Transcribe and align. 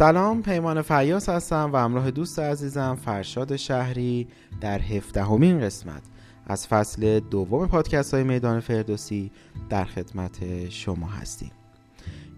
سلام 0.00 0.42
پیمان 0.42 0.82
فیاس 0.82 1.28
هستم 1.28 1.70
و 1.72 1.76
همراه 1.76 2.10
دوست 2.10 2.38
عزیزم 2.38 2.98
فرشاد 3.04 3.56
شهری 3.56 4.28
در 4.60 4.78
هفدهمین 4.78 5.60
قسمت 5.60 6.02
از 6.46 6.66
فصل 6.66 7.20
دوم 7.20 7.66
پادکست 7.66 8.14
های 8.14 8.22
میدان 8.22 8.60
فردوسی 8.60 9.30
در 9.68 9.84
خدمت 9.84 10.68
شما 10.68 11.06
هستیم. 11.06 11.50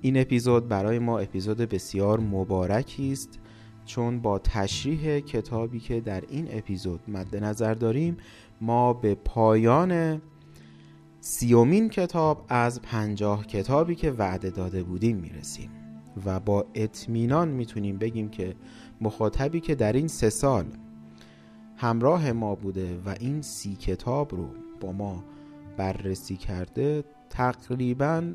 این 0.00 0.20
اپیزود 0.20 0.68
برای 0.68 0.98
ما 0.98 1.18
اپیزود 1.18 1.58
بسیار 1.58 2.20
مبارکی 2.20 3.12
است 3.12 3.38
چون 3.84 4.20
با 4.20 4.38
تشریح 4.38 5.20
کتابی 5.20 5.80
که 5.80 6.00
در 6.00 6.22
این 6.28 6.48
اپیزود 6.50 7.00
مد 7.08 7.36
نظر 7.36 7.74
داریم 7.74 8.16
ما 8.60 8.92
به 8.92 9.14
پایان 9.14 10.22
سیومین 11.20 11.88
کتاب 11.88 12.44
از 12.48 12.82
پنجاه 12.82 13.46
کتابی 13.46 13.94
که 13.94 14.10
وعده 14.10 14.50
داده 14.50 14.82
بودیم 14.82 15.16
می‌رسیم. 15.16 15.81
و 16.26 16.40
با 16.40 16.66
اطمینان 16.74 17.48
می‌تونیم 17.48 17.98
بگیم 17.98 18.28
که 18.28 18.54
مخاطبی 19.00 19.60
که 19.60 19.74
در 19.74 19.92
این 19.92 20.08
سه 20.08 20.30
سال 20.30 20.66
همراه 21.76 22.32
ما 22.32 22.54
بوده 22.54 23.00
و 23.06 23.14
این 23.20 23.42
سی 23.42 23.76
کتاب 23.76 24.34
رو 24.34 24.48
با 24.80 24.92
ما 24.92 25.24
بررسی 25.76 26.36
کرده 26.36 27.04
تقریبا 27.30 28.34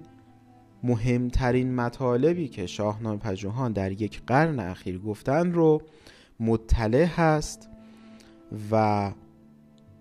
مهمترین 0.83 1.75
مطالبی 1.75 2.47
که 2.47 2.65
شاهنامه 2.65 3.17
پژوهان 3.17 3.71
در 3.71 3.91
یک 3.91 4.21
قرن 4.27 4.59
اخیر 4.59 4.99
گفتن 4.99 5.51
رو 5.51 5.81
مطلع 6.39 7.05
هست 7.05 7.69
و 8.71 9.11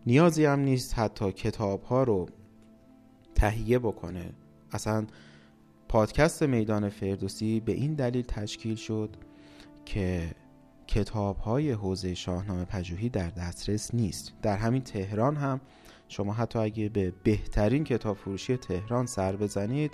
نیازی 0.07 0.45
هم 0.45 0.61
نیست 0.61 0.99
حتی 0.99 1.33
کتاب 1.33 1.83
ها 1.83 2.03
رو 2.03 2.27
تهیه 3.35 3.79
بکنه. 3.79 4.33
اصلا 4.73 5.07
پادکست 5.89 6.43
میدان 6.43 6.89
فردوسی 6.89 7.61
به 7.61 7.73
این 7.73 7.95
دلیل 7.95 8.25
تشکیل 8.25 8.75
شد 8.75 9.17
که 9.85 10.31
کتاب 10.87 11.39
های 11.39 11.71
حوزه 11.71 12.15
شاهنامه 12.15 12.65
پژوهی 12.65 13.09
در 13.09 13.31
دسترس 13.31 13.95
نیست. 13.95 14.33
در 14.43 14.57
همین 14.57 14.83
تهران 14.83 15.37
هم 15.37 15.61
شما 16.09 16.33
حتی 16.33 16.59
اگه 16.59 16.89
به 16.89 17.13
بهترین 17.23 17.85
کتاب 17.85 18.17
فروشی 18.17 18.57
تهران 18.57 19.07
سر 19.07 19.37
بزنید 19.37 19.93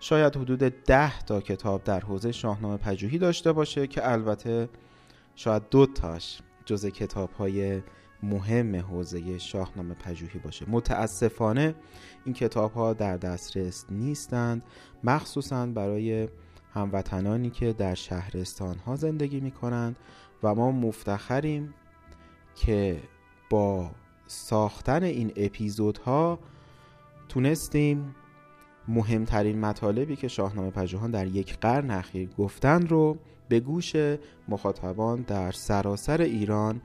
شاید 0.00 0.36
حدود 0.36 0.58
ده 0.58 1.18
تا 1.18 1.40
کتاب 1.40 1.84
در 1.84 2.00
حوزه 2.00 2.32
شاهنامه 2.32 2.76
پژوهی 2.76 3.18
داشته 3.18 3.52
باشه 3.52 3.86
که 3.86 4.10
البته 4.10 4.68
شاید 5.34 5.62
دو 5.70 5.86
تاش 5.86 6.40
جز 6.64 6.86
کتاب 6.86 7.32
های 7.32 7.82
مهم 8.22 8.76
حوزه 8.76 9.38
شاهنامه 9.38 9.94
پژوهی 9.94 10.38
باشه. 10.38 10.66
متاسفانه 10.68 11.74
این 12.24 12.34
کتاب 12.34 12.72
ها 12.72 12.92
در 12.92 13.16
دسترس 13.16 13.84
نیستند. 13.90 14.62
مخصوصا 15.04 15.66
برای 15.66 16.28
هموطنانی 16.74 17.50
که 17.50 17.72
در 17.72 17.94
شهرستان 17.94 18.76
ها 18.78 18.96
زندگی 18.96 19.40
می 19.40 19.50
کنند 19.50 19.96
و 20.42 20.54
ما 20.54 20.72
مفتخریم 20.72 21.74
که 22.54 23.00
با 23.50 23.90
ساختن 24.26 25.02
این 25.02 25.32
اپیزودها 25.36 26.38
تونستیم 27.28 28.14
مهمترین 28.88 29.60
مطالبی 29.60 30.16
که 30.16 30.28
شاهنامه 30.28 30.70
پژوهان 30.70 31.10
در 31.10 31.26
یک 31.26 31.58
قرن 31.58 31.90
اخیر 31.90 32.28
گفتن 32.38 32.86
رو 32.86 33.18
به 33.48 33.60
گوش 33.60 33.96
مخاطبان 34.48 35.22
در 35.22 35.52
سراسر 35.52 36.20
ایران 36.20 36.80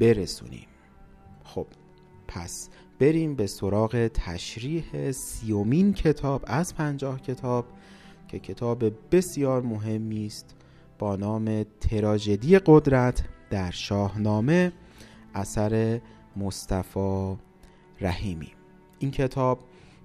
برسونیم. 0.00 0.66
خب 1.44 1.66
پس 2.28 2.68
بریم 2.98 3.34
به 3.34 3.46
سراغ 3.46 4.06
تشریح 4.14 5.12
سیومین 5.12 5.92
کتاب 5.92 6.44
از 6.46 6.74
پنجاه 6.74 7.20
کتاب 7.20 7.64
که 8.28 8.38
کتاب 8.38 8.84
بسیار 9.10 9.62
مهمی 9.62 10.26
است 10.26 10.54
با 10.98 11.16
نام 11.16 11.62
تراژدی 11.80 12.58
قدرت 12.58 13.24
در 13.50 13.70
شاهنامه 13.70 14.72
اثر 15.34 16.00
مصطفی 16.36 17.36
رحیمی. 18.00 18.52
این 18.98 19.10
کتاب 19.10 19.58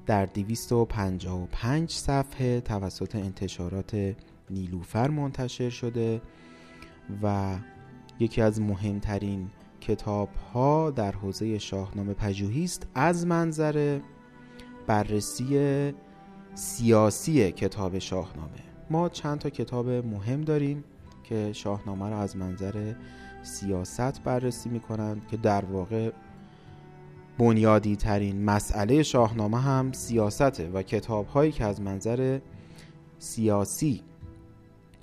در 0.06 0.26
255 0.26 1.92
صفحه 1.92 2.62
توسط 2.62 3.16
انتشارات 3.16 4.16
نیلوفر 4.50 5.10
منتشر 5.10 5.70
شده 5.70 6.22
و 7.24 7.56
یکی 8.20 8.42
از 8.42 8.62
مهمترین 8.62 9.50
کتاب 9.82 10.30
ها 10.54 10.92
در 10.92 11.12
حوزه 11.12 11.58
شاهنامه 11.58 12.14
پژوهی 12.14 12.64
است 12.64 12.88
از 12.96 13.28
منظر 13.28 14.00
بررسی 14.88 15.94
سیاسی 16.54 17.52
کتاب 17.52 18.00
شاهنامه. 18.00 18.72
ما 18.90 19.10
چند 19.10 19.40
تا 19.40 19.50
کتاب 19.50 19.90
مهم 19.90 20.42
داریم 20.42 20.84
که 21.24 21.54
شاهنامه 21.54 22.10
را 22.10 22.20
از 22.20 22.38
منظر 22.38 22.94
سیاست 23.44 24.24
بررسی 24.24 24.70
می 24.70 24.80
کنند 24.80 25.28
که 25.28 25.38
در 25.38 25.66
واقع 25.66 26.12
بنیادی 27.38 27.96
ترین 27.96 28.46
مسئله 28.46 29.04
شاهنامه 29.04 29.62
هم 29.62 29.92
سیاسته 29.92 30.70
و 30.70 30.82
کتاب 30.82 31.28
هایی 31.28 31.52
که 31.52 31.66
از 31.66 31.82
منظر 31.82 32.40
سیاسی 33.20 34.02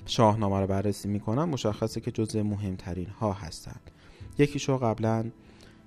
شاهنامه 0.06 0.60
را 0.60 0.66
بررسی 0.66 1.08
می 1.08 1.20
کنند 1.20 1.48
مشخصه 1.48 2.00
که 2.00 2.10
جزء 2.10 2.42
مهمترین 2.42 3.06
ها 3.06 3.32
هستند 3.32 3.90
یکیشو 4.38 4.78
قبلا 4.78 5.24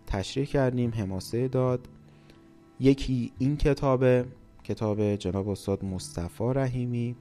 تشریح 0.08 0.46
کردیم 0.46 0.92
حماسه 0.92 1.48
داد. 1.48 1.88
یکی 2.80 3.32
این 3.38 3.58
کتاب 3.58 4.06
کتاب 4.64 5.16
جناب 5.16 5.50
استاد 5.50 5.86
مصطفی 5.86 6.44
رحیمی. 6.56 7.16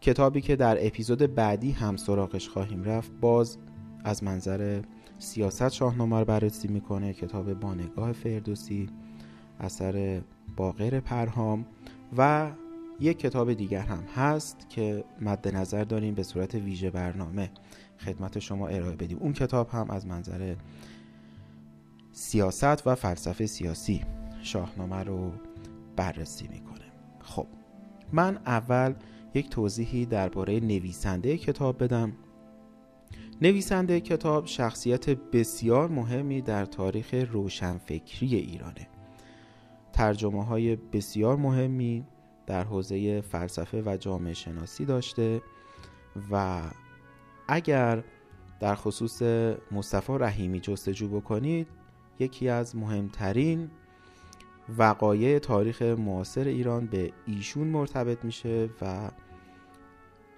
کتابی 0.00 0.40
که 0.40 0.56
در 0.56 0.86
اپیزود 0.86 1.34
بعدی 1.34 1.70
هم 1.70 1.96
سراغش 1.96 2.48
خواهیم 2.48 2.84
رفت. 2.84 3.12
باز 3.20 3.58
از 4.04 4.24
منظر 4.24 4.82
سیاست 5.18 5.68
شاهنامه 5.68 6.18
رو 6.18 6.24
بررسی 6.24 6.68
می‌کنه. 6.68 7.12
کتاب 7.12 7.54
بانگاه 7.54 8.12
فردوسی 8.12 8.88
اثر 9.60 10.20
باقر 10.56 11.00
پرهام 11.00 11.66
و 12.18 12.50
یک 13.00 13.18
کتاب 13.18 13.52
دیگر 13.52 13.80
هم 13.80 14.04
هست 14.16 14.66
که 14.68 15.04
مد 15.20 15.56
نظر 15.56 15.84
داریم 15.84 16.14
به 16.14 16.22
صورت 16.22 16.54
ویژه 16.54 16.90
برنامه. 16.90 17.50
خدمت 17.98 18.38
شما 18.38 18.68
ارائه 18.68 18.96
بدیم. 18.96 19.18
اون 19.18 19.32
کتاب 19.32 19.68
هم 19.68 19.90
از 19.90 20.06
منظر 20.06 20.54
سیاست 22.12 22.86
و 22.86 22.94
فلسفه 22.94 23.46
سیاسی 23.46 24.04
شاهنامه 24.42 25.02
رو 25.02 25.32
بررسی 25.96 26.48
می‌کنه. 26.48 26.84
خب 27.20 27.46
من 28.12 28.38
اول 28.46 28.94
یک 29.34 29.50
توضیحی 29.50 30.06
درباره 30.06 30.60
نویسنده 30.60 31.38
کتاب 31.38 31.82
بدم. 31.82 32.12
نویسنده 33.42 34.00
کتاب 34.00 34.46
شخصیت 34.46 35.10
بسیار 35.10 35.88
مهمی 35.88 36.40
در 36.40 36.64
تاریخ 36.64 37.14
روشنفکری 37.30 38.36
ایرانه. 38.36 38.88
ترجمه 39.92 40.44
های 40.44 40.76
بسیار 40.76 41.36
مهمی 41.36 42.04
در 42.46 42.64
حوزه 42.64 43.20
فلسفه 43.20 43.82
و 43.86 43.96
جامعه 43.96 44.34
شناسی 44.34 44.84
داشته 44.84 45.40
و 46.30 46.62
اگر 47.48 48.04
در 48.60 48.74
خصوص 48.74 49.22
مصطفی 49.72 50.12
رحیمی 50.18 50.60
جستجو 50.60 51.08
بکنید 51.08 51.66
یکی 52.18 52.48
از 52.48 52.76
مهمترین 52.76 53.70
وقایع 54.78 55.38
تاریخ 55.38 55.82
معاصر 55.82 56.44
ایران 56.44 56.86
به 56.86 57.12
ایشون 57.26 57.66
مرتبط 57.66 58.24
میشه 58.24 58.68
و 58.82 59.10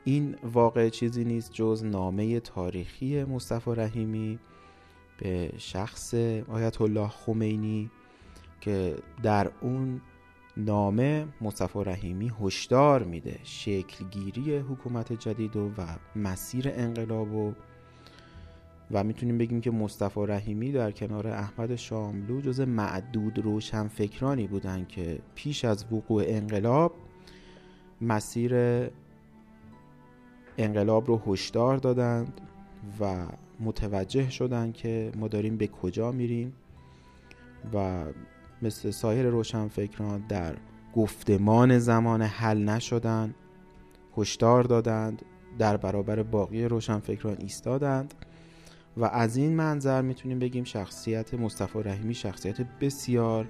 این 0.05 0.37
واقع 0.43 0.89
چیزی 0.89 1.25
نیست 1.25 1.53
جز 1.53 1.85
نامه 1.85 2.41
تاریخی 2.41 3.25
مصطفی 3.25 3.71
رحیمی 3.75 4.39
به 5.19 5.53
شخص 5.59 6.15
آیت 6.49 6.81
الله 6.81 7.09
خمینی 7.09 7.91
که 8.61 8.97
در 9.23 9.51
اون 9.61 10.01
نامه 10.57 11.27
مصطفی 11.41 11.85
رحیمی 11.85 12.33
هشدار 12.41 13.03
میده. 13.03 13.39
شکلگیری 13.43 14.59
حکومت 14.59 15.13
جدید 15.13 15.57
و, 15.57 15.69
و 15.79 15.87
مسیر 16.17 16.69
انقلاب 16.69 17.35
و 17.35 17.53
و 18.91 19.05
می‌تونیم 19.05 19.39
بگیم 19.39 19.61
که 19.61 19.71
مصطفی 19.71 20.27
رحیمی 20.27 20.73
در 20.73 20.91
کنار 20.91 21.27
احمد 21.27 21.77
شاملو 21.77 22.41
جز 22.41 22.61
معدود 22.61 23.39
روشنفکرانی 23.39 24.47
بودن 24.47 24.85
که 24.85 25.19
پیش 25.35 25.65
از 25.65 25.85
وقوع 25.93 26.25
انقلاب 26.27 26.93
مسیر 28.01 28.55
انقلاب 30.59 31.07
رو 31.07 31.23
هشدار 31.27 31.77
دادند 31.77 32.41
و 33.01 33.27
متوجه 33.61 34.31
شدند 34.31 34.75
که 34.75 35.13
ما 35.17 35.29
داریم 35.29 35.57
به 35.57 35.67
کجا 35.67 36.13
میریم 36.13 36.53
و 37.75 38.05
مثل 38.63 38.91
سایر 38.91 39.27
روشنفکران 39.27 40.25
در 40.29 40.57
گفتمان 40.95 41.79
زمان 41.79 42.23
حل 42.23 42.65
نشدند 42.65 43.35
هشدار 44.17 44.63
دادند 44.63 45.23
در 45.59 45.77
برابر 45.77 46.23
باقی 46.23 46.65
روشنفکران 46.65 47.37
ایستادند 47.39 48.15
و 48.97 49.05
از 49.05 49.37
این 49.37 49.57
منظر 49.57 50.03
می‌تونیم 50.03 50.39
بگیم 50.39 50.65
شخصیت 50.65 51.35
مصطفی 51.35 51.83
رحیمی 51.83 52.15
شخصیت 52.15 52.61
بسیار 52.61 53.49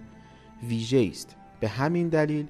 ویژه 0.69 1.09
است. 1.11 1.37
به 1.61 1.69
همین 1.69 2.09
دلیل 2.09 2.47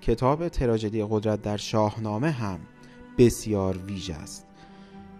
کتاب 0.00 0.48
تراژدی 0.48 1.06
قدرت 1.10 1.42
در 1.42 1.56
شاهنامه 1.56 2.30
هم 2.30 2.60
بسیار 3.18 3.76
ویژه 3.76 4.14
است 4.14 4.46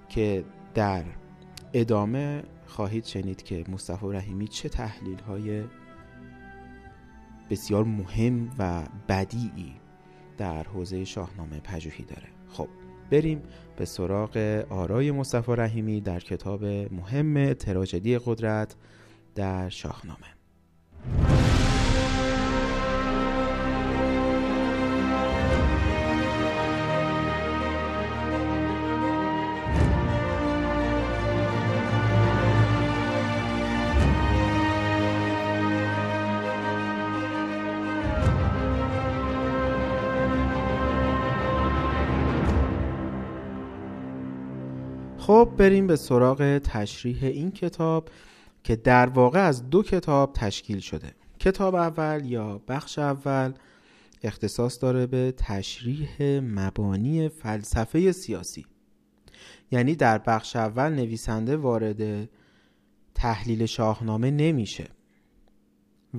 که 0.08 0.44
در 0.74 1.04
ادامه 1.72 2.42
خواهید 2.66 3.04
شنید 3.04 3.42
که 3.42 3.64
مصطفی 3.68 4.06
رحیمی 4.06 4.48
چه 4.48 4.68
تحلیل 4.68 5.18
های 5.18 5.64
بسیار 7.50 7.84
مهم 7.84 8.50
و 8.58 8.82
بدیعی 9.08 9.74
در 10.38 10.62
حوزه 10.62 11.04
شاهنامه 11.04 11.60
پژوهی 11.60 12.04
داره. 12.04 12.28
خب 12.48 12.68
بریم 13.10 13.42
به 13.76 13.84
سراغ 13.84 14.64
آرای 14.70 15.10
مصطفی 15.10 15.52
رحیمی 15.52 16.00
در 16.00 16.20
کتاب 16.20 16.64
مهم 16.64 17.52
تراژدی 17.52 18.18
قدرت 18.18 18.76
در 19.34 19.68
شاهنامه. 19.68 20.26
خب 45.38 45.56
بریم 45.56 45.86
به 45.86 45.96
سراغ 45.96 46.58
تشریح 46.58 47.24
این 47.24 47.50
کتاب 47.50 48.08
که 48.62 48.76
در 48.76 49.06
واقع 49.06 49.40
از 49.40 49.70
دو 49.70 49.82
کتاب 49.82 50.32
تشکیل 50.32 50.80
شده. 50.80 51.12
کتاب 51.38 51.74
اول 51.74 52.24
یا 52.24 52.60
بخش 52.68 52.98
اول 52.98 53.52
اختصاص 54.22 54.82
داره 54.82 55.06
به 55.06 55.34
تشریح 55.36 56.40
مبانی 56.40 57.28
فلسفه 57.28 58.12
سیاسی. 58.12 58.66
یعنی 59.70 59.94
در 59.94 60.18
بخش 60.18 60.56
اول 60.56 60.88
نویسنده 60.92 61.56
وارد 61.56 62.28
تحلیل 63.14 63.66
شاهنامه 63.66 64.30
نمیشه 64.30 64.88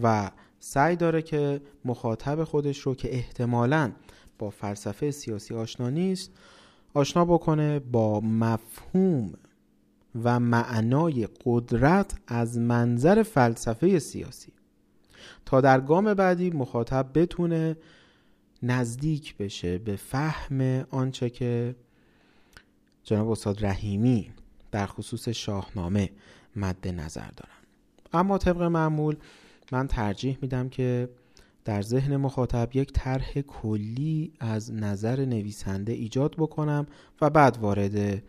و 0.04 0.31
سعی 0.60 0.95
داره 0.95 1.21
که 1.21 1.62
مخاطب 1.86 2.44
خودش 2.44 2.80
رو 2.80 2.95
که 2.95 3.16
احتمالاً 3.16 3.92
با 4.38 4.50
فلسفه 4.50 5.12
سیاسی 5.12 5.54
آشنا 5.54 5.89
نیست 5.89 6.31
آشنا 6.94 7.25
بکنه 7.25 7.80
با 7.80 8.19
مفهوم 8.19 9.33
و 10.24 10.39
معنای 10.39 11.27
قدرت 11.45 12.13
از 12.27 12.57
منظر 12.57 13.24
فلسفه 13.24 14.00
سیاسی. 14.00 14.51
تا 15.45 15.62
در 15.62 15.81
گام 15.81 16.13
بعدی 16.13 16.50
مخاطب 16.50 17.09
بتونه 17.13 17.77
نزدیک 18.63 19.38
بشه 19.38 19.77
به 19.77 19.95
فهم 19.95 20.86
آنچه 20.89 21.30
که 21.30 21.75
جناب 23.03 23.30
استاد 23.30 23.65
رحیمی 23.65 24.31
در 24.71 24.85
خصوص 24.85 25.30
شاهنامه 25.30 26.09
مد 26.56 26.88
نظر 26.88 27.30
دارن. 27.30 27.59
اما 28.13 28.38
طبق 28.38 28.62
معمول 28.62 29.15
من 29.71 29.88
ترجیح 29.88 30.38
میدم 30.42 30.69
که 30.69 31.09
در 31.69 31.81
ذهن 31.81 32.18
مخاطب 32.18 32.75
یک 32.75 32.92
طرح 32.94 33.42
کلی 33.42 34.33
از 34.39 34.74
نظر 34.74 35.25
نویسنده 35.25 35.94
ایجاد 35.94 36.36
بکنم 36.38 36.88
و 37.21 37.30
بعد 37.30 37.57
وارد 37.57 38.24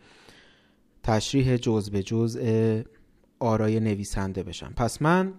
تشریح 1.03 1.57
جز 1.57 1.89
به 1.89 2.03
جز 2.03 2.39
آرای 3.39 3.79
نویسنده 3.79 4.43
بشم. 4.43 4.73
پس 4.75 5.01
من 5.01 5.33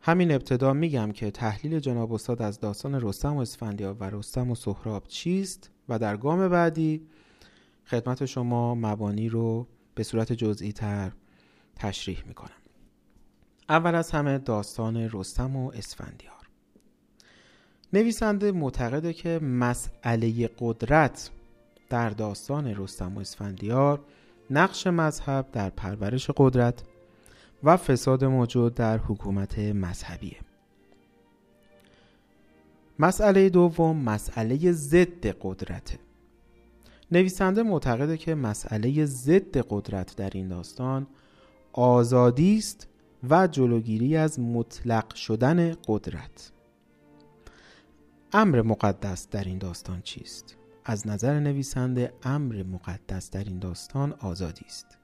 همین 0.00 0.32
ابتدا 0.32 0.72
میگم 0.72 1.12
که 1.12 1.30
تحلیل 1.30 1.80
جناب 1.80 2.12
استاد 2.12 2.42
از 2.42 2.60
داستان 2.60 3.00
رستم 3.00 3.36
و 3.36 3.40
اسفندیار 3.40 3.96
و 4.00 4.04
رستم 4.04 4.50
و 4.50 4.54
سهراب 4.54 5.06
چیست 5.08 5.70
و 5.88 5.98
در 5.98 6.16
گام 6.16 6.48
بعدی 6.48 7.06
خدمت 7.84 8.24
شما 8.24 8.74
مبانی 8.74 9.28
رو 9.28 9.66
به 9.94 10.02
صورت 10.02 10.32
جزئی 10.32 10.72
تر 10.72 11.12
تشریح 11.76 12.22
می‌کنم. 12.26 12.60
اول 13.68 13.94
از 13.94 14.10
همه 14.10 14.38
داستان 14.38 14.96
رستم 14.96 15.56
و 15.56 15.70
اسفندیار. 15.74 16.45
نویسنده 17.92 18.52
معتقده 18.52 19.12
که 19.12 19.38
مسئله 19.38 20.50
قدرت 20.58 21.30
در 21.88 22.10
داستان 22.10 22.66
رستم 22.66 23.16
و 23.16 23.20
اسفندیار 23.20 24.00
نقش 24.50 24.86
مذهب 24.86 25.46
در 25.52 25.70
پرورش 25.70 26.30
قدرت 26.36 26.82
و 27.64 27.76
فساد 27.76 28.24
موجود 28.24 28.74
در 28.74 28.98
حکومت 28.98 29.58
مذهبیه. 29.58 30.36
مسئله 32.98 33.48
دوم 33.48 33.96
مسئله 33.96 34.72
ضد 34.72 35.26
قدرته. 35.26 35.98
نویسنده 37.12 37.62
معتقده 37.62 38.16
که 38.16 38.34
مسئله 38.34 39.04
ضد 39.04 39.56
قدرت 39.58 40.16
در 40.16 40.30
این 40.34 40.48
داستان 40.48 41.06
آزادی 41.72 42.58
است 42.58 42.88
و 43.30 43.46
جلوگیری 43.46 44.16
از 44.16 44.40
مطلق 44.40 45.14
شدن 45.14 45.74
قدرت. 45.88 46.52
امر 48.32 48.62
مقدس 48.62 49.28
در 49.30 49.44
این 49.44 49.58
داستان 49.58 50.02
چیست؟ 50.02 50.56
از 50.84 51.06
نظر 51.06 51.40
نویسنده 51.40 52.12
امر 52.22 52.62
مقدس 52.62 53.30
در 53.30 53.44
این 53.44 53.58
داستان 53.58 54.12
آزادی 54.12 54.64
است 54.66 54.98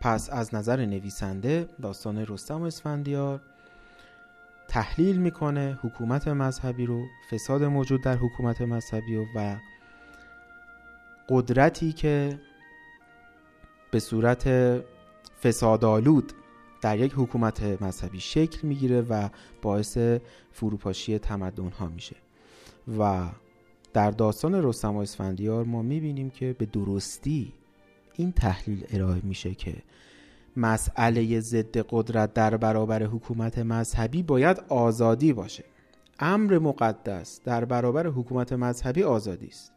پس 0.00 0.30
از 0.30 0.54
نظر 0.54 0.86
نویسنده 0.86 1.68
داستان 1.82 2.18
رستم 2.18 2.62
و 2.62 2.64
اسفندیار 2.64 3.40
تحلیل 4.68 5.18
می‌کنه 5.18 5.78
حکومت 5.82 6.28
مذهبی 6.28 6.86
رو 6.86 7.06
فساد 7.30 7.64
موجود 7.64 8.02
در 8.02 8.16
حکومت 8.16 8.60
مذهبی 8.60 9.16
و, 9.16 9.24
و 9.34 9.56
قدرتی 11.28 11.92
که 11.92 12.40
به 13.90 14.00
صورت 14.00 14.48
فسادآلود 15.42 16.32
در 16.80 16.98
یک 16.98 17.12
حکومت 17.16 17.82
مذهبی 17.82 18.20
شکل 18.20 18.68
می‌گیره 18.68 19.00
و 19.00 19.28
باعث 19.62 19.98
فروپاشی 20.52 21.18
تمدن 21.18 21.68
ها 21.68 21.88
میشه. 21.88 22.16
و 22.98 23.28
در 23.92 24.10
داستان 24.10 24.54
رستم 24.54 24.96
و 24.96 24.98
اسفندیار 24.98 25.64
ما 25.64 25.82
می‌بینیم 25.82 26.30
که 26.30 26.56
به 26.58 26.66
درستی 26.66 27.52
این 28.14 28.32
تحلیل 28.32 28.84
ارائه 28.90 29.20
میشه 29.24 29.54
که 29.54 29.74
مسئله 30.56 31.40
ضد 31.40 31.78
قدرت 31.90 32.34
در 32.34 32.56
برابر 32.56 33.02
حکومت 33.02 33.58
مذهبی 33.58 34.22
باید 34.22 34.62
آزادی 34.68 35.32
باشه. 35.32 35.64
امر 36.20 36.58
مقدس 36.58 37.40
در 37.44 37.64
برابر 37.64 38.06
حکومت 38.06 38.52
مذهبی 38.52 39.02
آزادی 39.02 39.46
است. 39.46 39.72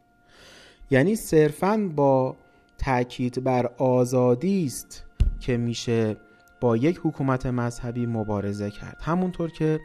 یعنی 0.91 1.15
صرفا 1.15 1.91
با 1.96 2.36
تاکید 2.77 3.43
بر 3.43 3.65
آزادی 3.77 4.65
است 4.65 5.05
که 5.39 5.58
میشه 5.58 6.17
با 6.62 6.77
یک 6.77 7.00
حکومت 7.03 7.46
مذهبی 7.46 8.06
مبارزه 8.06 8.72
کرد. 8.72 8.98
همونطور 9.01 9.51
که 9.51 9.80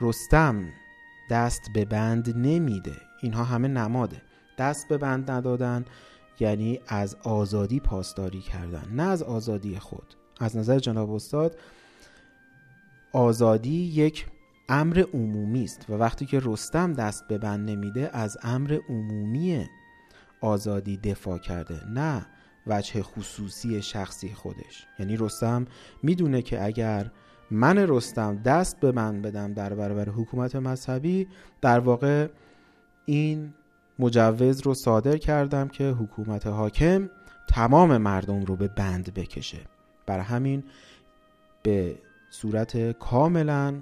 رستم 0.00 0.68
دست 1.30 1.70
به 1.74 1.84
بند 1.84 2.36
نمیده. 2.36 2.96
اینها 3.22 3.44
همه 3.44 3.68
نماده. 3.68 4.22
دست 4.58 4.88
به 4.88 4.98
بند 4.98 5.30
ندادن 5.30 5.84
یعنی 6.40 6.80
از 6.88 7.16
آزادی 7.22 7.80
پاسداری 7.80 8.40
کردن. 8.40 8.84
نه 8.92 9.02
از 9.02 9.22
آزادی 9.22 9.78
خود. 9.78 10.14
از 10.40 10.56
نظر 10.56 10.78
جناب 10.78 11.10
استاد 11.10 11.58
آزادی 13.12 13.84
یک 13.84 14.26
امر 14.68 15.04
عمومی 15.14 15.64
است 15.64 15.86
و 15.88 15.92
وقتی 15.92 16.26
که 16.26 16.40
رستم 16.44 16.92
دست 16.92 17.28
به 17.28 17.38
بند 17.38 17.70
نمیده 17.70 18.10
از 18.12 18.38
امر 18.42 18.78
عمومی 18.88 19.66
آزادی 20.40 20.96
دفاع 20.96 21.38
کرده. 21.38 21.84
نه 21.90 22.26
وجه 22.68 23.02
خصوصی 23.02 23.82
شخصی 23.82 24.34
خودش. 24.34 24.86
یعنی 24.98 25.16
رستم 25.16 25.66
می‌دونه 26.02 26.42
که 26.42 26.64
اگر 26.64 27.10
من 27.50 27.78
رستم 27.78 28.36
دست 28.36 28.80
به 28.80 28.92
من 28.92 29.22
بدم 29.22 29.52
در 29.52 29.74
برابر 29.74 30.08
حکومت 30.08 30.56
مذهبی 30.56 31.28
در 31.60 31.78
واقع 31.78 32.28
این 33.04 33.54
مجوز 33.98 34.60
رو 34.60 34.74
صادر 34.74 35.16
کردم 35.16 35.68
که 35.68 35.90
حکومت 35.90 36.46
حاکم 36.46 37.10
تمام 37.48 37.96
مردم 37.96 38.44
رو 38.44 38.56
به 38.56 38.68
بند 38.68 39.14
بکشه. 39.14 39.58
برای 40.06 40.24
همین 40.24 40.64
به 41.62 41.98
صورت 42.30 42.98
کاملا 42.98 43.74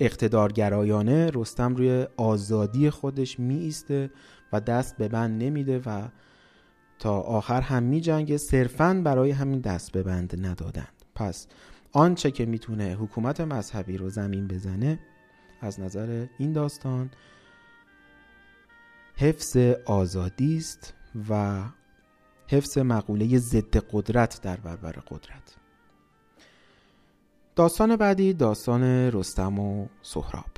اقتدارگرایانه 0.00 1.30
رستم 1.34 1.76
روی 1.76 2.06
آزادی 2.16 2.90
خودش 2.90 3.40
می 3.40 3.58
ایسته 3.58 4.10
و 4.52 4.60
دست 4.60 4.96
به 4.96 5.08
بند 5.08 5.42
نمیده 5.42 5.80
و 5.86 6.08
تا 7.00 7.20
آخر 7.20 7.60
هم 7.60 7.82
می 7.82 8.00
جنگه 8.00 8.36
صرفا 8.36 9.02
برای 9.04 9.30
همین 9.30 9.60
دست 9.60 9.92
به 9.92 10.02
بند 10.02 10.46
ندادند. 10.46 11.04
پس 11.14 11.46
آنچه 11.92 12.30
که 12.30 12.46
می‌تونه 12.46 12.96
حکومت 13.00 13.40
مذهبی 13.40 13.96
رو 13.96 14.10
زمین 14.10 14.48
بزنه 14.48 14.98
از 15.60 15.80
نظر 15.80 16.26
این 16.38 16.52
داستان 16.52 17.10
حفظ 19.16 19.56
آزادی 19.86 20.56
است 20.56 20.94
و 21.28 21.62
حفظ 22.48 22.78
مقوله 22.78 23.38
ضد 23.38 23.76
قدرت 23.76 24.40
در 24.42 24.56
برابر 24.56 24.92
قدرت. 24.92 25.56
داستان 27.56 27.96
بعدی 27.96 28.32
داستان 28.32 28.82
رستم 29.12 29.58
و 29.58 29.86
سهراب. 30.02 30.50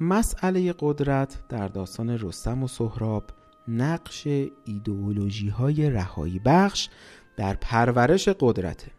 مسئله 0.00 0.74
قدرت 0.78 1.48
در 1.48 1.68
داستان 1.68 2.10
رستم 2.10 2.62
و 2.62 2.68
سهراب 2.68 3.24
نقش 3.68 4.26
ایدئولوژی 4.64 5.48
های 5.48 5.90
رهایی 5.90 6.40
بخش 6.44 6.88
در 7.36 7.54
پرورش 7.54 8.28
قدرته 8.28 8.90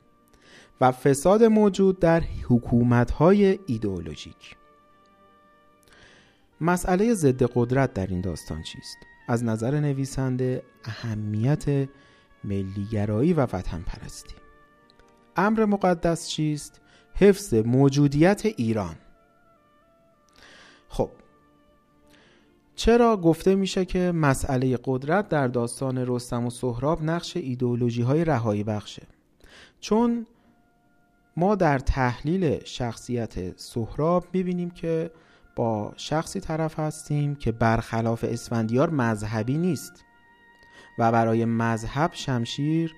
و 0.82 0.92
فساد 0.92 1.44
موجود 1.44 2.00
در 2.00 2.24
حکومت 2.50 3.12
های 3.12 3.60
ایدئولوژیک 3.66 4.56
مسئله 6.62 7.14
ضد 7.14 7.44
قدرت 7.44 7.94
در 7.94 8.08
این 8.08 8.22
داستان 8.22 8.64
چیست؟ 8.64 8.98
از 9.28 9.44
نظر 9.44 9.80
نویسنده 9.80 10.64
اهمیت 10.84 11.90
ملیگرایی 12.44 13.34
و 13.34 13.42
وطن 13.42 13.82
پرستی 13.82 14.36
امر 15.36 15.66
مقدس 15.66 16.28
چیست؟ 16.28 16.82
حفظ 17.14 17.54
موجودیت 17.54 18.46
ایران 18.46 18.96
خب 20.90 21.12
چرا 22.80 23.18
گفته 23.18 23.56
میشه 23.56 23.86
که 23.86 24.12
مسئله 24.12 24.80
قدرت 24.86 25.30
در 25.30 25.48
داستان 25.48 25.98
رستم 25.98 26.46
و 26.46 26.50
سهراب 26.50 27.04
نقش 27.04 27.38
ایدئولوژی 27.38 28.02
های 28.02 28.26
رهایی 28.26 28.64
بخشه؟ 28.64 29.02
چون 29.80 30.26
ما 31.38 31.56
در 31.56 31.80
تحلیل 31.80 32.64
شخصیت 32.64 33.60
سهراب 33.60 34.26
می‌بینیم 34.34 34.70
که 34.70 35.12
با 35.56 35.94
شخصی 35.98 36.40
طرف 36.40 36.80
هستیم 36.80 37.36
که 37.36 37.52
برخلاف 37.52 38.24
اسفندیار 38.24 38.90
مذهبی 38.90 39.58
نیست 39.58 40.04
و 41.00 41.12
برای 41.12 41.46
مذهب 41.46 42.12
شمشیر 42.14 42.94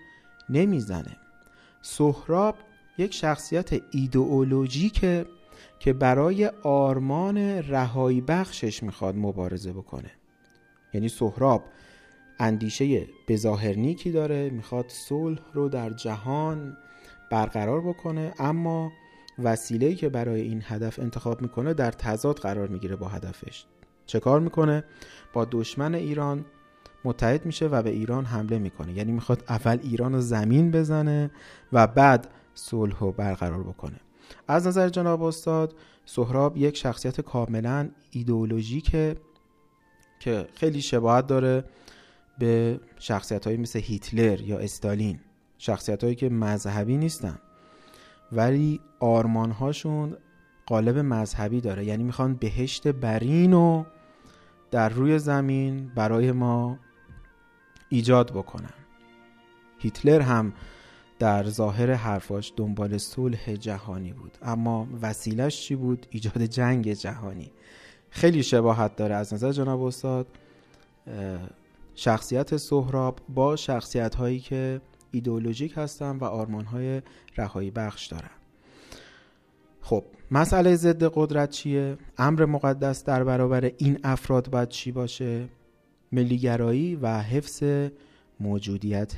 نمی‌زنه. 0.49 1.17
سهراب 1.81 2.55
یک 2.97 3.13
شخصیت 3.13 3.69
ایدئولوژیکه 3.91 5.25
که 5.81 5.93
برای 5.93 6.45
آرمان 6.63 7.37
رهایی 7.37 8.21
بخشش 8.21 8.83
می‌خواد 8.83 9.15
مبارزه 9.15 9.73
بکنه. 9.73 10.11
یعنی 10.93 11.09
سهراب 11.09 11.63
اندیشه 12.39 13.07
بظاهر 13.27 13.73
نیکی 13.73 14.11
داره 14.11 14.49
می‌خواد 14.49 14.85
صلح 14.87 15.39
رو 15.53 15.69
در 15.69 15.89
جهان 15.89 16.77
برقرار 17.31 17.81
بکنه 17.81 18.33
اما 18.39 18.91
وسیله‌ای 19.43 19.95
که 19.95 20.09
برای 20.09 20.41
این 20.41 20.63
هدف 20.65 20.99
انتخاب 20.99 21.41
می‌کنه 21.41 21.73
در 21.73 21.91
تضاد 21.91 22.37
قرار 22.37 22.67
می‌گیره 22.67 22.95
با 22.95 23.07
هدفش. 23.07 23.65
چه 24.05 24.19
کار 24.19 24.39
می‌کنه؟ 24.39 24.83
با 25.33 25.47
دشمن 25.51 25.95
ایران 25.95 26.45
متحد 27.03 27.45
میشه 27.45 27.67
و 27.67 27.81
به 27.81 27.89
ایران 27.89 28.25
حمله 28.25 28.59
می‌کنه. 28.59 28.93
یعنی 28.93 29.11
می‌خواد 29.11 29.43
اول 29.49 29.79
ایران 29.83 30.13
رو 30.13 30.21
زمین 30.21 30.71
بزنه 30.71 31.31
و 31.73 31.87
بعد 31.87 32.27
صلح 32.53 32.99
رو 32.99 33.11
برقرار 33.11 33.63
بکنه. 33.63 33.99
از 34.47 34.67
نظر 34.67 34.89
جناب 34.89 35.23
استاد 35.23 35.75
سهراب 36.05 36.57
یک 36.57 36.77
شخصیت 36.77 37.21
کاملا 37.21 37.89
ایدئولوژیکه 38.11 39.15
که 40.19 40.47
خیلی 40.53 40.81
شباهت 40.81 41.27
داره 41.27 41.63
به 42.39 42.79
شخصیت 42.99 43.47
های 43.47 43.57
مثل 43.57 43.79
هیتلر 43.79 44.41
یا 44.41 44.59
استالین 44.59 45.19
شخصیت 45.57 46.03
هایی 46.03 46.15
که 46.15 46.29
مذهبی 46.29 46.97
نیستن 46.97 47.39
ولی 48.31 48.79
آرمان 48.99 49.51
هاشون 49.51 50.17
قالب 50.65 50.97
مذهبی 50.97 51.61
داره. 51.61 51.85
یعنی 51.85 52.03
می‌خوان 52.03 52.33
بهشت 52.33 52.87
برین 52.87 53.53
و 53.53 53.83
در 54.71 54.89
روی 54.89 55.19
زمین 55.19 55.91
برای 55.95 56.31
ما 56.31 56.79
ایجاد 57.89 58.31
بکنن. 58.31 58.73
هیتلر 59.77 60.21
هم 60.21 60.53
در 61.21 61.49
ظاهر 61.49 61.91
حرفاش 61.91 62.53
دنبال 62.57 62.97
صلح 62.97 63.55
جهانی 63.55 64.13
بود. 64.13 64.37
اما 64.41 64.87
وسیلش 65.01 65.61
چی 65.61 65.75
بود؟ 65.75 66.05
ایجاد 66.09 66.41
جنگ 66.41 66.93
جهانی. 66.93 67.51
خیلی 68.09 68.43
شباهت 68.43 68.95
داره 68.95 69.15
از 69.15 69.33
نظر 69.33 69.51
جناب 69.51 69.83
استاد 69.83 70.27
شخصیت 71.95 72.57
سهراب 72.57 73.19
با 73.29 73.55
شخصیت 73.55 74.15
هایی 74.15 74.39
که 74.39 74.81
ایدئولوژیک 75.11 75.73
هستن 75.77 76.17
و 76.17 76.23
آرمان 76.23 76.65
های 76.65 77.01
رهایی 77.37 77.71
بخش 77.71 78.07
دارن. 78.07 78.35
خب 79.81 80.03
مسئله 80.31 80.75
ضد 80.75 81.03
قدرت 81.13 81.49
چیه؟ 81.49 81.97
امر 82.17 82.45
مقدس 82.45 83.03
در 83.03 83.23
برابر 83.23 83.71
این 83.77 83.99
افراد 84.03 84.49
باید 84.49 84.69
چی 84.69 84.91
باشه؟ 84.91 85.49
ملیگرایی 86.11 86.95
و 86.95 87.21
حفظ 87.21 87.63
موجودیت 88.39 89.13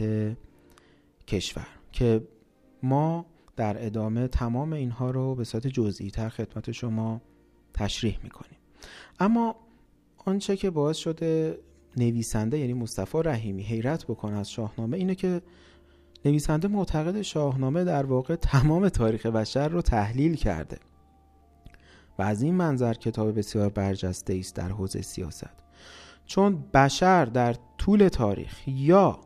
کشور. 1.28 1.83
که 1.94 2.28
ما 2.84 3.26
در 3.56 3.86
ادامه 3.86 4.28
تمام 4.28 4.74
اینها 4.74 5.12
رو 5.12 5.36
به 5.36 5.44
صورت 5.44 5.68
جزئی 5.68 6.12
تر 6.12 6.30
خدمت 6.30 6.72
شما 6.72 7.22
تشریح 7.74 8.20
می‌کنیم. 8.24 8.60
اما 9.20 9.56
آنچه 10.26 10.58
که 10.58 10.70
باعث 10.70 10.98
شده 10.98 11.60
نویسنده 11.98 12.60
یعنی 12.60 12.74
مصطفی 12.74 13.18
رحیمی 13.24 13.64
حیرت 13.64 14.06
بکنه 14.06 14.38
از 14.38 14.52
شاهنامه 14.52 14.98
اینه 14.98 15.16
که 15.16 15.42
نویسنده 16.26 16.68
معتقد 16.68 17.22
شاهنامه 17.22 17.84
در 17.84 18.06
واقع 18.06 18.36
تمام 18.36 18.90
تاریخ 18.90 19.26
بشر 19.26 19.68
رو 19.68 19.82
تحلیل 19.82 20.36
کرده 20.36 20.78
و 22.20 22.22
از 22.22 22.42
این 22.42 22.56
منظر 22.56 22.94
کتاب 22.94 23.38
بسیار 23.38 23.70
برجسته 23.70 24.36
است 24.40 24.56
در 24.56 24.70
حوزه 24.70 25.02
سیاست. 25.02 25.64
چون 26.26 26.64
بشر 26.74 27.26
در 27.26 27.56
طول 27.78 28.08
تاریخ 28.08 28.68
یا 28.68 29.20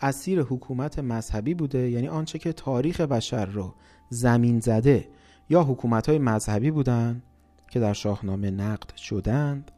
اسیر 0.00 0.40
حکومت 0.40 0.98
مذهبی 0.98 1.54
بوده 1.54 1.90
یعنی 1.90 2.08
آنچه 2.08 2.38
که 2.38 2.52
تاریخ 2.52 3.00
بشر 3.00 3.46
رو 3.46 3.74
زمین 4.08 4.60
زده. 4.60 5.08
یا 5.50 5.62
حکومت 5.62 6.08
های 6.08 6.18
مذهبی 6.18 6.70
بودن 6.70 7.22
که 7.70 7.80
در 7.80 7.92
شاهنامه 7.92 8.50
نقد 8.50 8.96
شدند 8.96 9.70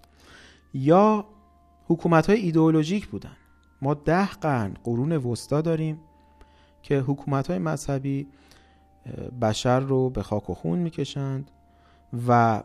یا 0.74 1.24
حکومت 1.86 2.30
های 2.30 2.40
ایدئولوژیک 2.40 3.06
بودن. 3.06 3.36
ما 3.82 3.94
ده 3.94 4.26
قرن 4.26 4.74
قرون 4.84 5.12
وسطا 5.12 5.60
داریم 5.60 6.00
که 6.82 6.98
حکومت 6.98 7.50
های 7.50 7.58
مذهبی 7.58 8.28
بشر 9.42 9.80
رو 9.80 10.10
به 10.10 10.22
خاک 10.22 10.50
و 10.50 10.54
خون 10.54 10.78
می‌کشند 10.78 11.50
و 12.28 12.62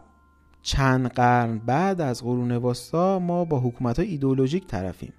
چند 0.61 1.07
قرن 1.07 1.57
بعد 1.57 2.01
از 2.01 2.23
قرون 2.23 2.51
وسطا 2.51 3.19
ما 3.19 3.45
با 3.45 3.59
حکومت 3.59 3.99
های 3.99 4.07
ایدئولوژیک 4.07 4.67
طرفیم. 4.67 5.13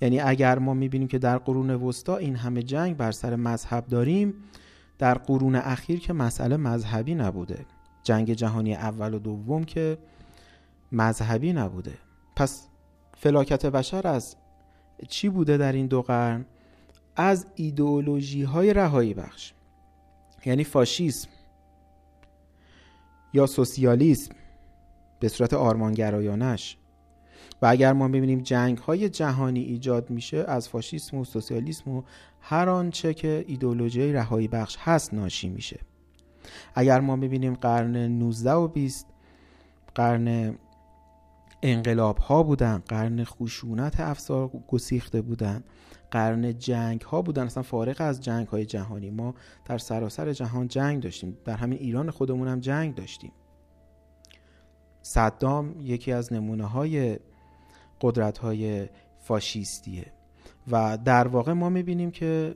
یعنی 0.00 0.20
اگر 0.20 0.58
ما 0.58 0.74
می‌بینیم 0.74 1.08
که 1.08 1.18
در 1.18 1.38
قرون 1.38 1.70
وسطا 1.70 2.16
این 2.16 2.36
همه 2.36 2.62
جنگ 2.62 2.96
بر 2.96 3.12
سر 3.12 3.36
مذهب 3.36 3.86
داریم 3.86 4.34
در 4.98 5.14
قرون 5.14 5.56
اخیر 5.56 6.00
که 6.00 6.12
مسئله 6.12 6.56
مذهبی 6.56 7.14
نبوده. 7.14 7.66
جنگ 8.02 8.32
جهانی 8.32 8.74
اول 8.74 9.14
و 9.14 9.18
دوم 9.18 9.64
که 9.64 9.98
مذهبی 10.92 11.52
نبوده. 11.52 11.94
پس 12.36 12.66
فلاکت 13.16 13.66
بشر 13.66 14.06
از 14.08 14.36
چی 15.08 15.28
بوده 15.28 15.56
در 15.56 15.72
این 15.72 15.86
دو 15.86 16.02
قرن؟ 16.02 16.44
از 17.16 17.46
ایدئولوژی 17.54 18.42
های 18.42 18.74
رهایی 18.74 19.14
بخش. 19.14 19.52
یعنی 20.46 20.64
فاشیسم 20.64 21.28
یا 23.32 23.46
سوسیالیسم 23.46 24.34
به 25.20 25.28
صورت 25.28 25.54
آرمانگرایانش. 25.54 26.76
و 27.62 27.66
اگر 27.66 27.92
ما 27.92 28.08
ببینیم 28.08 28.40
جنگ 28.40 28.78
های 28.78 29.08
جهانی 29.08 29.60
ایجاد 29.60 30.10
میشه 30.10 30.44
از 30.48 30.68
فاشیسم 30.68 31.16
و 31.16 31.24
سوسیالیسم 31.24 31.90
و 31.90 32.02
هر 32.40 32.68
آنچه 32.68 33.14
که 33.14 33.44
ایدئولوژی 33.48 34.12
رهایی 34.12 34.48
بخش 34.48 34.76
هست 34.80 35.14
ناشی 35.14 35.48
میشه. 35.48 35.80
اگر 36.74 37.00
ما 37.00 37.16
ببینیم 37.16 37.54
قرن 37.54 37.96
19 37.96 38.52
و 38.52 38.68
20 38.68 39.06
قرن 39.94 40.58
انقلاب 41.62 42.18
ها 42.18 42.42
بودن 42.42 42.82
قرن 42.88 43.24
خشونت 43.24 44.00
افسار 44.00 44.50
گسیخته 44.68 45.22
بودن 45.22 45.64
قرن 46.10 46.58
جنگ 46.58 47.00
ها 47.00 47.22
بودن 47.22 47.46
اصلا 47.46 47.62
فارغ 47.62 47.96
از 47.98 48.20
جنگ 48.20 48.46
های 48.46 48.64
جهانی. 48.64 49.10
ما 49.10 49.34
در 49.64 49.78
سراسر 49.78 50.32
جهان 50.32 50.68
جنگ 50.68 51.02
داشتیم 51.02 51.36
در 51.44 51.56
همین 51.56 51.78
ایران 51.78 52.10
خودمون 52.10 52.48
هم 52.48 52.60
جنگ 52.60 52.94
داشتیم. 52.94 53.32
صدام 55.02 55.74
یکی 55.80 56.12
از 56.12 56.32
نمونه 56.32 56.64
های 56.64 57.18
قدرت 58.02 58.38
های 58.38 58.88
فاشیستیه. 59.18 60.12
و 60.70 60.98
در 61.04 61.28
واقع 61.28 61.52
ما 61.52 61.68
می‌بینیم 61.68 62.10
که 62.10 62.54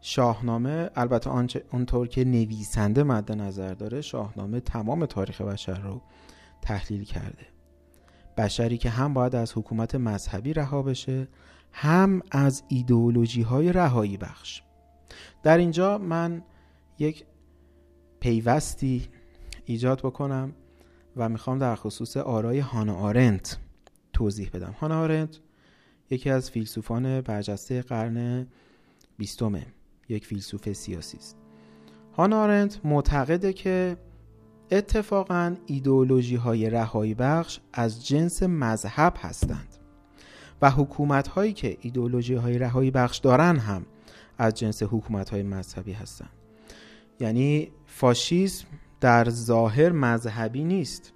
شاهنامه 0.00 0.90
البته 0.96 1.30
اونطور 1.72 2.08
که 2.08 2.24
نویسنده 2.24 3.02
مد 3.02 3.32
نظر 3.32 3.74
داره 3.74 4.00
شاهنامه 4.00 4.60
تمام 4.60 5.06
تاریخ 5.06 5.40
بشر 5.40 5.80
رو 5.80 6.02
تحلیل 6.62 7.04
کرده. 7.04 7.46
بشری 8.36 8.78
که 8.78 8.90
هم 8.90 9.14
باید 9.14 9.34
از 9.34 9.52
حکومت 9.56 9.94
مذهبی 9.94 10.52
رها 10.52 10.82
بشه 10.82 11.28
هم 11.72 12.22
از 12.30 12.62
ایدئولوژی 12.68 13.42
های 13.42 13.72
رهایی 13.72 14.16
بخش. 14.16 14.62
در 15.42 15.58
اینجا 15.58 15.98
من 15.98 16.42
یک 16.98 17.24
پیوستی 18.20 19.08
ایجاد 19.64 19.98
بکنم 19.98 20.52
و 21.16 21.28
می‌خوام 21.28 21.58
در 21.58 21.74
خصوص 21.74 22.16
آرای 22.16 22.58
هانا 22.58 22.96
آرنت 22.96 23.58
توضیح 24.20 24.50
بدم. 24.52 24.74
هانا 24.80 25.00
آرنت 25.00 25.38
یکی 26.10 26.30
از 26.30 26.50
فیلسوفان 26.50 27.20
برجسته 27.20 27.82
قرن 27.82 28.46
بیستمه 29.18 29.66
یک 30.08 30.26
فیلسوف 30.26 30.72
سیاسی 30.72 31.16
است. 31.16 31.36
هانا 32.16 32.42
آرنت 32.42 32.80
معتقده 32.84 33.52
که 33.52 33.96
اتفاقا 34.70 35.56
ایدئولوژی 35.66 36.36
های 36.36 36.70
رهایی 36.70 37.14
بخش 37.14 37.60
از 37.72 38.06
جنس 38.06 38.42
مذهب 38.42 39.14
هستند 39.18 39.68
و 40.62 40.70
حکومت 40.70 41.28
هایی 41.28 41.52
که 41.52 41.76
ایدئولوژی 41.80 42.34
های 42.34 42.58
رهایی 42.58 42.90
بخش 42.90 43.18
دارن 43.18 43.56
هم 43.56 43.86
از 44.38 44.54
جنس 44.54 44.82
حکومت 44.82 45.30
های 45.30 45.42
مذهبی 45.42 45.92
هستند. 45.92 46.32
یعنی 47.20 47.70
فاشیسم 47.86 48.66
در 49.00 49.30
ظاهر 49.30 49.92
مذهبی 49.92 50.64
نیست 50.64 51.12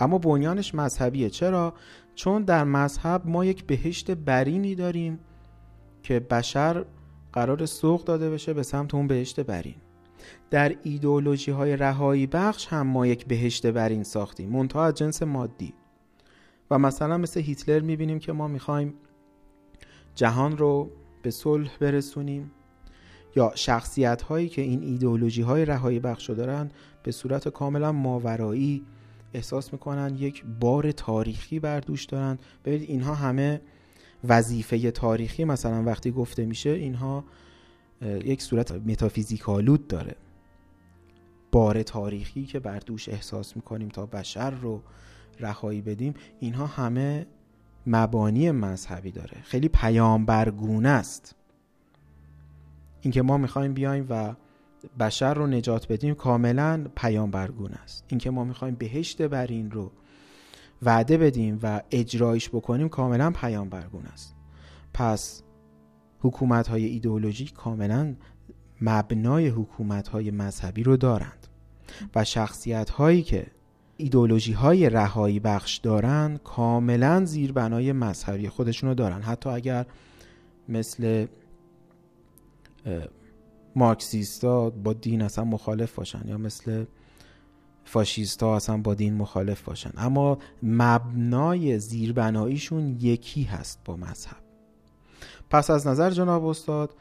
اما 0.00 0.18
بنیانش 0.18 0.74
مذهبیه. 0.74 1.30
چرا؟ 1.30 1.74
چون 2.20 2.42
در 2.42 2.64
مذهب 2.64 3.22
ما 3.26 3.44
یک 3.44 3.64
بهشت 3.64 4.10
برینی 4.10 4.74
داریم 4.74 5.18
که 6.02 6.20
بشر 6.20 6.84
قرار 7.32 7.66
سوق 7.66 8.04
داده 8.04 8.30
بشه 8.30 8.52
به 8.54 8.62
سمت 8.62 8.94
اون 8.94 9.06
بهشت 9.06 9.40
برین. 9.40 9.74
در 10.50 10.76
ایدئولوژی 10.82 11.50
های 11.50 11.76
رهایی 11.76 12.26
بخش 12.26 12.66
هم 12.66 12.86
ما 12.86 13.06
یک 13.06 13.26
بهشت 13.26 13.66
برین 13.66 14.02
ساختیم 14.02 14.50
منتها 14.50 14.84
از 14.84 14.94
جنس 14.94 15.22
مادی. 15.22 15.74
و 16.70 16.78
مثلا 16.78 17.18
مثل 17.18 17.40
هیتلر 17.40 17.80
می‌بینیم 17.80 18.18
که 18.18 18.32
ما 18.32 18.48
می‌خوایم 18.48 18.94
جهان 20.14 20.56
رو 20.56 20.90
به 21.22 21.30
صلح 21.30 21.76
برسونیم 21.80 22.50
یا 23.36 23.52
شخصیت 23.54 24.22
هایی 24.22 24.48
که 24.48 24.62
این 24.62 24.82
ایدئولوژی 24.82 25.42
های 25.42 25.64
رهایی 25.64 26.00
بخش 26.00 26.30
دارن 26.30 26.70
به 27.02 27.12
صورت 27.12 27.48
کاملا 27.48 27.92
ماورایی 27.92 28.86
احساس 29.34 29.72
می‌کنن 29.72 30.16
یک 30.18 30.44
بار 30.60 30.92
تاریخی 30.92 31.60
بر 31.60 31.80
دوش 31.80 32.04
دارن. 32.04 32.38
ببینید 32.64 32.90
اینها 32.90 33.14
همه 33.14 33.60
وظیفه 34.24 34.90
تاریخی 34.90 35.44
مثلا 35.44 35.82
وقتی 35.82 36.10
گفته 36.10 36.46
میشه 36.46 36.70
اینها 36.70 37.24
یک 38.02 38.42
صورت 38.42 38.72
متافیزیکالود 38.72 39.86
داره. 39.86 40.16
بار 41.52 41.82
تاریخی 41.82 42.44
که 42.46 42.60
بر 42.60 42.78
دوش 42.78 43.08
احساس 43.08 43.56
می‌کنیم 43.56 43.88
تا 43.88 44.06
بشر 44.06 44.50
رو 44.50 44.82
رهایی 45.40 45.80
بدیم 45.80 46.14
اینها 46.40 46.66
همه 46.66 47.26
مبانی 47.86 48.50
مذهبی 48.50 49.10
داره. 49.10 49.36
خیلی 49.42 49.68
پیامبرگونه 49.68 50.88
است. 50.88 51.34
اینکه 53.00 53.22
ما 53.22 53.38
می‌خوایم 53.38 53.74
بیایم 53.74 54.06
و 54.10 54.34
بشر 55.00 55.34
رو 55.34 55.46
نجات 55.46 55.92
بدیم 55.92 56.14
کاملا 56.14 56.86
پیامبرگونه 56.96 57.76
است. 57.76 58.04
اینکه 58.08 58.30
ما 58.30 58.44
می‌خوایم 58.44 58.74
بهشت 58.74 59.22
بر 59.22 59.46
این 59.46 59.70
رو 59.70 59.92
وعده 60.82 61.18
بدیم 61.18 61.58
و 61.62 61.82
اجرایش 61.90 62.48
بکنیم 62.48 62.88
کاملا 62.88 63.30
پیامبرگونه 63.30 64.08
است. 64.08 64.34
پس 64.94 65.42
حکومت 66.20 66.68
های 66.68 66.84
ایدئولوژیک 66.84 67.52
کاملا 67.52 68.14
مبنای 68.80 69.48
حکومت 69.48 70.08
های 70.08 70.30
مذهبی 70.30 70.82
رو 70.82 70.96
دارند 70.96 71.46
و 72.14 72.24
شخصیت 72.24 72.90
هایی 72.90 73.22
که 73.22 73.46
ایدولوژی 73.96 74.52
های 74.52 74.90
رهایی 74.90 75.40
بخش 75.40 75.76
دارن 75.76 76.40
کاملا 76.44 77.24
زیربنای 77.24 77.92
مذهبی 77.92 78.48
خودشون 78.48 78.88
رو 78.88 78.94
دارن. 78.94 79.22
حتی 79.22 79.50
اگر 79.50 79.86
مثل 80.68 81.26
مارکسیستا 83.76 84.70
با 84.70 84.92
دین 84.92 85.22
اصلا 85.22 85.44
مخالف 85.44 85.94
باشن 85.94 86.22
یا 86.28 86.38
مثل 86.38 86.84
فاشیستا 87.84 88.56
اصلا 88.56 88.76
با 88.76 88.94
دین 88.94 89.14
مخالف 89.14 89.62
باشن. 89.62 89.90
اما 89.96 90.38
مبنای 90.62 91.78
زیربناییشون 91.78 92.96
یکی 93.00 93.42
هست 93.42 93.80
با 93.84 93.96
مذهب. 93.96 94.36
پس 95.50 95.70
از 95.70 95.86
نظر 95.86 96.10
جناب 96.10 96.46
استاد 96.46 96.94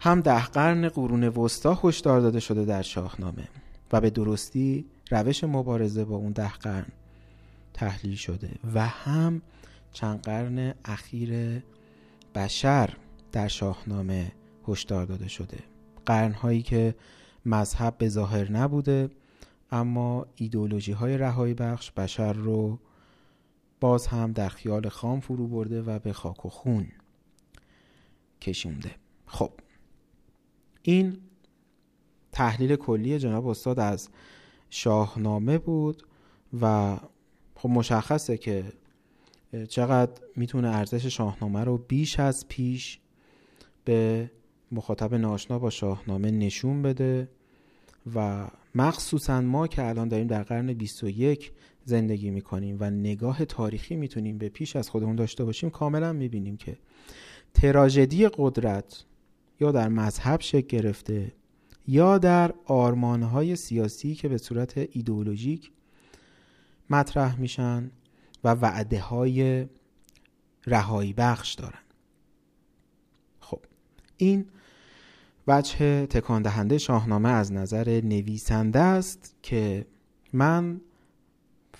هم 0.00 0.20
ده 0.20 0.46
قرن 0.46 0.88
قرون 0.88 1.24
وسطا 1.24 1.78
هشدار 1.84 2.20
داده 2.20 2.40
شده 2.40 2.64
در 2.64 2.82
شاهنامه 2.82 3.48
و 3.92 4.00
به 4.00 4.10
درستی 4.10 4.84
روش 5.10 5.44
مبارزه 5.44 6.04
با 6.04 6.16
اون 6.16 6.32
ده 6.32 6.52
قرن 6.52 6.86
تحلیل 7.74 8.14
شده 8.14 8.50
و 8.74 8.86
هم 8.86 9.42
چند 9.92 10.22
قرن 10.22 10.74
اخیر 10.84 11.62
بشر 12.34 12.96
در 13.32 13.48
شاهنامه 13.48 14.32
هشدار 14.70 15.06
داده 15.06 15.28
شده. 15.28 15.58
قرنهایی 16.06 16.62
که 16.62 16.94
مذهب 17.46 17.98
به 17.98 18.08
ظاهر 18.08 18.52
نبوده 18.52 19.10
اما 19.70 20.26
ایدولوژی 20.36 20.92
های 20.92 21.18
رهایی 21.18 21.54
بخش 21.54 21.90
بشر 21.90 22.32
رو 22.32 22.78
باز 23.80 24.06
هم 24.06 24.32
در 24.32 24.48
خیال 24.48 24.88
خام 24.88 25.20
فرو 25.20 25.48
برده 25.48 25.82
و 25.82 25.98
به 25.98 26.12
خاک 26.12 26.46
و 26.46 26.48
خون 26.48 26.88
کشونده. 28.40 28.90
خب 29.26 29.52
این 30.82 31.18
تحلیل 32.32 32.76
کلی 32.76 33.18
جناب 33.18 33.46
استاد 33.46 33.80
از 33.80 34.08
شاهنامه 34.70 35.58
بود 35.58 36.02
و 36.60 36.96
خب 37.54 37.68
مشخصه 37.68 38.36
که 38.36 38.72
چقدر 39.68 40.22
می‌تونه 40.36 40.68
ارزش 40.68 41.06
شاهنامه 41.06 41.64
رو 41.64 41.78
بیش 41.78 42.20
از 42.20 42.48
پیش 42.48 43.00
به 43.84 44.30
مخاطب 44.72 45.14
ناشنا 45.14 45.58
با 45.58 45.70
شاهنامه 45.70 46.30
نشون 46.30 46.82
بده 46.82 47.28
و 48.14 48.48
مخصوصا 48.74 49.40
ما 49.40 49.66
که 49.66 49.88
الان 49.88 50.08
داریم 50.08 50.26
در 50.26 50.42
قرن 50.42 50.72
21 50.72 51.52
زندگی 51.84 52.30
می‌کنیم 52.30 52.76
و 52.80 52.90
نگاه 52.90 53.44
تاریخی 53.44 53.96
می‌تونیم 53.96 54.38
به 54.38 54.48
پیش 54.48 54.76
از 54.76 54.90
خودمون 54.90 55.16
داشته 55.16 55.44
باشیم 55.44 55.70
کاملا 55.70 56.12
می‌بینیم 56.12 56.56
که 56.56 56.76
تراژدی 57.54 58.28
قدرت 58.28 59.04
یا 59.60 59.72
در 59.72 59.88
مذهب 59.88 60.40
شکل 60.40 60.66
گرفته 60.78 61.32
یا 61.86 62.18
در 62.18 62.54
آرمانهای 62.64 63.56
سیاسی 63.56 64.14
که 64.14 64.28
به 64.28 64.38
صورت 64.38 64.78
ایدئولوژیک 64.92 65.70
مطرح 66.90 67.40
میشن 67.40 67.90
و 68.44 68.54
وعده 68.54 69.00
های 69.00 69.66
رهایی 70.66 71.12
بخش 71.12 71.54
دارن. 71.54 71.82
خب 73.40 73.60
این 74.16 74.46
وجه 75.50 76.06
تکان 76.06 76.42
دهنده 76.42 76.78
شاهنامه 76.78 77.28
از 77.28 77.52
نظر 77.52 78.00
نویسنده 78.04 78.78
است 78.78 79.34
که 79.42 79.86
من 80.32 80.80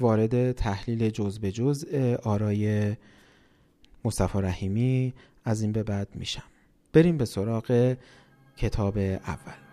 وارد 0.01 0.53
تحلیل 0.53 1.11
جز 1.11 1.39
به 1.39 1.53
جز 1.53 1.85
آرای 2.23 2.97
مصطفی 4.05 4.41
رحیمی 4.41 5.15
از 5.45 5.63
این 5.63 5.73
به 5.73 5.83
بعد 5.83 6.09
میشم. 6.15 6.43
بریم 6.93 7.17
به 7.17 7.25
سراغ 7.25 7.97
کتاب 8.57 8.99
اول. 8.99 9.70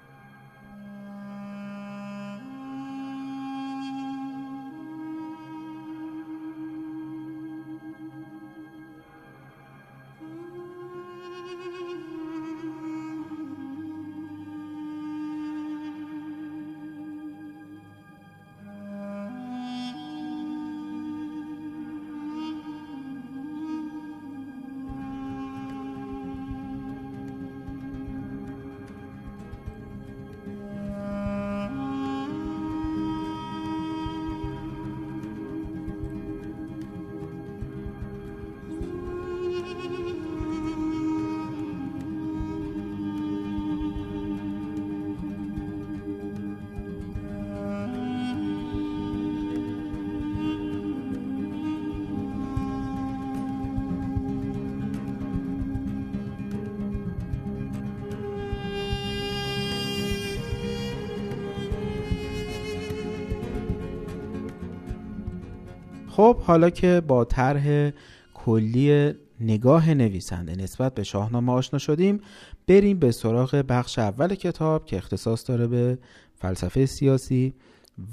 حالا 66.58 66.70
که 66.70 67.02
با 67.08 67.26
طرح 67.26 67.92
کلی 68.34 69.14
نگاه 69.40 69.94
نویسنده 69.94 70.56
نسبت 70.56 70.96
به 70.96 71.04
شاهنامه 71.04 71.54
آشنا 71.54 71.80
شدیم 71.80 72.22
بریم 72.68 73.00
به 73.00 73.12
سراغ 73.12 73.56
بخش 73.56 74.00
اول 74.00 74.36
کتاب 74.36 74.86
که 74.86 74.98
اختصاص 74.98 75.50
داره 75.50 75.68
به 75.68 75.98
فلسفه 76.36 76.86
سیاسی 76.86 77.54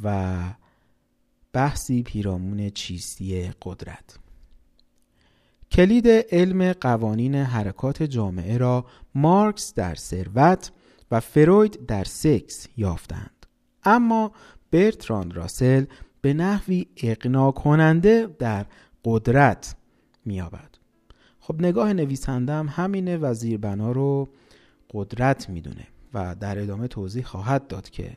و 0.02 0.36
بحثی 1.52 2.02
پیرامون 2.02 2.70
چیستی 2.70 3.50
قدرت. 3.62 4.18
کلید 5.70 6.08
علم 6.08 6.72
قوانین 6.72 7.34
حرکات 7.34 8.02
جامعه 8.02 8.58
را 8.58 8.84
مارکس 9.14 9.74
در 9.74 9.94
ثروت 9.94 10.72
و 11.10 11.20
فروید 11.20 11.86
در 11.86 12.04
سکس 12.04 12.68
یافتند. 12.76 13.46
اما 13.84 14.32
برتران 14.70 15.30
راسل 15.30 15.84
به 16.24 16.34
نحوی 16.34 16.86
اقنا 16.96 17.50
کننده 17.50 18.28
در 18.38 18.66
قدرت 19.04 19.76
میابد 20.24 20.70
خب 21.40 21.62
نگاه 21.62 21.92
نویسنده 21.92 22.52
هم 22.52 22.68
همینه 22.70 23.16
و 23.16 23.34
زیربنا 23.34 23.92
رو 23.92 24.28
قدرت 24.90 25.48
می‌دونه 25.50 25.86
و 26.14 26.34
در 26.40 26.58
ادامه 26.58 26.88
توضیح 26.88 27.24
خواهد 27.24 27.66
داد 27.66 27.90
که 27.90 28.16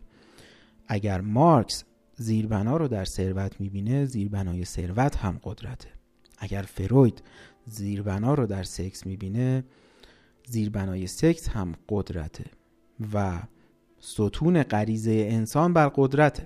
اگر 0.88 1.22
مارکس 1.22 1.84
زیربنا 2.16 2.78
رو 2.78 2.88
در 2.88 3.06
ثروت 3.06 3.62
می‌بینه 3.62 4.06
زیربنای 4.06 4.66
ثروت 4.66 5.16
هم 5.18 5.40
قدرته. 5.44 5.90
اگر 6.38 6.62
فروید 6.62 7.22
زیربنا 7.66 8.34
رو 8.34 8.46
در 8.46 8.64
سکس 8.64 9.06
می‌بینه 9.06 9.64
زیربنای 10.46 11.08
سکس 11.08 11.50
هم 11.50 11.76
قدرته 11.90 12.46
و 13.14 13.40
ستون 14.00 14.64
غریزه 14.64 15.28
انسان 15.32 15.74
بر 15.74 15.92
قدرته. 15.96 16.46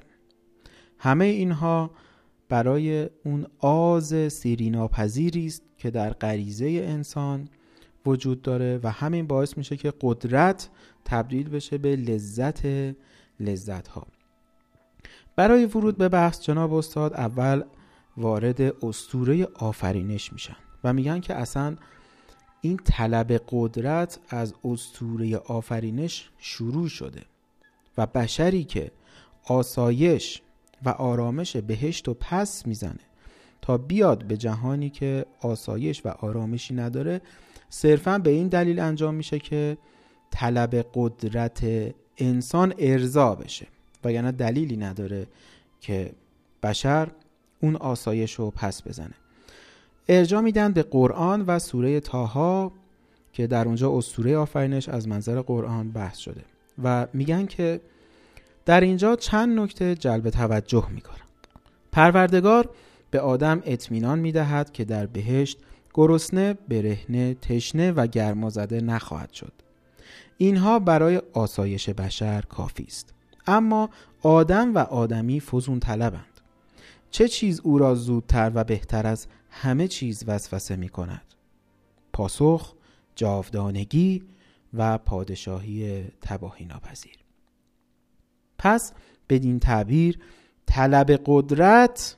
همه 1.03 1.25
اینها 1.25 1.91
برای 2.49 3.09
اون 3.25 3.47
آز 3.59 4.33
سیریناپذیری 4.33 5.45
است 5.45 5.63
که 5.77 5.91
در 5.91 6.13
غریزه 6.13 6.65
انسان 6.65 7.49
وجود 8.05 8.41
داره 8.41 8.79
و 8.83 8.91
همین 8.91 9.27
باعث 9.27 9.57
میشه 9.57 9.77
که 9.77 9.93
قدرت 10.01 10.69
تبدیل 11.05 11.49
بشه 11.49 11.77
به 11.77 11.95
لذت 11.95 12.65
لذت 13.39 13.87
ها 13.87 14.07
برای 15.35 15.65
ورود 15.65 15.97
به 15.97 16.09
بحث 16.09 16.41
جناب 16.41 16.73
استاد 16.73 17.13
اول 17.13 17.63
وارد 18.17 18.61
استوره 18.61 19.47
آفرینش 19.53 20.33
میشن 20.33 20.57
و 20.83 20.93
میگن 20.93 21.19
که 21.19 21.35
اصلا 21.35 21.75
این 22.61 22.77
طلب 22.77 23.41
قدرت 23.49 24.19
از 24.29 24.53
استوره 24.63 25.37
آفرینش 25.37 26.29
شروع 26.37 26.87
شده 26.87 27.21
و 27.97 28.05
بشری 28.05 28.63
که 28.63 28.91
آسایش 29.45 30.41
و 30.85 30.89
آرامش 30.89 31.57
بهشت 31.57 32.07
و 32.07 32.13
پس 32.13 32.67
می‌زنه. 32.67 32.99
تا 33.61 33.77
بیاد 33.77 34.23
به 34.23 34.37
جهانی 34.37 34.89
که 34.89 35.25
آسایش 35.41 36.05
و 36.05 36.09
آرامشی 36.09 36.73
نداره 36.73 37.21
صرفا 37.69 38.17
به 38.17 38.29
این 38.29 38.47
دلیل 38.47 38.79
انجام 38.79 39.15
میشه 39.15 39.39
که 39.39 39.77
طلب 40.31 40.85
قدرت 40.93 41.63
انسان 42.17 42.73
ارضا 42.79 43.35
بشه. 43.35 43.67
و 44.03 44.11
یعنی 44.11 44.31
دلیلی 44.31 44.77
نداره 44.77 45.27
که 45.81 46.11
بشر 46.63 47.07
اون 47.61 47.75
آسایش 47.75 48.33
رو 48.33 48.51
پس 48.51 48.87
بزنه. 48.87 49.13
ارجا 50.07 50.41
میدن 50.41 50.71
به 50.71 50.83
قرآن 50.83 51.41
و 51.41 51.59
سوره 51.59 51.99
تاها 51.99 52.71
که 53.33 53.47
در 53.47 53.65
اونجا 53.65 53.97
اسطوره 53.97 54.37
آفرینش 54.37 54.89
از 54.89 55.07
منظر 55.07 55.41
قرآن 55.41 55.91
بحث 55.91 56.17
شده. 56.17 56.41
و 56.83 57.07
میگن 57.13 57.45
که 57.45 57.81
در 58.65 58.81
اینجا 58.81 59.15
چند 59.15 59.59
نکته 59.59 59.95
جلب 59.95 60.29
توجه 60.29 60.89
می‌کنن 60.89 61.15
پروردگار 61.91 62.69
به 63.11 63.19
آدم 63.19 63.61
اطمینان 63.65 64.19
می‌دهد 64.19 64.71
که 64.71 64.85
در 64.85 65.05
بهشت 65.05 65.57
گرسنه، 65.93 66.53
برهنه، 66.53 67.33
تشنه 67.33 67.91
و 67.91 68.07
گرمازده 68.07 68.81
نخواهد 68.81 69.31
شد. 69.31 69.53
اینها 70.37 70.79
برای 70.79 71.21
آسایش 71.33 71.89
بشر 71.89 72.41
کافی 72.41 72.83
است. 72.83 73.13
اما 73.47 73.89
آدم 74.21 74.75
و 74.75 74.77
آدمی 74.77 75.39
فزون 75.39 75.79
طلبند. 75.79 76.41
چه 77.11 77.27
چیز 77.27 77.59
او 77.59 77.77
را 77.77 77.95
زودتر 77.95 78.51
و 78.55 78.63
بهتر 78.63 79.07
از 79.07 79.27
همه 79.49 79.87
چیز 79.87 80.23
وسوسه 80.27 80.75
می 80.75 80.89
کند؟ 80.89 81.25
پاسخ 82.13 82.73
جاودانگی 83.15 84.23
و 84.73 84.97
پادشاهی 84.97 86.03
تباهی 86.21 86.65
ناپذیر. 86.65 87.20
پس 88.61 88.93
بدین 89.29 89.59
تعبیر 89.59 90.19
طلب 90.65 91.11
قدرت 91.25 92.17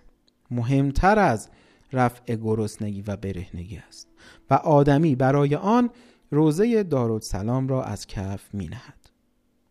مهمتر 0.51 1.19
از 1.19 1.49
رفع 1.93 2.35
گرسنگی 2.35 3.01
و 3.01 3.17
برهنگی 3.17 3.77
است 3.77 4.07
و 4.49 4.53
آدمی 4.53 5.15
برای 5.15 5.55
آن 5.55 5.89
روزه 6.31 6.83
دارالسلام 6.83 7.67
را 7.67 7.83
از 7.83 8.07
کف 8.07 8.53
می 8.53 8.67
نهد. 8.67 9.09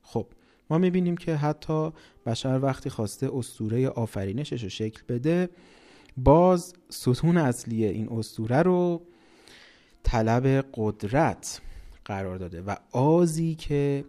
خب 0.02 0.26
ما 0.70 0.78
می 0.78 0.90
بینیم 0.90 1.16
که 1.16 1.36
حتی 1.36 1.92
بشر 2.26 2.58
وقتی 2.62 2.90
خواسته 2.90 3.30
استوره 3.34 3.88
آفرینشش 3.88 4.62
رو 4.62 4.68
شکل 4.68 5.02
بده 5.08 5.50
باز 6.16 6.74
ستون 6.88 7.36
اصلی 7.36 7.84
این 7.84 8.08
استوره 8.12 8.62
رو 8.62 9.02
طلب 10.02 10.64
قدرت 10.74 11.60
قرار 12.04 12.36
داده 12.36 12.62
و 12.62 12.76
آزی 12.92 13.54
که 13.54 14.04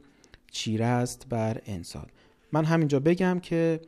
چیره 0.51 0.85
است 0.85 1.25
بر 1.29 1.61
انسان 1.65 2.05
من 2.53 2.65
همینجا 2.65 2.99
بگم 2.99 3.39
که 3.39 3.81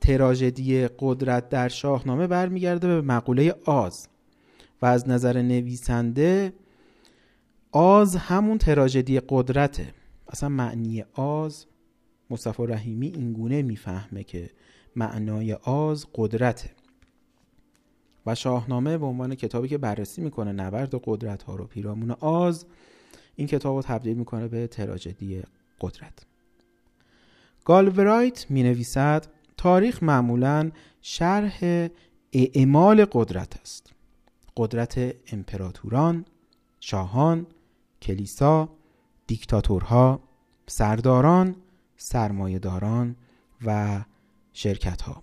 تراژدی 0.00 0.88
قدرت 0.98 1.48
در 1.48 1.68
شاهنامه 1.68 2.26
برمیگرده 2.26 2.86
به 2.88 3.00
مقوله 3.00 3.54
آز 3.64 4.08
و 4.82 4.86
از 4.86 5.08
نظر 5.08 5.42
نویسنده 5.42 6.52
آز 7.72 8.16
همون 8.16 8.58
تراژدی 8.58 9.20
قدرته. 9.28 9.94
اصلا 10.28 10.48
معنی 10.48 11.04
آز 11.12 11.66
مصطفی 12.30 12.66
رحیمی 12.66 13.06
اینگونه 13.06 13.62
می‌فهمه 13.62 14.24
که 14.24 14.50
معنای 14.96 15.52
آز 15.52 16.06
قدرته. 16.14 16.70
و 18.26 18.34
شاهنامه 18.34 18.98
به 18.98 19.06
عنوان 19.06 19.34
کتابی 19.34 19.68
که 19.68 19.78
بررسی 19.78 20.22
می‌کنه 20.22 20.52
نبرد 20.52 20.94
قدرت 21.04 21.42
ها 21.42 21.54
رو 21.54 21.64
پیرامون 21.64 22.10
آز 22.10 22.66
این 23.36 23.46
کتاب 23.46 23.76
رو 23.76 23.82
تبدیل 23.82 24.16
می‌کنه 24.16 24.48
به 24.48 24.66
تراژدی 24.66 25.42
قدرت. 25.80 26.31
گالورایت 27.64 28.50
می 28.50 28.62
نویسد 28.62 29.26
تاریخ 29.56 30.02
معمولا 30.02 30.70
شرح 31.02 31.88
اعمال 32.32 33.06
قدرت 33.12 33.60
است. 33.60 33.92
قدرت 34.56 35.14
امپراتوران 35.32 36.24
شاهان 36.80 37.46
کلیسا 38.02 38.68
دیکتاتورها 39.26 40.20
سرداران 40.66 41.56
سرمایهداران 41.96 43.16
و 43.66 44.00
شرکت 44.52 45.02
ها 45.02 45.22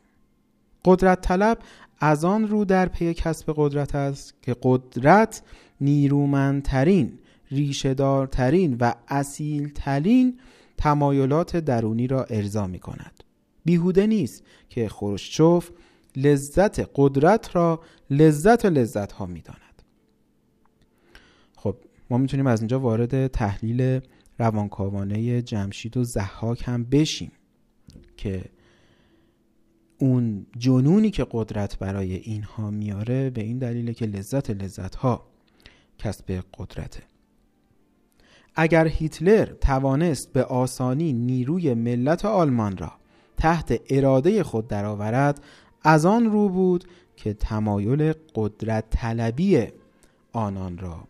قدرت 0.86 1.22
طلب 1.22 1.60
از 2.00 2.26
آن 2.26 2.48
رو 2.48 2.66
در 2.66 2.86
پی 2.86 3.14
کسب 3.14 3.54
قدرت 3.56 3.96
است 3.96 4.34
که 4.42 4.56
قدرت 4.64 5.42
نیرومندترین 5.82 7.20
ریشهدارترین 7.52 8.78
و 8.80 8.94
اصیلترین 9.08 10.40
تمایلات 10.80 11.58
درونی 11.58 12.08
را 12.08 12.24
ارضا 12.24 12.68
می 12.68 12.80
کند 12.80 13.24
بیهوده 13.66 14.08
نیست 14.08 14.44
که 14.70 14.90
خروشچوف 14.90 15.70
لذت 16.16 16.90
قدرت 16.96 17.56
را 17.56 17.82
لذت 18.10 18.66
لذت 18.66 19.12
ها 19.12 19.26
می 19.26 19.42
داند. 19.42 19.84
خب 21.56 21.76
ما 22.10 22.18
می‌تونیم 22.18 22.48
از 22.48 22.62
اینجا 22.62 22.80
وارد 22.80 23.28
تحلیل 23.28 24.00
روانکاوانه 24.40 25.42
جمشید 25.42 25.98
و 25.98 26.04
زحاک 26.04 26.64
هم 26.66 26.84
بشیم 26.84 27.32
که 28.18 28.46
اون 29.98 30.46
جنونی 30.58 31.12
که 31.12 31.28
قدرت 31.32 31.80
برای 31.80 32.16
اینها 32.16 32.72
میاره 32.72 33.30
به 33.30 33.42
این 33.42 33.58
دلیله 33.58 33.94
که 33.94 34.06
لذت 34.06 34.50
لذت 34.50 34.96
ها 34.96 35.28
کسب 35.98 36.44
قدرته 36.58 37.09
اگر 38.62 38.88
هیتلر 38.88 39.46
توانست 39.46 40.34
به 40.34 40.44
آسانی 40.44 41.14
نیروی 41.14 41.74
ملت 41.74 42.26
آلمان 42.26 42.78
را 42.78 42.92
تحت 43.38 43.82
اراده 43.90 44.44
خود 44.44 44.68
درآورد 44.68 45.44
از 45.84 46.06
آن 46.06 46.26
رو 46.26 46.50
بود 46.50 46.84
که 47.16 47.34
تمایل 47.34 48.14
قدرت 48.36 48.90
طلبی 48.90 49.68
آنان 50.34 50.78
را 50.78 51.04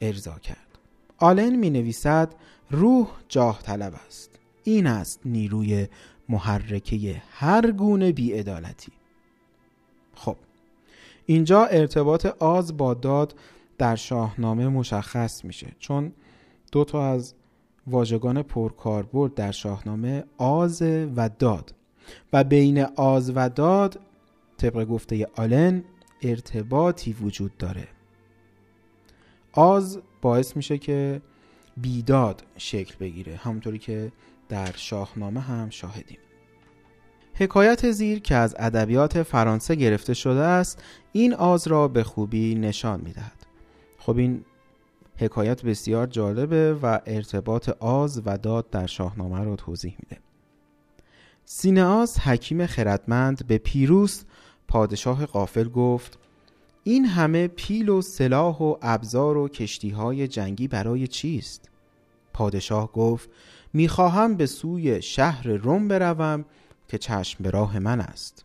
ارضا 0.00 0.38
کرد. 0.38 0.78
آلن 1.18 1.56
می 1.56 1.70
نویسد 1.70 2.34
روح 2.70 3.08
جاه 3.28 3.62
طلب 3.62 3.94
است. 4.06 4.30
این 4.64 4.86
است 4.86 5.20
نیروی 5.24 5.88
محرکه 6.28 7.22
هر 7.30 7.70
گونه 7.70 8.12
بیعدالتی. 8.12 8.92
خب 10.14 10.36
اینجا 11.26 11.64
ارتباط 11.64 12.26
آز 12.26 12.76
با 12.76 12.94
داد 12.94 13.34
در 13.78 13.96
شاهنامه 13.96 14.68
مشخص 14.68 15.44
میشه 15.44 15.72
چون 15.78 16.12
دو 16.72 16.84
تا 16.84 17.12
از 17.12 17.34
واژگان 17.86 18.42
پرکاربرد 18.42 19.34
در 19.34 19.50
شاهنامه 19.50 20.24
آز 20.38 20.82
و 21.16 21.30
داد. 21.38 21.74
و 22.32 22.44
بین 22.44 22.82
آز 22.96 23.32
و 23.34 23.48
داد 23.48 24.00
طبق 24.56 24.84
گفته 24.84 25.26
آلن 25.36 25.84
ارتباطی 26.22 27.12
وجود 27.12 27.56
داره. 27.56 27.88
آز 29.52 29.98
باعث 30.22 30.56
میشه 30.56 30.78
که 30.78 31.22
بیداد 31.76 32.44
شکل 32.56 32.94
بگیره 33.00 33.36
همونطوری 33.36 33.78
که 33.78 34.12
در 34.48 34.72
شاهنامه 34.76 35.40
هم 35.40 35.70
شاهدیم. 35.70 36.18
حکایت 37.34 37.90
زیر 37.90 38.18
که 38.18 38.34
از 38.34 38.56
ادبیات 38.58 39.22
فرانسه 39.22 39.74
گرفته 39.74 40.14
شده 40.14 40.40
است 40.40 40.82
این 41.12 41.34
آز 41.34 41.66
را 41.66 41.88
به 41.88 42.02
خوبی 42.02 42.54
نشان 42.54 43.00
می‌دهد. 43.00 43.46
خب 43.98 44.16
این 44.16 44.44
حکایت 45.18 45.62
بسیار 45.62 46.06
جالبه 46.06 46.74
و 46.74 47.00
ارتباط 47.06 47.68
آز 47.68 48.22
و 48.26 48.38
داد 48.38 48.70
در 48.70 48.86
شاهنامه 48.86 49.44
را 49.44 49.56
توضیح 49.56 49.96
میده. 50.02 50.22
سینهاس 51.44 52.18
حکیم 52.18 52.66
خردمند 52.66 53.46
به 53.46 53.58
پیروس 53.58 54.24
پادشاه 54.68 55.26
قافل 55.26 55.68
گفت 55.68 56.18
این 56.84 57.04
همه 57.04 57.48
پیل 57.48 57.88
و 57.88 58.02
سلاح 58.02 58.58
و 58.58 58.76
ابزار 58.82 59.36
و 59.36 59.48
کشتی 59.48 59.90
های 59.90 60.28
جنگی 60.28 60.68
برای 60.68 61.06
چیست؟ 61.06 61.70
پادشاه 62.32 62.92
گفت 62.92 63.30
می‌خواهم 63.72 64.34
به 64.34 64.46
سوی 64.46 65.02
شهر 65.02 65.48
روم 65.48 65.88
بروم 65.88 66.44
که 66.88 66.98
چشم 66.98 67.42
به 67.44 67.50
راه 67.50 67.78
من 67.78 68.00
است. 68.00 68.44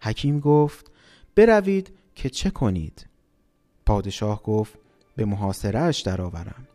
حکیم 0.00 0.40
گفت 0.40 0.90
بروید 1.34 1.92
که 2.14 2.30
چه 2.30 2.50
کنید؟ 2.50 3.06
پادشاه 3.86 4.42
گفت 4.42 4.78
به 5.18 5.24
محاصرهش 5.24 6.00
درآورم. 6.00 6.68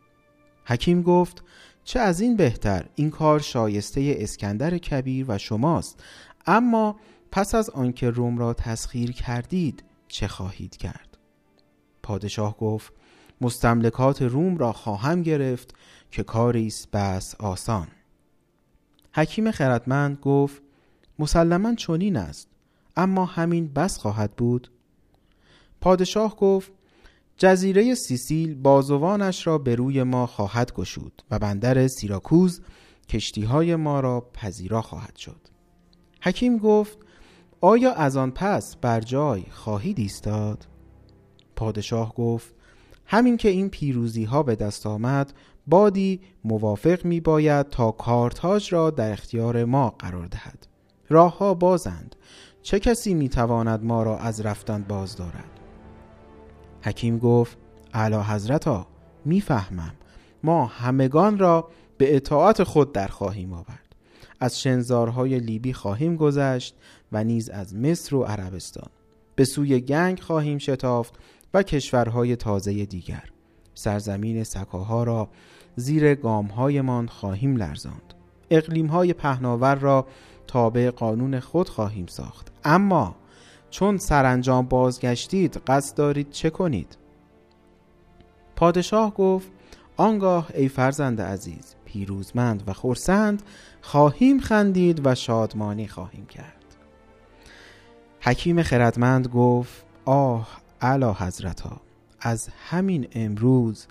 حکیم 0.65 1.01
گفت 1.01 1.43
چه 1.84 1.99
از 1.99 2.21
این 2.21 2.36
بهتر 2.36 2.86
این 2.95 3.10
کار 3.10 3.39
شایسته 3.39 4.15
اسکندر 4.17 4.77
کبیر 4.77 5.25
و 5.27 5.38
شماست. 5.38 6.03
اما 6.45 6.95
پس 7.32 7.56
از 7.56 7.69
آنکه 7.69 8.10
روم 8.10 8.38
را 8.38 8.53
تسخیر 8.53 9.12
کردید 9.12 9.84
چه 10.08 10.27
خواهید 10.27 10.77
کرد؟ 10.77 11.17
پادشاه 12.03 12.58
گفت 12.58 12.93
مستملکات 13.41 14.21
روم 14.21 14.58
را 14.58 14.73
خواهم 14.73 15.21
گرفت 15.21 15.75
که 16.12 16.23
کاری 16.23 16.67
است 16.67 16.91
بس 16.91 17.36
آسان. 17.36 17.88
حکیم 19.13 19.51
خردمند 19.51 20.17
گفت 20.21 20.62
مسلما 21.19 21.75
چنین 21.75 22.17
است 22.17 22.47
اما 22.95 23.25
همین 23.25 23.73
بس 23.73 23.97
خواهد 23.97 24.32
بود؟ 24.36 24.71
پادشاه 25.82 26.36
گفت 26.36 26.71
جزیره 27.38 27.96
سیسیل 27.96 28.56
بازوانش 28.56 29.48
را 29.48 29.58
به 29.58 29.76
روی 29.76 30.04
ما 30.04 30.28
خواهد 30.28 30.74
گشود 30.74 31.22
و 31.32 31.39
بندر 31.39 31.88
سیراکوز 31.88 32.62
کشتی 33.10 33.43
های 33.43 33.76
ما 33.76 34.00
را 34.00 34.30
پذیرا 34.34 34.82
خواهد 34.82 35.15
شد. 35.15 35.41
حکیم 36.22 36.58
گفت 36.58 36.98
آیا 37.62 37.93
از 37.93 38.17
آن 38.17 38.32
پس 38.32 38.76
بر 38.76 39.00
جای 39.00 39.43
خواهید 39.50 40.00
ایستاد؟ 40.00 40.67
پادشاه 41.56 42.13
گفت 42.15 42.54
همین 43.06 43.38
که 43.38 43.50
این 43.50 43.69
پیروزی 43.69 44.24
ها 44.24 44.43
به 44.43 44.56
دست 44.56 44.88
آمد 44.88 45.34
بادی 45.67 46.22
موافق 46.43 47.06
می 47.06 47.19
باید 47.19 47.69
تا 47.69 47.91
کارتاج 47.91 48.74
را 48.74 48.89
در 48.89 49.12
اختیار 49.12 49.65
ما 49.65 49.89
قرار 49.89 50.26
دهد. 50.28 50.67
راه 51.10 51.38
ها 51.38 51.54
بازند 51.54 52.15
چه 52.62 52.80
کسی 52.80 53.13
می 53.13 53.30
تواند 53.30 53.84
ما 53.84 54.04
را 54.04 54.17
از 54.17 54.41
رفتن 54.41 54.84
باز 54.84 55.15
دارد؟ 55.15 55.53
حکیم 56.84 57.17
گفت 57.17 57.58
اعلی 57.93 58.15
حضرتا 58.15 58.88
می‌فهمم. 59.26 59.93
ما 60.43 60.65
همگان 60.65 61.38
را 61.38 61.69
به 61.98 62.15
اطاعت 62.15 62.63
خود 62.63 62.91
در 62.91 63.08
خواهیم 63.08 63.54
آورد. 63.54 63.96
از 64.39 64.62
شنزارهای 64.62 65.39
لیبی 65.39 65.74
خواهیم 65.74 66.15
گذشت 66.15 66.76
و 67.12 67.24
نیز 67.24 67.50
از 67.50 67.76
مصر 67.76 68.15
و 68.15 68.24
عربستان. 68.24 68.89
به 69.36 69.46
سوی 69.46 69.80
گنگ 69.80 70.19
خواهیم 70.19 70.58
شتافت 70.58 71.13
و 71.54 71.63
کشورهای 71.63 72.36
تازه 72.36 72.86
دیگر. 72.86 73.24
سرزمین 73.76 74.43
سکاها 74.43 75.04
را 75.04 75.30
زیر 75.76 76.15
گامهایمان 76.15 77.08
خواهیم 77.08 77.56
لرزاند. 77.56 78.13
اقلیمهای 78.50 79.13
پهناور 79.13 79.76
را 79.76 80.08
تابع 80.48 80.89
قانون 80.89 81.39
خود 81.39 81.69
خواهیم 81.69 82.06
ساخت. 82.06 82.52
اما 82.63 83.15
چون 83.73 83.97
سرانجام 83.97 84.65
بازگشتید 84.65 85.62
قصد 85.67 85.97
دارید 85.97 86.29
چه 86.29 86.49
کنید؟ 86.49 86.97
پادشاه 88.55 89.13
گفت 89.13 89.51
آنگاه 89.97 90.49
ای 90.53 90.67
فرزند 90.67 91.21
عزیز 91.21 91.75
پیروزمند 91.86 92.63
و 92.67 92.73
خورسند 92.73 93.43
خواهیم 93.81 94.39
خندید 94.39 95.07
و 95.07 95.15
شادمانی 95.15 95.88
خواهیم 95.88 96.25
کرد. 96.25 96.75
حکیم 98.19 98.63
خردمند 98.63 99.27
گفت 99.27 99.86
آه 100.05 100.47
اعلی 100.81 101.12
حضرتا 101.17 101.81
از 102.19 102.49
همین 102.69 103.07
امروز 103.12 103.88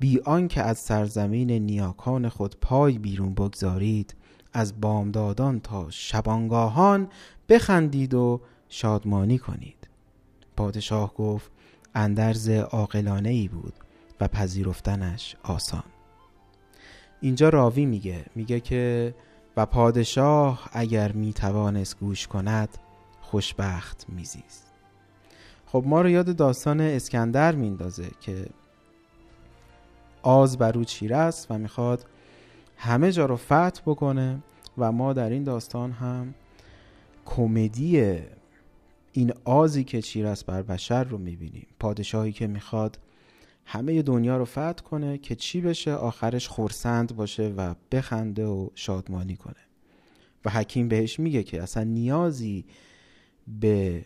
بی 0.00 0.20
آنکه 0.24 0.62
از 0.62 0.78
سرزمین 0.78 1.50
نیاکان 1.50 2.28
خود 2.28 2.56
پای 2.60 2.98
بیرون 2.98 3.34
بگذارید 3.34 4.14
از 4.52 4.80
بامدادان 4.80 5.60
تا 5.60 5.86
شبانگاهان 5.90 7.08
بخندید 7.48 8.14
و 8.14 8.40
شادمانی 8.74 9.38
کنید. 9.38 9.88
پادشاه 10.56 11.14
گفت 11.14 11.50
اندرز 11.94 12.48
عاقلانه 12.48 13.28
ای 13.28 13.48
بود 13.48 13.74
و 14.20 14.28
پذیرفتنش 14.28 15.36
آسان. 15.42 15.82
اینجا 17.20 17.48
راوی 17.48 17.86
میگه 17.86 18.24
میگه 18.34 18.60
که 18.60 19.14
و 19.56 19.66
پادشاه 19.66 20.70
اگر 20.72 21.12
می‌توانست 21.12 21.98
گوش 21.98 22.26
کند 22.26 22.68
خوشبخت 23.20 24.06
میزیست. 24.08 24.72
خب 25.66 25.84
ما 25.86 26.02
رو 26.02 26.08
یاد 26.08 26.36
داستان 26.36 26.80
اسکندر 26.80 27.54
میندازه 27.54 28.10
که 28.20 28.46
آز 30.22 30.58
بر 30.58 30.78
او 30.78 30.84
چیره 30.84 31.16
است 31.16 31.50
و 31.50 31.58
می‌خواد 31.58 32.06
همه 32.76 33.12
جا 33.12 33.26
رو 33.26 33.36
فتح 33.36 33.80
بکنه 33.86 34.38
و 34.78 34.92
ما 34.92 35.12
در 35.12 35.30
این 35.30 35.44
داستان 35.44 35.92
هم 35.92 36.34
کمدی 37.26 38.22
این 39.12 39.32
آزی 39.44 39.84
که 39.84 40.02
چیره 40.02 40.28
است 40.28 40.46
بر 40.46 40.62
بشر 40.62 41.04
رو 41.04 41.18
می‌بینیم. 41.18 41.66
پادشاهی 41.80 42.32
که 42.32 42.46
می‌خواد 42.46 42.98
همه 43.64 44.02
دنیا 44.02 44.36
رو 44.36 44.44
فتح 44.44 44.72
کنه 44.72 45.18
که 45.18 45.34
چی 45.34 45.60
بشه؟ 45.60 45.92
آخرش 45.92 46.48
خورسند 46.48 47.16
باشه 47.16 47.48
و 47.48 47.74
بخنده 47.92 48.46
و 48.46 48.68
شادمانی 48.74 49.36
کنه. 49.36 49.54
و 50.44 50.50
حکیم 50.50 50.88
بهش 50.88 51.20
میگه 51.20 51.42
که 51.42 51.62
اصلا 51.62 51.84
نیازی 51.84 52.64
به 53.60 54.04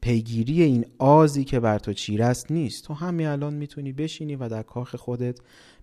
پیگیری 0.00 0.62
این 0.62 0.86
آزی 0.98 1.44
که 1.44 1.60
بر 1.60 1.78
تو 1.78 1.92
چیره 1.92 2.24
است 2.24 2.52
نیست. 2.52 2.84
تو 2.84 2.94
همین 2.94 3.26
الان 3.26 3.54
می‌تونی 3.54 3.92
بشینی 3.92 4.36
و 4.36 4.48
در 4.48 4.62
کاخ 4.62 4.96
خودت 4.96 5.38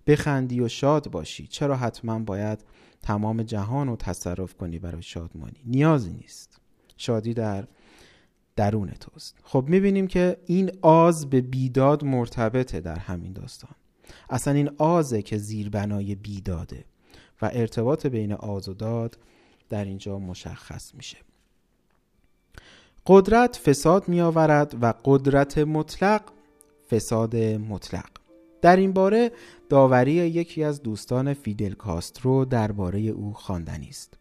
بخندی 0.08 0.62
و 0.62 0.68
شاد 0.68 1.12
باشی. 1.12 1.48
چرا 1.48 1.76
حتما 1.76 2.20
باید 2.20 2.66
تمام 3.02 3.44
جهان 3.44 3.88
رو 3.88 3.96
تصرف 3.96 4.54
کنی 4.54 4.80
برای 4.80 5.02
شادمانی؟ 5.02 5.62
نیازی 5.66 6.14
نیست. 6.14 6.62
شادی 6.98 7.34
در 7.34 7.68
درون 8.56 8.90
توست. 8.90 9.36
خب 9.44 9.66
می‌بینیم 9.68 10.08
که 10.08 10.38
این 10.46 10.72
آز 10.82 11.30
به 11.30 11.42
بیداد 11.42 12.04
مرتبطه 12.04 12.80
در 12.80 13.00
همین 13.00 13.34
داستان. 13.34 13.76
اصلا 14.30 14.54
این 14.54 14.70
آزه 14.78 15.22
که 15.22 15.38
زیربنای 15.38 16.16
بیداده 16.16 16.86
و 17.42 17.50
ارتباط 17.54 18.06
بین 18.06 18.34
آز 18.34 18.70
و 18.70 18.74
داد 18.74 19.18
در 19.70 19.86
اینجا 19.86 20.20
مشخص 20.20 20.96
میشه. 20.96 21.18
قدرت 23.08 23.56
فساد 23.56 24.08
می 24.08 24.22
آورد 24.22 24.76
و 24.82 24.94
قدرت 25.06 25.58
مطلق 25.58 26.22
فساد 26.90 27.36
مطلق. 27.36 28.10
در 28.62 28.76
این 28.76 28.94
باره 28.94 29.32
داوری 29.70 30.12
یکی 30.12 30.64
از 30.64 30.84
دوستان 30.84 31.34
فیدل 31.34 31.74
کاسترو 31.74 32.46
درباره 32.46 33.00
او 33.00 33.34
خواندنی 33.34 33.90
است. 33.90 34.18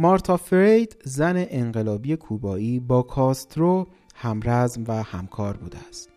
مارتا 0.00 0.36
فرید 0.36 0.96
زن 1.04 1.46
انقلابی 1.48 2.16
کوبایی 2.16 2.80
با 2.80 3.02
کاسترو 3.02 3.86
همرزم 4.14 4.84
و 4.88 5.02
همکار 5.02 5.56
بوده 5.56 5.78
است. 5.88 6.08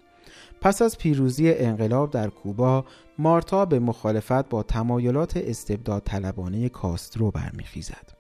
پس 0.62 0.82
از 0.82 0.98
پیروزی 0.98 1.54
انقلاب 1.54 2.12
در 2.12 2.30
کوبا 2.30 2.86
مارتا 3.18 3.66
به 3.66 3.80
مخالفت 3.80 4.50
با 4.50 4.64
تمایلات 4.64 5.38
استبداد 5.38 6.04
طلبانه 6.04 6.70
کاسترو 6.70 7.32
برمیخیزد. 7.32 8.14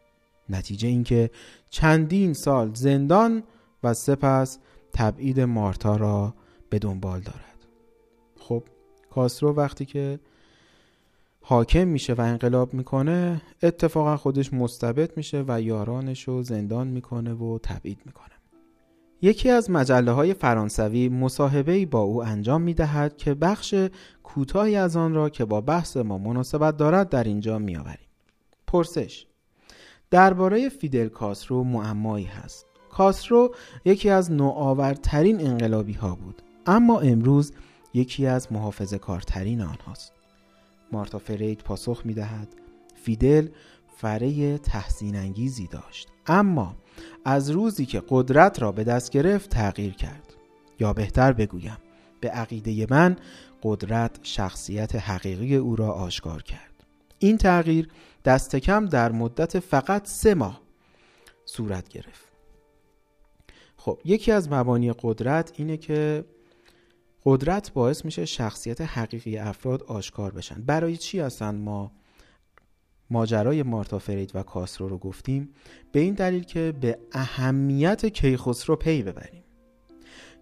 نتیجه 0.49 0.88
اینکه 0.88 1.30
چندین 1.69 2.34
سال 2.34 2.73
زندان 2.73 3.43
و 3.84 3.93
سپس 3.93 4.60
تبعید 4.93 5.39
مارتا 5.39 5.95
را 5.95 6.34
به 6.69 6.80
دنبال 6.80 7.19
دارد. 7.19 7.67
خب 8.39 8.63
کاسترو 9.10 9.54
وقتی 9.54 9.86
که 9.86 10.19
حاکم 11.45 11.88
میشه 11.88 12.13
و 12.13 12.21
انقلاب 12.21 12.73
می‌کنه 12.73 13.41
اتفاقا 13.63 14.17
خودش 14.17 14.53
مستبد 14.53 15.17
میشه 15.17 15.43
و 15.47 15.62
یارانش 15.62 16.23
رو 16.23 16.43
زندان 16.43 16.88
می‌کنه 16.88 17.34
و 17.34 17.60
تبعید 17.63 17.99
می‌کنه. 18.06 18.27
یکی 19.21 19.49
از 19.49 19.71
مجله 19.71 20.12
های 20.12 20.34
فرانسوی 20.34 21.10
مصاحبه 21.10 21.86
با 21.86 21.99
او 21.99 22.23
انجام 22.23 22.62
می‌دهد 22.62 23.17
که 23.17 23.34
بخش 23.34 23.75
کوتاهی 24.23 24.75
از 24.75 24.97
آن 24.97 25.13
را 25.13 25.29
که 25.29 25.45
با 25.45 25.62
بحث 25.62 25.97
ما 25.97 26.17
مناسبت 26.17 26.77
دارد 26.77 27.10
در 27.10 27.23
اینجا 27.23 27.60
میآوریم. 27.60 28.08
پرسش 28.67 29.25
درباره 30.12 30.69
فیدل 30.69 31.08
کاسترو 31.08 31.63
معمایی 31.63 32.25
هست. 32.25 32.65
کاسترو 32.89 33.56
یکی 33.86 34.10
از 34.10 34.32
نوآورترین 34.32 35.47
انقلابی 35.47 35.93
ها 35.93 36.15
بود 36.15 36.41
اما 36.65 36.99
امروز 36.99 37.51
یکی 37.93 38.25
از 38.25 38.51
محافظه 38.51 38.97
کارترین 38.97 39.62
آنهاست. 39.62 40.22
مارتا 40.93 41.19
فرید 41.19 41.60
پاسخ 41.60 42.01
می 42.06 42.13
دهد 42.13 42.47
فیدل 43.03 43.47
فره 43.97 44.58
تحسین 44.58 45.15
انگیزی 45.15 45.67
داشت. 45.67 46.08
اما 46.27 46.75
از 47.25 47.49
روزی 47.49 47.86
که 47.86 48.03
قدرت 48.10 48.62
را 48.62 48.71
به 48.71 48.84
دست 48.84 49.12
گرفت 49.12 49.49
تغییر 49.49 49.93
کرد. 49.93 50.34
یا 50.79 50.93
بهتر 50.93 51.34
بگویم 51.34 51.77
به 52.19 52.29
عقیده 52.29 52.88
من 52.89 53.17
قدرت 53.63 54.19
شخصیت 54.23 54.95
حقیقی 54.95 55.56
او 55.56 55.75
را 55.75 55.91
آشکار 55.91 56.43
کرد. 56.43 56.84
این 57.19 57.38
تغییر 57.38 57.88
دست 58.25 58.56
کم 58.56 58.86
در 58.86 59.12
مدت 59.12 59.60
فقط 59.60 60.08
سه 60.08 60.34
ماه 60.34 60.62
صورت 61.45 61.89
گرفت. 61.89 62.34
خب 63.77 63.99
یکی 64.06 64.32
از 64.32 64.51
مبانی 64.51 64.93
قدرت 65.01 65.53
اینه 65.56 65.77
که 65.77 66.25
قدرت 67.25 67.73
باعث 67.73 68.05
میشه 68.05 68.25
شخصیت 68.25 68.81
حقیقی 68.81 69.38
افراد 69.38 69.83
آشکار 69.83 70.31
بشن. 70.31 70.62
برای 70.62 70.97
چی 70.97 71.19
هستن 71.19 71.55
ما؟ 71.55 71.91
ماجرای 73.09 73.63
مارتا 73.63 73.99
فرید 73.99 74.31
و 74.36 74.43
کاسرو 74.43 74.88
رو 74.88 74.97
گفتیم. 74.97 75.49
به 75.91 75.99
این 75.99 76.13
دلیل 76.13 76.43
که 76.43 76.73
به 76.81 76.99
اهمیت 77.12 78.05
کیخسرو 78.05 78.75
پی 78.75 79.03
ببریم. 79.03 79.43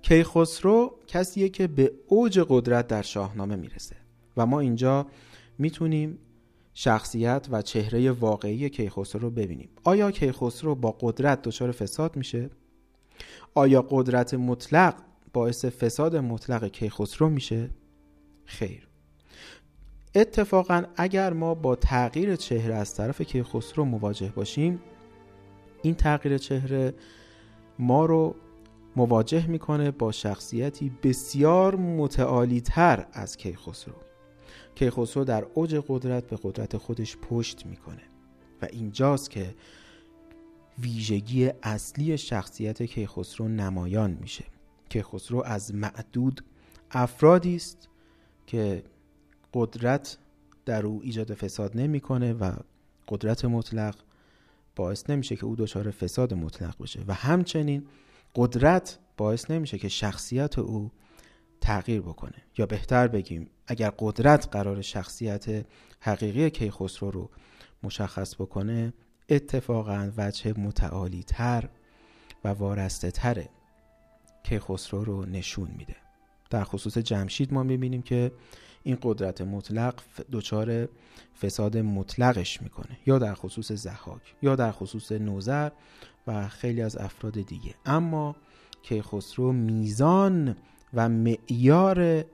کیخسرو 0.02 1.00
کسیه 1.08 1.50
که 1.50 1.68
به 1.68 1.92
اوج 2.08 2.40
قدرت 2.50 2.88
در 2.88 3.02
شاهنامه 3.02 3.56
می‌رسه 3.56 3.96
و 4.38 4.46
ما 4.46 4.60
اینجا 4.60 5.08
می‌تونیم 5.58 6.18
شخصیت 6.74 7.48
و 7.52 7.62
چهره 7.62 8.12
واقعی 8.12 8.70
کیخسرو 8.70 9.22
رو 9.22 9.30
ببینیم. 9.30 9.70
آیا 9.84 10.12
کیخسرو 10.12 10.76
با 10.76 10.92
قدرت 11.00 11.42
دچار 11.42 11.72
فساد 11.72 12.16
میشه؟ 12.16 12.50
آیا 13.54 13.82
قدرت 13.90 14.34
مطلق 14.34 14.96
باعث 15.34 15.66
فساد 15.66 16.16
مطلق 16.16 16.66
کیخسرو 16.68 17.30
میشه؟ 17.30 17.70
خیر. 18.46 18.88
اتفاقا 20.16 20.84
اگر 20.96 21.34
ما 21.34 21.54
با 21.54 21.76
تغییر 21.76 22.36
چهره 22.36 22.76
از 22.76 22.96
طرف 22.96 23.22
کیخسرو 23.22 23.86
مواجه 23.86 24.30
باشیم 24.36 24.80
این 25.82 25.96
تغییر 25.96 26.38
چهره 26.38 26.94
ما 27.80 28.06
رو 28.06 28.36
مواجه 28.96 29.48
می‌کنه 29.48 29.92
با 29.92 30.12
شخصیتی 30.12 30.92
بسیار 31.04 31.76
متعالی 31.76 32.62
تر 32.62 33.08
از 33.14 33.38
کیخسرو. 33.38 33.96
کیخسرو 34.76 35.24
در 35.24 35.46
اوج 35.54 35.84
قدرت 35.88 36.28
به 36.28 36.40
قدرت 36.44 36.78
خودش 36.78 37.18
پشت 37.18 37.66
می‌کنه 37.66 38.04
و 38.62 38.68
اینجاست 38.72 39.30
که 39.30 39.56
ویژگی 40.80 41.50
اصلی 41.64 42.18
شخصیت 42.18 42.84
کیخسرو 42.84 43.48
نمایان 43.48 44.18
میشه. 44.22 44.46
کیخسرو 44.92 45.44
از 45.46 45.76
معدود 45.76 46.44
افرادی 46.92 47.56
است 47.56 47.90
که 48.48 48.84
قدرت 49.54 50.18
در 50.66 50.86
او 50.86 51.02
ایجاد 51.04 51.34
فساد 51.34 51.78
نمی‌کنه 51.78 52.34
و 52.34 52.56
قدرت 53.08 53.46
مطلق 53.46 53.96
باعث 54.76 55.10
نمیشه 55.10 55.36
که 55.36 55.46
او 55.46 55.56
دچار 55.56 55.92
فساد 55.92 56.34
مطلق 56.34 56.82
بشه. 56.82 57.04
و 57.08 57.14
همچنین 57.14 57.88
قدرت 58.36 59.00
باعث 59.18 59.52
نمیشه 59.52 59.78
که 59.78 59.90
شخصیت 59.90 60.60
او 60.60 60.92
تغییر 61.62 62.02
بکنه. 62.02 62.44
یا 62.58 62.66
بهتر 62.66 63.08
بگیم 63.08 63.50
اگر 63.68 63.92
قدرت 64.00 64.50
قرار 64.52 64.82
شخصیت 64.82 65.66
حقیقی 66.00 66.50
کیخسرو 66.50 67.12
رو 67.12 67.30
مشخص 67.84 68.36
بکنه 68.36 68.94
اتفاقا 69.30 70.12
وجه 70.18 70.60
متعالی 70.60 71.24
تر 71.24 71.70
و 72.44 72.48
وارسته 72.48 73.12
تره 73.12 73.50
کیخسرو 74.44 75.04
رو 75.04 75.26
نشون 75.26 75.72
میده. 75.78 75.96
در 76.50 76.64
خصوص 76.64 76.98
جمشید 76.98 77.54
ما 77.54 77.64
می‌بینیم 77.64 78.02
که 78.02 78.32
این 78.84 78.98
قدرت 79.02 79.42
مطلق 79.42 79.94
دچار 80.32 80.88
فساد 81.42 81.78
مطلقش 81.78 82.62
می‌کنه 82.62 82.98
یا 83.06 83.20
در 83.20 83.34
خصوص 83.34 83.72
زحاک 83.72 84.36
یا 84.42 84.56
در 84.56 84.72
خصوص 84.72 85.12
نوزر 85.12 85.70
و 86.28 86.48
خیلی 86.48 86.82
از 86.82 86.98
افراد 86.98 87.42
دیگه. 87.42 87.76
اما 87.86 88.36
کیخسرو 88.84 89.52
میزان 89.52 90.56
و 90.94 91.10
معیار 91.10 92.26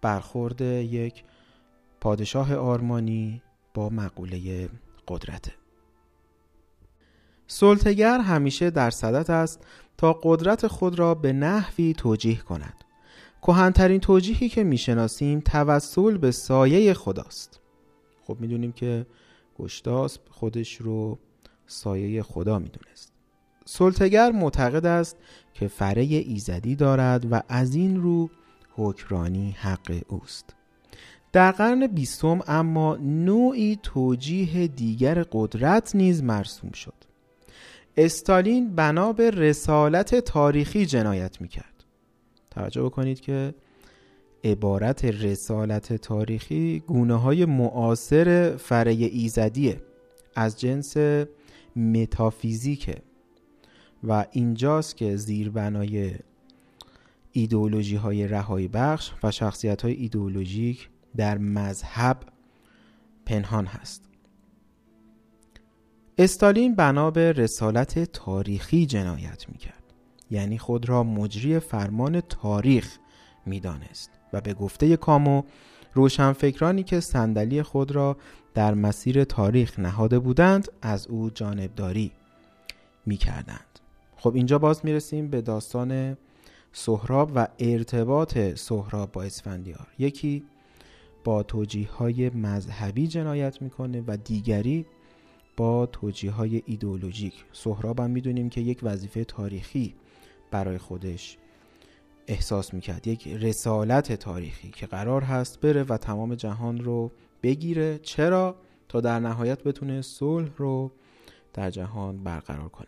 برخورد 0.00 0.60
یک 0.60 1.24
پادشاه 2.00 2.54
آرمانی 2.54 3.42
با 3.74 3.88
مقوله 3.88 4.68
قدرته. 5.08 5.57
سلطگر 7.50 8.18
همیشه 8.20 8.70
در 8.70 8.90
صدت 8.90 9.30
است 9.30 9.66
تا 9.96 10.12
قدرت 10.22 10.66
خود 10.66 10.98
را 10.98 11.14
به 11.14 11.32
نحوی 11.32 11.92
توجیه 11.92 12.38
کند. 12.38 12.74
کهنترین 13.42 14.00
توجیهی 14.00 14.48
که 14.48 14.64
می‌شناسیم 14.64 15.40
توسل 15.40 16.16
به 16.16 16.30
سایه 16.30 16.94
خداست. 16.94 17.60
خب 18.22 18.36
می‌دونیم 18.40 18.72
که 18.72 19.06
گشتاس 19.58 20.18
خودش 20.30 20.76
رو 20.76 21.18
سایه 21.66 22.22
خدا 22.22 22.58
می‌دونست. 22.58 23.12
سلطگر 23.64 24.32
معتقد 24.32 24.86
است 24.86 25.16
که 25.54 25.68
فره 25.68 26.02
ایزدی 26.02 26.76
دارد 26.76 27.32
و 27.32 27.42
از 27.48 27.74
این 27.74 28.02
رو 28.02 28.30
حکرانی 28.76 29.50
حق 29.50 30.02
اوست. 30.08 30.54
در 31.32 31.52
قرن 31.52 31.86
بیستم 31.86 32.40
اما 32.46 32.96
نوعی 32.96 33.78
توجیه 33.82 34.66
دیگر 34.66 35.24
قدرت 35.32 35.96
نیز 35.96 36.22
مرسوم 36.22 36.72
شد. 36.72 37.07
استالین 38.00 38.74
بنا 38.74 39.12
به 39.12 39.30
رسالت 39.30 40.14
تاریخی 40.14 40.86
جنایت 40.86 41.40
می‌کرد. 41.40 41.84
توجه 42.50 42.82
بکنید 42.82 43.20
که 43.20 43.54
عبارت 44.44 45.04
رسالت 45.04 45.92
تاریخی 45.92 46.80
گونه 46.86 47.14
های 47.14 47.44
معاصر 47.44 48.56
فره 48.56 48.92
ایزدیه. 48.92 49.80
از 50.34 50.60
جنس 50.60 50.96
متافیزیکه. 51.76 52.94
و 54.04 54.26
اینجاست 54.30 54.96
که 54.96 55.16
زیربنای 55.16 56.14
ایدئولوژی 57.32 57.96
های 57.96 58.28
رهایی 58.28 58.68
بخش 58.68 59.12
و 59.22 59.30
شخصیت 59.30 59.82
های 59.82 59.92
ایدئولوژیک 59.92 60.88
در 61.16 61.38
مذهب 61.38 62.16
پنهان 63.26 63.66
هست. 63.66 64.07
استالین 66.20 66.74
بنا 66.74 67.10
به 67.10 67.32
رسالت 67.32 68.12
تاریخی 68.12 68.86
جنایت 68.86 69.48
می‌کرد. 69.48 69.82
یعنی 70.30 70.58
خود 70.58 70.88
را 70.88 71.02
مجری 71.02 71.58
فرمان 71.58 72.20
تاریخ 72.20 72.98
می‌دانست 73.46 74.10
و 74.32 74.40
به 74.40 74.54
گفته 74.54 74.96
کامو 74.96 75.42
روشنفکرانی 75.94 76.82
که 76.82 77.00
صندلی 77.00 77.62
خود 77.62 77.92
را 77.92 78.16
در 78.54 78.74
مسیر 78.74 79.24
تاریخ 79.24 79.78
نهاده 79.78 80.18
بودند 80.18 80.68
از 80.82 81.06
او 81.06 81.30
جانبداری 81.30 82.12
می‌کردند. 83.06 83.78
خب 84.16 84.34
اینجا 84.34 84.58
باز 84.58 84.84
می‌رسیم 84.84 85.28
به 85.28 85.40
داستان 85.40 86.16
سهراب 86.72 87.32
و 87.34 87.48
ارتباط 87.58 88.38
سهراب 88.38 89.12
با 89.12 89.22
اسفندیار. 89.22 89.86
یکی 89.98 90.44
با 91.24 91.42
توجیه 91.42 91.90
های 91.90 92.30
مذهبی 92.30 93.06
جنایت 93.06 93.62
می‌کنه 93.62 94.02
و 94.06 94.16
دیگری 94.16 94.86
با 95.58 95.86
توجیه 95.86 96.30
های 96.30 96.62
ایدئولوژیک. 96.66 97.44
سهراب 97.52 98.00
هم 98.00 98.10
می‌دونیم 98.10 98.48
که 98.48 98.60
یک 98.60 98.78
وظیفه 98.82 99.24
تاریخی 99.24 99.94
برای 100.50 100.78
خودش 100.78 101.38
احساس 102.26 102.74
می‌کرد. 102.74 103.06
یک 103.06 103.28
رسالت 103.28 104.12
تاریخی 104.12 104.70
که 104.70 104.86
قرار 104.86 105.22
هست 105.22 105.60
بره 105.60 105.82
و 105.82 105.96
تمام 105.96 106.34
جهان 106.34 106.80
رو 106.84 107.10
بگیره. 107.42 107.98
چرا؟ 108.02 108.56
تا 108.88 109.00
در 109.00 109.20
نهایت 109.20 109.62
بتونه 109.62 110.02
صلح 110.02 110.50
رو 110.56 110.90
در 111.54 111.70
جهان 111.70 112.24
برقرار 112.24 112.68
کنه. 112.68 112.86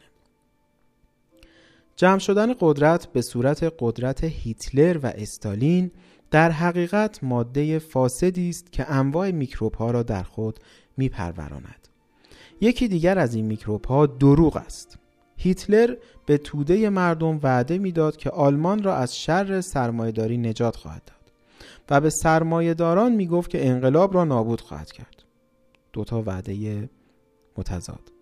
جمع 1.96 2.18
شدن 2.18 2.54
قدرت 2.60 3.06
به 3.06 3.22
صورت 3.22 3.74
قدرت 3.78 4.24
هیتلر 4.24 4.98
و 5.02 5.06
استالین 5.06 5.90
در 6.30 6.50
حقیقت 6.50 7.24
ماده 7.24 7.78
فاسدی 7.78 8.48
است 8.48 8.72
که 8.72 8.90
انواع 8.90 9.30
میکروب 9.30 9.74
ها 9.74 9.90
را 9.90 10.02
در 10.02 10.22
خود 10.22 10.58
میپروراند. 10.96 11.79
یکی 12.60 12.88
دیگر 12.88 13.18
از 13.18 13.34
این 13.34 13.44
میکروب 13.44 13.84
ها 13.84 14.06
دروغ 14.06 14.56
است. 14.56 14.98
هیتلر 15.36 15.96
به 16.26 16.38
توده 16.38 16.90
مردم 16.90 17.40
وعده 17.42 17.78
می‌داد 17.78 18.16
که 18.16 18.30
آلمان 18.30 18.82
را 18.82 18.96
از 18.96 19.16
شر 19.16 19.60
سرمایهداری 19.60 20.38
نجات 20.38 20.76
خواهد 20.76 21.02
داد 21.06 21.32
و 21.90 22.00
به 22.00 22.10
سرمایهداران 22.10 23.12
می‌گفت 23.12 23.50
که 23.50 23.68
انقلاب 23.68 24.14
را 24.14 24.24
نابود 24.24 24.60
خواهد 24.60 24.92
کرد. 24.92 25.24
دوتا 25.92 26.22
وعده 26.22 26.88
متضاد. 27.58 28.12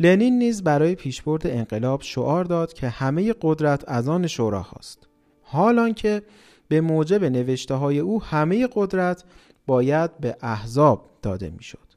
لنین 0.00 0.38
نیز 0.38 0.62
برای 0.64 0.94
پیشبرد 0.94 1.46
انقلاب 1.46 2.02
شعار 2.02 2.44
داد 2.44 2.72
که 2.72 2.88
همه 2.88 3.34
قدرت 3.42 3.84
از 3.88 4.08
آن 4.08 4.26
شورا 4.26 4.62
هاست 4.62 5.08
حالان 5.42 5.94
که 5.94 6.22
به 6.68 6.80
موجب 6.80 7.24
نوشته 7.24 7.74
های 7.74 7.98
او 7.98 8.22
همه 8.22 8.68
قدرت 8.72 9.24
باید 9.66 10.18
به 10.18 10.36
احزاب 10.40 11.10
داده 11.22 11.50
می‌شد. 11.50 11.89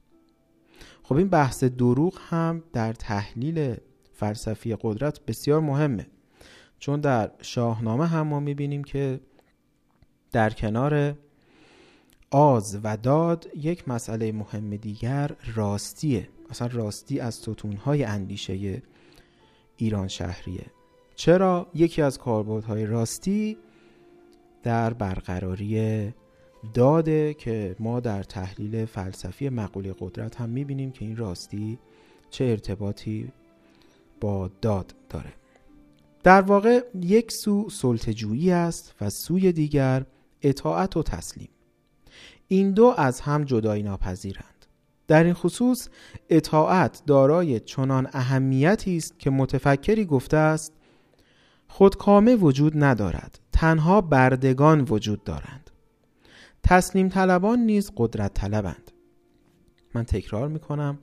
خب 1.04 1.16
این 1.16 1.28
بحث 1.28 1.64
دروغ 1.64 2.18
هم 2.28 2.62
در 2.72 2.92
تحلیل 2.92 3.76
فلسفی 4.12 4.76
قدرت 4.80 5.20
بسیار 5.26 5.60
مهمه. 5.60 6.06
چون 6.78 7.00
در 7.00 7.30
شاهنامه 7.42 8.06
هم 8.06 8.26
ما 8.26 8.40
می‌بینیم 8.40 8.84
که 8.84 9.20
در 10.32 10.50
کنار 10.50 11.14
آز 12.30 12.78
و 12.84 12.96
داد 12.96 13.46
یک 13.56 13.88
مسئله 13.88 14.32
مهم 14.32 14.76
دیگر 14.76 15.30
راستیه. 15.54 16.28
اصلا 16.50 16.68
راستی 16.72 17.20
از 17.20 17.34
ستونهای 17.34 18.04
اندیشه 18.04 18.82
ایران 19.76 20.08
شهریه. 20.08 20.66
چرا؟ 21.14 21.66
یکی 21.74 22.02
از 22.02 22.18
کاربردهای 22.18 22.86
راستی 22.86 23.56
در 24.62 24.92
برقراری 24.92 26.12
داده 26.74 27.34
که 27.34 27.76
ما 27.78 28.00
در 28.00 28.22
تحلیل 28.22 28.84
فلسفی 28.84 29.48
مقوله 29.48 29.94
قدرت 29.98 30.40
هم 30.40 30.48
می‌بینیم 30.48 30.92
که 30.92 31.04
این 31.04 31.16
راستی 31.16 31.78
چه 32.30 32.44
ارتباطی 32.44 33.32
با 34.20 34.50
داد 34.60 34.94
داره. 35.08 35.32
در 36.22 36.40
واقع 36.40 36.80
یک 37.00 37.32
سو 37.32 37.70
سلطجویی 37.70 38.50
است 38.50 38.94
و 39.00 39.10
سوی 39.10 39.52
دیگر 39.52 40.06
اطاعت 40.42 40.96
و 40.96 41.02
تسلیم. 41.02 41.48
این 42.48 42.72
دو 42.72 42.94
از 42.96 43.20
هم 43.20 43.44
جدایی 43.44 43.82
ناپذیرند. 43.82 44.66
در 45.08 45.24
این 45.24 45.34
خصوص 45.34 45.88
اطاعت 46.30 47.02
دارای 47.06 47.60
چنان 47.60 48.08
اهمیتی 48.12 48.96
است 48.96 49.18
که 49.18 49.30
متفکری 49.30 50.04
گفته 50.04 50.36
است 50.36 50.72
خودکامه 51.68 52.36
وجود 52.36 52.84
ندارد 52.84 53.40
تنها 53.52 54.00
بردگان 54.00 54.80
وجود 54.80 55.24
دارند. 55.24 55.63
تسلیم 56.64 57.08
طلبان 57.08 57.58
نیز 57.58 57.92
قدرت 57.96 58.34
طلبند. 58.34 58.90
من 59.94 60.04
تکرار 60.04 60.48
می 60.48 60.58
کنم 60.58 60.98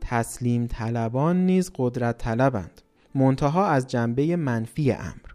تسلیم 0.00 0.66
طلبان 0.66 1.46
نیز 1.46 1.70
قدرت 1.74 2.18
طلبند. 2.18 2.82
منتها 3.14 3.66
از 3.66 3.86
جنبه 3.86 4.36
منفی 4.36 4.92
امر. 4.92 5.28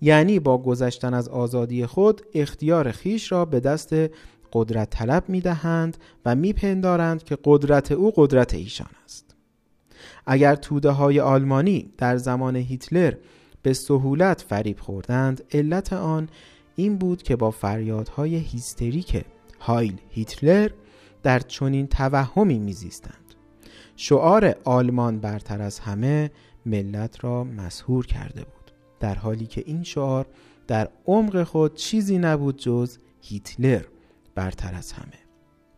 یعنی 0.00 0.38
با 0.38 0.58
گذشتن 0.58 1.14
از 1.14 1.28
آزادی 1.28 1.86
خود 1.86 2.22
اختیار 2.34 2.92
خیش 2.92 3.32
را 3.32 3.44
به 3.44 3.60
دست 3.60 3.94
قدرت 4.52 4.90
طلب 4.90 5.28
می 5.28 5.40
دهند 5.40 5.96
و 6.24 6.34
می 6.34 6.52
پندارند 6.52 7.24
که 7.24 7.38
قدرت 7.44 7.92
او 7.92 8.12
قدرت 8.16 8.54
ایشان 8.54 8.90
است. 9.04 9.34
اگر 10.26 10.54
توده 10.54 10.90
های 10.90 11.20
آلمانی 11.20 11.92
در 11.98 12.16
زمان 12.16 12.56
هیتلر 12.56 13.14
به 13.62 13.72
سهولت 13.72 14.40
فریب 14.48 14.80
خوردند 14.80 15.44
علت 15.52 15.92
آن 15.92 16.28
این 16.76 16.98
بود 16.98 17.22
که 17.22 17.36
با 17.36 17.50
فریادهای 17.50 18.36
هیستریک 18.36 19.24
هایل 19.60 20.00
هیتلر 20.08 20.70
در 21.22 21.38
چنین 21.38 21.86
توهمی 21.86 22.58
میزیستند. 22.58 23.34
شعار 23.96 24.54
آلمان 24.64 25.20
برتر 25.20 25.62
از 25.62 25.78
همه 25.78 26.30
ملت 26.66 27.24
را 27.24 27.44
مسهور 27.44 28.06
کرده 28.06 28.44
بود 28.44 28.72
در 29.00 29.14
حالی 29.14 29.46
که 29.46 29.62
این 29.66 29.82
شعار 29.82 30.26
در 30.66 30.88
عمق 31.06 31.42
خود 31.42 31.74
چیزی 31.74 32.18
نبود 32.18 32.56
جز 32.56 32.98
هیتلر 33.20 33.84
برتر 34.34 34.74
از 34.74 34.92
همه. 34.92 35.18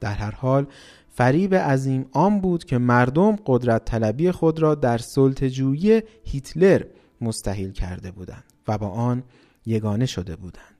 در 0.01 0.15
هر 0.15 0.31
حال 0.31 0.67
فریب 1.09 1.55
عظیم 1.55 2.07
آن 2.13 2.41
بود 2.41 2.65
که 2.65 2.79
مردم 2.79 3.37
قدرت 3.47 3.85
طلبی 3.85 4.31
خود 4.31 4.59
را 4.59 4.75
در 4.75 4.99
سلطجویی 4.99 6.03
هیتلر 6.25 6.85
مستحیل 7.21 7.73
کرده 7.73 8.11
بودند 8.11 8.45
و 8.69 8.79
با 8.79 8.89
آن 8.89 9.23
یگانه 9.67 10.07
شده 10.07 10.37
بودند. 10.37 10.78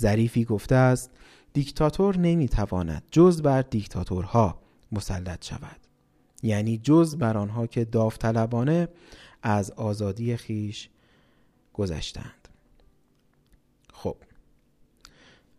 ظریفی 0.00 0.44
گفته 0.44 0.74
است 0.74 1.10
دیکتاتور 1.52 2.16
نمی‌تواند 2.16 3.02
جز 3.10 3.42
بر 3.42 3.62
دیکتاتورها 3.62 4.58
مسلط 4.92 5.44
شود. 5.44 5.80
یعنی 6.42 6.78
جز 6.78 7.16
بر 7.16 7.36
آنها 7.36 7.66
که 7.66 7.84
داوطلبانه 7.84 8.88
از 9.42 9.70
آزادی 9.70 10.36
خیش 10.36 10.88
گذشتند. 11.72 12.48
خب 13.92 14.16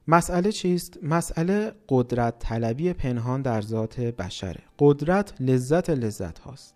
مسئله 0.07 0.51
چیست؟ 0.51 0.97
مسئله 1.03 1.73
قدرت 1.89 2.39
طلبی 2.39 2.93
پنهان 2.93 3.41
در 3.41 3.61
ذات 3.61 3.99
بشره. 3.99 4.63
قدرت 4.79 5.41
لذت 5.41 5.89
لذت 5.89 6.39
هاست 6.39 6.75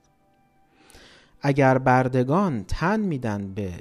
اگر 1.41 1.78
بردگان 1.78 2.63
تن 2.63 2.99
میدن 2.99 3.53
به 3.53 3.74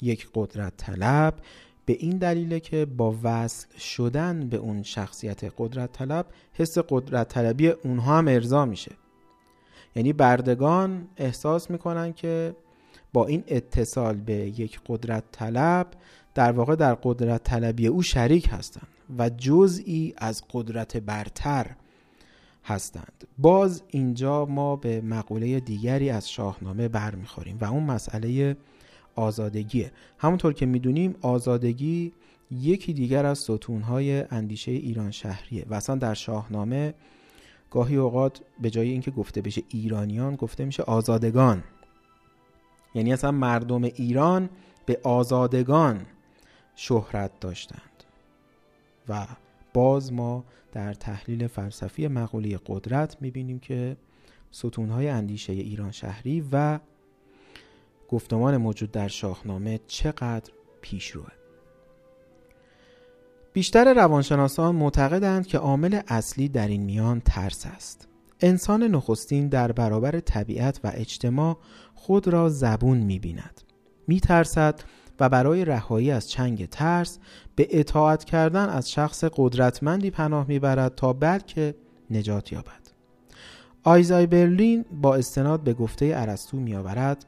یک 0.00 0.28
قدرت 0.34 0.76
طلب 0.76 1.34
به 1.86 1.92
این 1.92 2.18
دلیل 2.18 2.58
که 2.58 2.84
با 2.84 3.16
وصل 3.22 3.78
شدن 3.78 4.48
به 4.48 4.56
اون 4.56 4.82
شخصیت 4.82 5.52
قدرت 5.58 5.92
طلب 5.92 6.26
حس 6.52 6.78
قدرت 6.88 7.28
طلبی 7.28 7.68
اونها 7.68 8.18
هم 8.18 8.28
ارضا 8.28 8.64
میشه. 8.64 8.92
یعنی 9.96 10.12
بردگان 10.12 11.08
احساس 11.16 11.70
می‌کنن 11.70 12.12
که 12.12 12.56
با 13.12 13.26
این 13.26 13.44
اتصال 13.48 14.16
به 14.16 14.34
یک 14.34 14.80
قدرت 14.86 15.24
طلب 15.32 15.86
در 16.34 16.52
واقع 16.52 16.76
در 16.76 16.94
قدرت 16.94 17.44
طلبی 17.44 17.86
او 17.86 18.02
شریک 18.02 18.48
هستند 18.50 18.88
و 19.18 19.28
جزئی 19.28 20.14
از 20.16 20.42
قدرت 20.52 20.96
برتر 20.96 21.66
هستند. 22.64 23.24
باز 23.38 23.82
اینجا 23.88 24.44
ما 24.46 24.76
به 24.76 25.00
مقوله 25.00 25.60
دیگری 25.60 26.10
از 26.10 26.30
شاهنامه 26.30 26.88
برمیخوریم 26.88 27.58
و 27.60 27.64
اون 27.64 27.82
مسئله 27.82 28.56
آزادگیه. 29.16 29.92
همونطور 30.18 30.52
که 30.52 30.66
می‌دونیم 30.66 31.14
آزادگی 31.22 32.12
یکی 32.50 32.92
دیگر 32.92 33.26
از 33.26 33.38
ستونهای 33.38 34.24
اندیشه 34.30 34.72
ایران 34.72 35.10
شهریه 35.10 35.66
و 35.70 35.74
اصلا 35.74 35.96
در 35.96 36.14
شاهنامه 36.14 36.94
گاهی 37.70 37.96
اوقات 37.96 38.40
به 38.60 38.70
جای 38.70 38.88
اینکه 38.88 39.10
گفته 39.10 39.40
بشه 39.40 39.62
ایرانیان 39.68 40.36
گفته 40.36 40.64
میشه 40.64 40.82
آزادگان. 40.82 41.64
یعنی 42.94 43.12
اصلا 43.12 43.30
مردم 43.30 43.84
ایران 43.84 44.50
به 44.86 45.00
آزادگان 45.04 46.06
شهرت 46.76 47.40
داشتند. 47.40 48.04
و 49.08 49.26
باز 49.74 50.12
ما 50.12 50.44
در 50.72 50.94
تحلیل 50.94 51.46
فلسفی 51.46 52.08
مقوله 52.08 52.58
قدرت 52.66 53.16
می‌بینیم 53.20 53.58
که 53.58 53.96
ستونهای 54.50 55.08
اندیشه 55.08 55.52
ایران 55.52 55.90
شهری 55.90 56.44
و 56.52 56.78
گفتمان 58.08 58.56
موجود 58.56 58.90
در 58.90 59.08
شاهنامه 59.08 59.80
چقدر 59.86 60.52
پیشروه 60.80 61.30
بیشتر 63.52 63.94
روانشناسان 63.94 64.74
معتقدند 64.74 65.46
که 65.46 65.58
عامل 65.58 66.00
اصلی 66.08 66.48
در 66.48 66.68
این 66.68 66.82
میان 66.82 67.20
ترس 67.20 67.66
است. 67.66 68.08
انسان 68.40 68.82
نخستین 68.82 69.48
در 69.48 69.72
برابر 69.72 70.20
طبیعت 70.20 70.80
و 70.84 70.92
اجتماع 70.94 71.58
خود 71.94 72.28
را 72.28 72.48
زبون 72.48 72.98
می‌بیند. 72.98 73.60
میترسد 74.06 74.80
و 75.20 75.28
برای 75.28 75.64
رهایی 75.64 76.10
از 76.10 76.30
چنگ 76.30 76.68
ترس 76.68 77.18
به 77.56 77.68
اطاعت 77.70 78.24
کردن 78.24 78.68
از 78.68 78.90
شخص 78.90 79.24
قدرتمندی 79.36 80.10
پناه 80.10 80.48
می‌برد 80.48 80.94
تا 80.94 81.12
بلکه 81.12 81.74
نجات 82.10 82.52
یابد. 82.52 82.86
آیزای 83.82 84.26
برلین 84.26 84.84
با 85.00 85.14
استناد 85.14 85.60
به 85.60 85.74
گفته 85.74 86.12
ارسطو 86.14 86.56
میآورد 86.56 87.24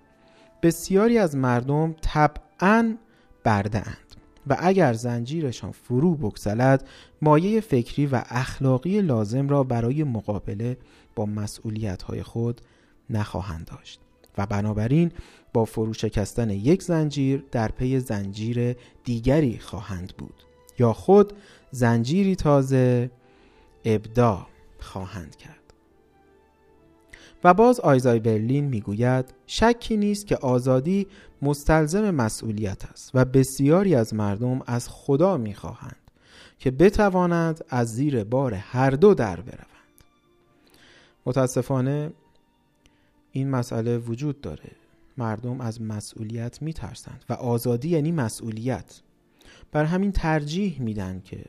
بسیاری 0.62 1.18
از 1.18 1.36
مردم 1.36 1.94
طبعا 2.00 2.96
برده 3.44 3.78
اند 3.78 4.08
و 4.46 4.56
اگر 4.60 4.92
زنجیرشان 4.92 5.72
فرو 5.72 6.14
بگسلد 6.14 6.88
مایه 7.22 7.60
فکری 7.60 8.06
و 8.06 8.22
اخلاقی 8.28 9.00
لازم 9.00 9.48
را 9.48 9.64
برای 9.64 10.04
مقابله 10.04 10.76
با 11.16 11.26
مسئولیت 11.26 12.02
های 12.02 12.22
خود 12.22 12.60
نخواهند 13.10 13.66
داشت 13.66 14.00
و 14.38 14.46
بنابراین 14.46 15.12
با 15.52 15.64
فرو 15.64 15.92
شکستن 15.92 16.50
یک 16.50 16.82
زنجیر 16.82 17.44
در 17.52 17.68
پی 17.68 18.00
زنجیر 18.00 18.76
دیگری 19.04 19.58
خواهند 19.58 20.12
بود 20.18 20.42
یا 20.78 20.92
خود 20.92 21.32
زنجیری 21.70 22.36
تازه 22.36 23.10
ابدا 23.84 24.46
خواهند 24.78 25.36
کرد. 25.36 25.57
و 27.44 27.54
باز 27.54 27.80
آیزای 27.80 28.20
برلین 28.20 28.64
می‌گوید 28.64 29.34
شکی 29.46 29.96
نیست 29.96 30.26
که 30.26 30.36
آزادی 30.36 31.06
مستلزم 31.42 32.10
مسئولیت 32.10 32.84
است 32.84 33.10
و 33.14 33.24
بسیاری 33.24 33.94
از 33.94 34.14
مردم 34.14 34.60
از 34.66 34.88
خدا 34.88 35.36
می‌خواهند 35.36 35.96
که 36.58 36.70
بتوانند 36.70 37.64
از 37.68 37.94
زیر 37.94 38.24
بار 38.24 38.54
هر 38.54 38.90
دو 38.90 39.14
در 39.14 39.40
بروند. 39.40 39.68
متاسفانه 41.26 42.12
این 43.32 43.50
مسئله 43.50 43.98
وجود 43.98 44.40
داره. 44.40 44.70
مردم 45.18 45.60
از 45.60 45.82
مسئولیت 45.82 46.62
میترسند 46.62 47.24
و 47.28 47.32
آزادی 47.32 47.88
یعنی 47.88 48.12
مسئولیت. 48.12 49.00
بر 49.72 49.84
همین 49.84 50.12
ترجیح 50.12 50.82
میدن 50.82 51.20
که 51.24 51.44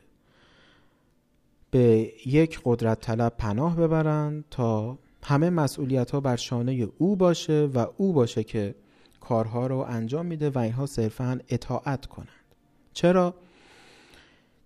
به 1.70 2.12
یک 2.26 2.60
قدرت 2.64 3.00
طلب 3.00 3.34
پناه 3.38 3.76
ببرند 3.76 4.44
تا 4.50 4.98
همه 5.22 5.50
مسئولیت 5.50 6.10
ها 6.10 6.20
بر 6.20 6.36
شانه 6.36 6.88
او 6.98 7.16
باشه 7.16 7.70
و 7.74 7.86
او 7.96 8.12
باشه 8.12 8.44
که 8.44 8.74
کارها 9.20 9.66
رو 9.66 9.78
انجام 9.78 10.26
میده 10.26 10.50
و 10.50 10.58
اینها 10.58 10.86
صرفا 10.86 11.40
اطاعت 11.48 12.06
کنند. 12.06 12.28
چرا؟ 12.92 13.34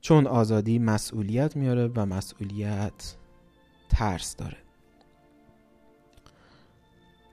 چون 0.01 0.27
آزادی 0.27 0.79
مسئولیت 0.79 1.57
میاره 1.57 1.91
و 1.97 2.07
مسئولیت 2.07 3.17
ترس 3.89 4.37
داره. 4.37 4.57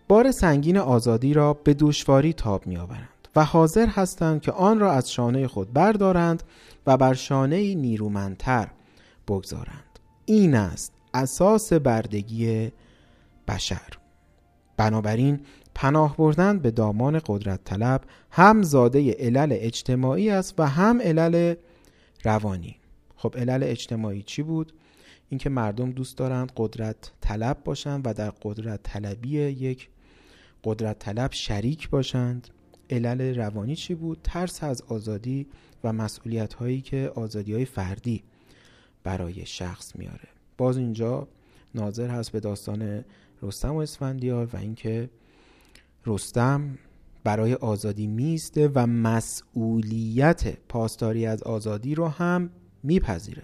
بار 0.08 0.32
سنگین 0.32 0.78
آزادی 0.78 1.34
را 1.34 1.54
به 1.54 1.74
دشواری 1.74 2.34
تاب 2.34 2.68
میآورند 2.68 3.28
و 3.36 3.46
حاضر 3.46 3.88
هستند 3.88 4.42
که 4.42 4.52
آن 4.52 4.80
را 4.80 4.92
از 4.92 5.12
شانه 5.12 5.48
خود 5.48 5.74
بردارند 5.74 6.44
و 6.88 6.98
بر 6.98 7.14
شانه 7.14 7.76
نیرومندتر 7.76 8.68
بگذارند. 9.28 10.00
این 10.26 10.56
است 10.56 10.94
اساس 11.14 11.74
بردگی 11.74 12.72
بشر 13.48 13.88
بنابراین 14.78 15.39
پناه 15.76 16.18
بردن 16.18 16.60
به 16.60 16.72
دامان 16.72 17.22
قدرت 17.26 17.64
طلب 17.64 18.02
هم 18.32 18.62
زاده 18.62 19.12
علل 19.12 19.58
اجتماعی 19.60 20.30
است 20.30 20.60
و 20.60 20.68
هم 20.68 21.02
علل 21.02 21.56
روانی 22.24 22.78
خب 23.16 23.38
علل 23.38 23.64
اجتماعی 23.64 24.22
چی 24.22 24.44
بود؟ 24.44 24.74
اینکه 25.30 25.50
مردم 25.50 25.92
دوست 25.92 26.18
دارند 26.18 26.52
قدرت 26.58 27.12
طلب 27.22 27.64
باشند 27.64 28.08
و 28.08 28.14
در 28.14 28.30
قدرت 28.42 28.80
طلبی 28.84 29.30
یک 29.30 29.89
قدرت 30.64 31.00
طلب 31.00 31.32
شریک 31.32 31.89
باشند 31.89 32.48
علل 32.89 33.36
روانی 33.36 33.76
چی 33.76 33.96
بود؟ 33.96 34.20
ترس 34.24 34.64
از 34.64 34.82
آزادی 34.82 35.48
و 35.84 35.94
مسئولیت 35.94 36.54
هایی 36.54 36.82
که 36.82 37.12
آزادی 37.16 37.54
های 37.54 37.66
فردی 37.66 38.24
برای 39.04 39.46
شخص 39.46 39.96
میاره 39.96 40.28
باز 40.58 40.78
اینجا 40.78 41.28
ناظر 41.76 42.10
هست 42.10 42.32
به 42.32 42.40
داستان 42.40 43.06
رستم 43.42 43.76
و 43.76 43.78
اسفندیار 43.78 44.50
و 44.54 44.58
اینکه 44.58 45.10
رستم 46.06 46.78
برای 47.24 47.54
آزادی 47.54 48.08
میسته 48.08 48.72
و 48.76 48.88
مسئولیت 48.88 50.58
پاسداری 50.68 51.26
از 51.26 51.44
آزادی 51.44 51.96
رو 51.96 52.08
هم 52.08 52.50
میپذیره. 52.84 53.44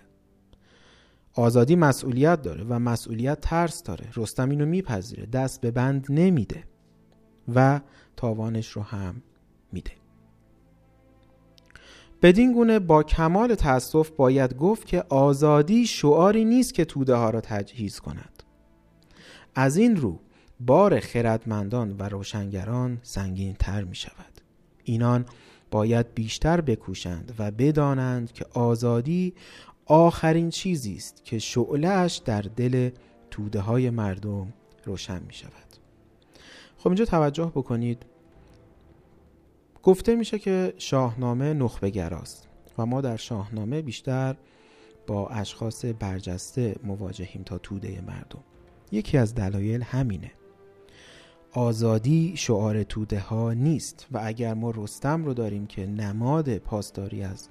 آزادی 1.33 1.75
مسئولیت 1.75 2.41
داره 2.41 2.63
و 2.63 2.79
مسئولیت 2.79 3.41
ترس 3.41 3.83
داره. 3.83 4.05
رستم 4.15 4.49
اینو 4.49 4.65
میپذیره 4.65 5.25
دست 5.25 5.61
به 5.61 5.71
بند 5.71 6.05
نمیده 6.09 6.63
و 7.55 7.81
تاوانش 8.15 8.67
رو 8.67 8.81
هم 8.81 9.21
میده. 9.71 9.91
بدین 12.21 12.53
گونه 12.53 12.79
با 12.79 13.03
کمال 13.03 13.55
تاسف 13.55 14.09
باید 14.09 14.57
گفت 14.57 14.87
که 14.87 15.03
آزادی 15.09 15.87
شعاری 15.87 16.45
نیست 16.45 16.73
که 16.73 16.85
توده 16.85 17.15
ها 17.15 17.29
را 17.29 17.41
تجهیز 17.41 17.99
کند. 17.99 18.43
از 19.55 19.77
این 19.77 19.95
رو 19.95 20.19
بار 20.59 20.99
خردمندان 20.99 21.95
و 21.99 22.03
روشنگران 22.03 22.99
سنگین 23.03 23.53
تر 23.53 23.83
می 23.83 23.95
شود 23.95 24.41
اینان 24.83 25.25
باید 25.71 26.13
بیشتر 26.13 26.61
بکوشند 26.61 27.33
و 27.39 27.51
بدانند 27.51 28.31
که 28.31 28.45
آزادی 28.53 29.33
آخرین 29.85 30.49
چیزی 30.49 30.95
است 30.95 31.23
که 31.23 31.39
شعلهش 31.39 32.21
در 32.25 32.41
دل 32.41 32.89
توده 33.31 33.59
های 33.59 33.89
مردم 33.89 34.53
روشن 34.85 35.21
می 35.27 35.33
شود 35.33 35.51
خب 36.77 36.87
اینجا 36.87 37.05
توجه 37.05 37.51
بکنید 37.55 38.05
گفته 39.87 40.15
میشه 40.15 40.39
که 40.39 40.73
شاهنامه 40.77 41.53
نخبه 41.53 41.89
گراست 41.89 42.47
و 42.77 42.85
ما 42.85 43.01
در 43.01 43.17
شاهنامه 43.17 43.81
بیشتر 43.81 44.35
با 45.07 45.27
اشخاص 45.27 45.85
برجسته 45.99 46.75
مواجهیم 46.83 47.43
تا 47.43 47.57
توده 47.57 48.01
مردم. 48.07 48.43
یکی 48.91 49.17
از 49.17 49.35
دلایل 49.35 49.81
همینه. 49.81 50.31
آزادی 51.51 52.33
شعار 52.35 52.83
توده 52.83 53.19
ها 53.19 53.53
نیست 53.53 54.07
و 54.11 54.19
اگر 54.23 54.53
ما 54.53 54.71
رستم 54.75 55.25
رو 55.25 55.33
داریم 55.33 55.67
که 55.67 55.85
نماد 55.85 56.57
پاسداری 56.57 57.23
از 57.23 57.49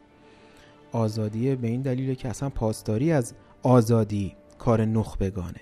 آزادیه 0.92 1.56
به 1.56 1.68
این 1.68 1.82
دلیل 1.82 2.14
که 2.14 2.28
اصلا 2.28 2.50
پاسداری 2.50 3.12
از 3.12 3.34
آزادی 3.62 4.36
کار 4.58 4.84
نخبگانه. 4.84 5.60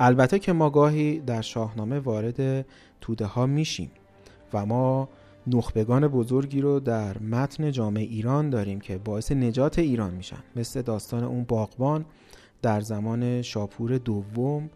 البته 0.00 0.38
که 0.38 0.52
ما 0.52 0.70
گاهی 0.70 1.18
در 1.18 1.40
شاهنامه 1.40 1.98
وارد 1.98 2.66
توده 3.00 3.26
ها 3.26 3.46
میشیم. 3.46 3.90
و 4.52 4.66
ما 4.66 5.08
نخبگان 5.46 6.08
بزرگی 6.08 6.60
رو 6.60 6.80
در 6.80 7.18
متن 7.18 7.70
جامعه 7.70 8.04
ایران 8.04 8.50
داریم 8.50 8.80
که 8.80 8.98
باعث 8.98 9.32
نجات 9.32 9.78
ایران 9.78 10.14
میشن. 10.14 10.42
مثل 10.56 10.82
داستان 10.82 11.24
اون 11.24 11.44
باغبان 11.44 12.04
در 12.62 12.80
زمان 12.80 13.42
شاپور 13.42 13.98
دوم 13.98 14.70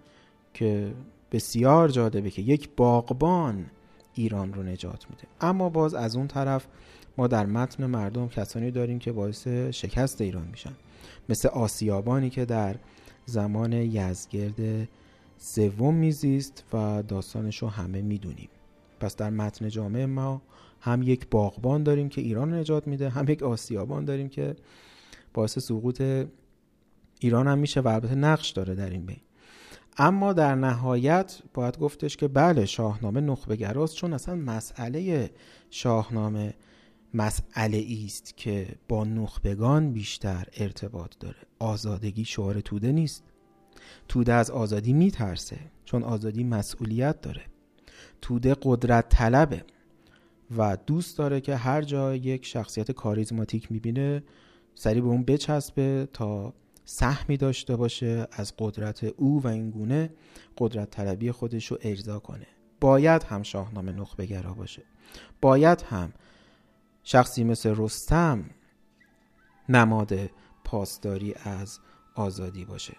که 0.54 0.92
بسیار 1.32 1.88
جالبه 1.88 2.30
که 2.30 2.42
یک 2.42 2.68
باغبان 2.76 3.66
ایران 4.14 4.54
رو 4.54 4.62
نجات 4.62 5.06
میده. 5.10 5.22
اما 5.40 5.68
باز 5.68 5.94
از 5.94 6.16
اون 6.16 6.26
طرف 6.26 6.66
ما 7.18 7.26
در 7.26 7.46
متن 7.46 7.86
مردم 7.86 8.28
کسانی 8.28 8.70
داریم 8.70 8.98
که 8.98 9.12
باعث 9.12 9.48
شکست 9.48 10.20
ایران 10.20 10.48
میشن. 10.50 10.72
مثل 11.28 11.48
آسیابانی 11.48 12.30
که 12.30 12.44
در 12.44 12.76
زمان 13.26 13.72
یزگرد 13.72 14.88
سوم 15.38 15.94
میزیست 15.94 16.64
و 16.72 17.02
داستانش 17.02 17.58
رو 17.58 17.68
همه 17.68 18.02
می‌دونیم. 18.02 18.48
پس 19.02 19.16
در 19.16 19.30
متن 19.30 19.68
جامعه 19.68 20.06
ما 20.06 20.42
هم 20.80 21.02
یک 21.02 21.26
باغبان 21.30 21.82
داریم 21.82 22.08
که 22.08 22.20
ایران 22.20 22.54
نجات 22.54 22.86
میده 22.86 23.08
هم 23.08 23.28
یک 23.28 23.42
آسیابان 23.42 24.04
داریم 24.04 24.28
که 24.28 24.56
باعث 25.34 25.58
سقوط 25.58 26.02
ایران 27.20 27.46
هم 27.48 27.58
میشه 27.58 27.80
و 27.80 27.88
البته 27.88 28.14
نقش 28.14 28.50
داره 28.50 28.74
در 28.74 28.90
این 28.90 29.06
بین. 29.06 29.20
اما 29.98 30.32
در 30.32 30.54
نهایت 30.54 31.42
باید 31.54 31.78
گفتش 31.78 32.16
که 32.16 32.28
بله 32.28 32.66
شاهنامه 32.66 33.20
نخبه 33.20 33.56
گراست 33.56 33.94
چون 33.94 34.12
اصلا 34.12 34.34
مسئله 34.34 35.30
شاهنامه 35.70 36.54
مسئله 37.14 37.86
است 38.04 38.36
که 38.36 38.68
با 38.88 39.04
نخبگان 39.04 39.92
بیشتر 39.92 40.46
ارتباط 40.56 41.14
داره. 41.20 41.36
آزادگی 41.58 42.24
شعار 42.24 42.60
توده 42.60 42.92
نیست. 42.92 43.24
توده 44.08 44.32
از 44.32 44.50
آزادی 44.50 44.92
میترسه 44.92 45.58
چون 45.84 46.02
آزادی 46.02 46.44
مسئولیت 46.44 47.20
داره. 47.20 47.51
توده 48.22 48.56
قدرت 48.62 49.08
طلبه 49.08 49.64
و 50.56 50.76
دوست 50.86 51.18
داره 51.18 51.40
که 51.40 51.56
هر 51.56 51.82
جا 51.82 52.14
یک 52.14 52.46
شخصیت 52.46 52.90
کاریزماتیک 52.90 53.72
می‌بینه 53.72 54.22
سری 54.74 55.00
به 55.00 55.08
اون 55.08 55.22
بچسبه 55.22 56.08
تا 56.12 56.54
سهمی 56.84 57.36
داشته 57.36 57.76
باشه 57.76 58.26
از 58.32 58.54
قدرت 58.58 59.04
او 59.04 59.42
و 59.42 59.46
این 59.46 59.70
گونه 59.70 60.10
قدرت 60.58 60.90
طلبی 60.90 61.32
خودش 61.32 61.66
رو 61.66 61.78
ارضا 61.82 62.18
کنه. 62.18 62.46
باید 62.80 63.22
هم 63.22 63.42
شاهنامه 63.42 63.92
نخبه 63.92 64.26
گرا 64.26 64.54
باشه. 64.54 64.82
باید 65.40 65.82
هم 65.82 66.12
شخصی 67.02 67.44
مثل 67.44 67.74
رستم 67.76 68.44
نماد 69.68 70.12
پاسداری 70.64 71.34
از 71.44 71.78
آزادی 72.14 72.64
باشه. 72.64 72.96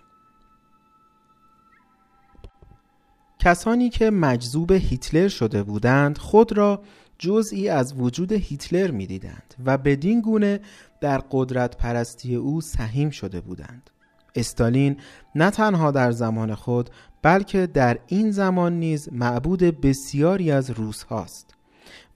کسانی 3.43 3.89
که 3.89 4.09
مجذوب 4.09 4.71
هیتلر 4.71 5.27
شده 5.27 5.63
بودند 5.63 6.17
خود 6.17 6.57
را 6.57 6.81
جزئی 7.17 7.69
از 7.69 7.93
وجود 7.97 8.31
هیتلر 8.31 8.91
می‌دیدند 8.91 9.55
و 9.65 9.77
بدین 9.77 10.21
گونه 10.21 10.59
در 11.01 11.17
قدرت 11.31 11.77
پرستی 11.77 12.35
او 12.35 12.61
سهیم 12.61 13.09
شده 13.09 13.41
بودند. 13.41 13.89
استالین 14.35 14.97
نه 15.35 15.51
تنها 15.51 15.91
در 15.91 16.11
زمان 16.11 16.55
خود 16.55 16.89
بلکه 17.21 17.67
در 17.67 17.99
این 18.07 18.31
زمان 18.31 18.79
نیز 18.79 19.09
معبود 19.11 19.59
بسیاری 19.59 20.51
از 20.51 20.69
روس 20.69 21.03
هاست 21.03 21.55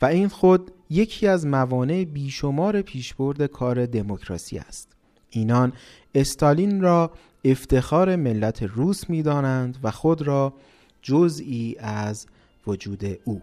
و 0.02 0.06
این 0.06 0.28
خود 0.28 0.72
یکی 0.90 1.28
از 1.28 1.46
موانع 1.46 2.04
بیشمار 2.04 2.82
پیشبرد 2.82 3.46
کار 3.46 3.86
دموکراسی 3.86 4.58
است. 4.58 4.96
اینان 5.30 5.74
استالین 6.16 6.82
را 6.82 7.12
افتخار 7.46 8.16
ملت 8.16 8.64
روس 8.64 9.10
می 9.10 9.24
دانند 9.24 9.78
و 9.84 9.92
خود 9.92 10.22
را 10.22 10.54
جزئی 11.02 11.76
از 11.80 12.28
وجود 12.68 13.06
او. 13.24 13.42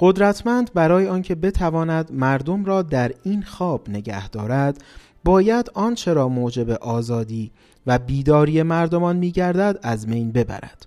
قدرتمند 0.00 0.72
برای 0.74 1.08
آنکه 1.08 1.34
بتواند 1.34 2.12
مردم 2.12 2.64
را 2.64 2.82
در 2.82 3.12
این 3.22 3.42
خواب 3.42 3.88
نگه 3.90 4.28
دارد 4.28 4.84
باید 5.24 5.70
آنچه 5.74 6.12
را 6.12 6.28
موجب 6.28 6.70
آزادی 6.70 7.50
و 7.86 7.98
بیداری 7.98 8.62
مردمان 8.62 9.16
میگردد 9.16 9.78
از 9.82 10.08
مین 10.08 10.32
ببرد. 10.32 10.86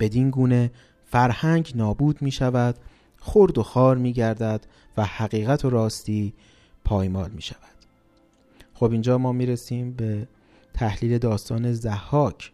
بدین 0.00 0.30
گونه 0.30 0.70
فرهنگ 1.04 1.72
نابود 1.74 2.22
می 2.22 2.30
شود 2.30 2.74
خرد 3.20 3.58
و 3.58 3.62
خار 3.62 3.96
می 3.96 4.12
گردد 4.12 4.66
و 4.96 5.04
حقیقت 5.04 5.64
و 5.64 5.70
راستی 5.70 6.32
پایمال 6.84 7.30
می 7.30 7.42
شود 7.42 7.58
خب 8.74 8.92
اینجا 8.92 9.18
ما 9.18 9.32
می 9.32 9.46
رسیم 9.46 9.92
به 9.92 10.28
تحلیل 10.74 11.18
داستان 11.18 11.72
زحاک. 11.72 12.52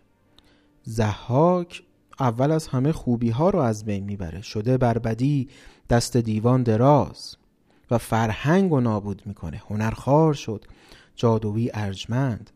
زحاک 0.88 1.82
اول 2.20 2.50
از 2.50 2.66
همه 2.66 2.92
خوبی 2.92 3.30
ها 3.30 3.50
رو 3.50 3.58
از 3.58 3.84
بین 3.84 4.04
می‌بره. 4.04 4.42
شده 4.42 4.78
بربدی 4.78 5.48
دست 5.90 6.16
دیوان 6.16 6.62
دراز 6.62 7.36
و 7.90 7.98
فرهنگ 7.98 8.70
رو 8.70 8.80
نابود 8.80 9.22
می‌کنه. 9.26 9.62
هنرخوار 9.68 10.34
شد 10.34 10.64
جادویی 11.16 11.70
ارجمند. 11.74 12.50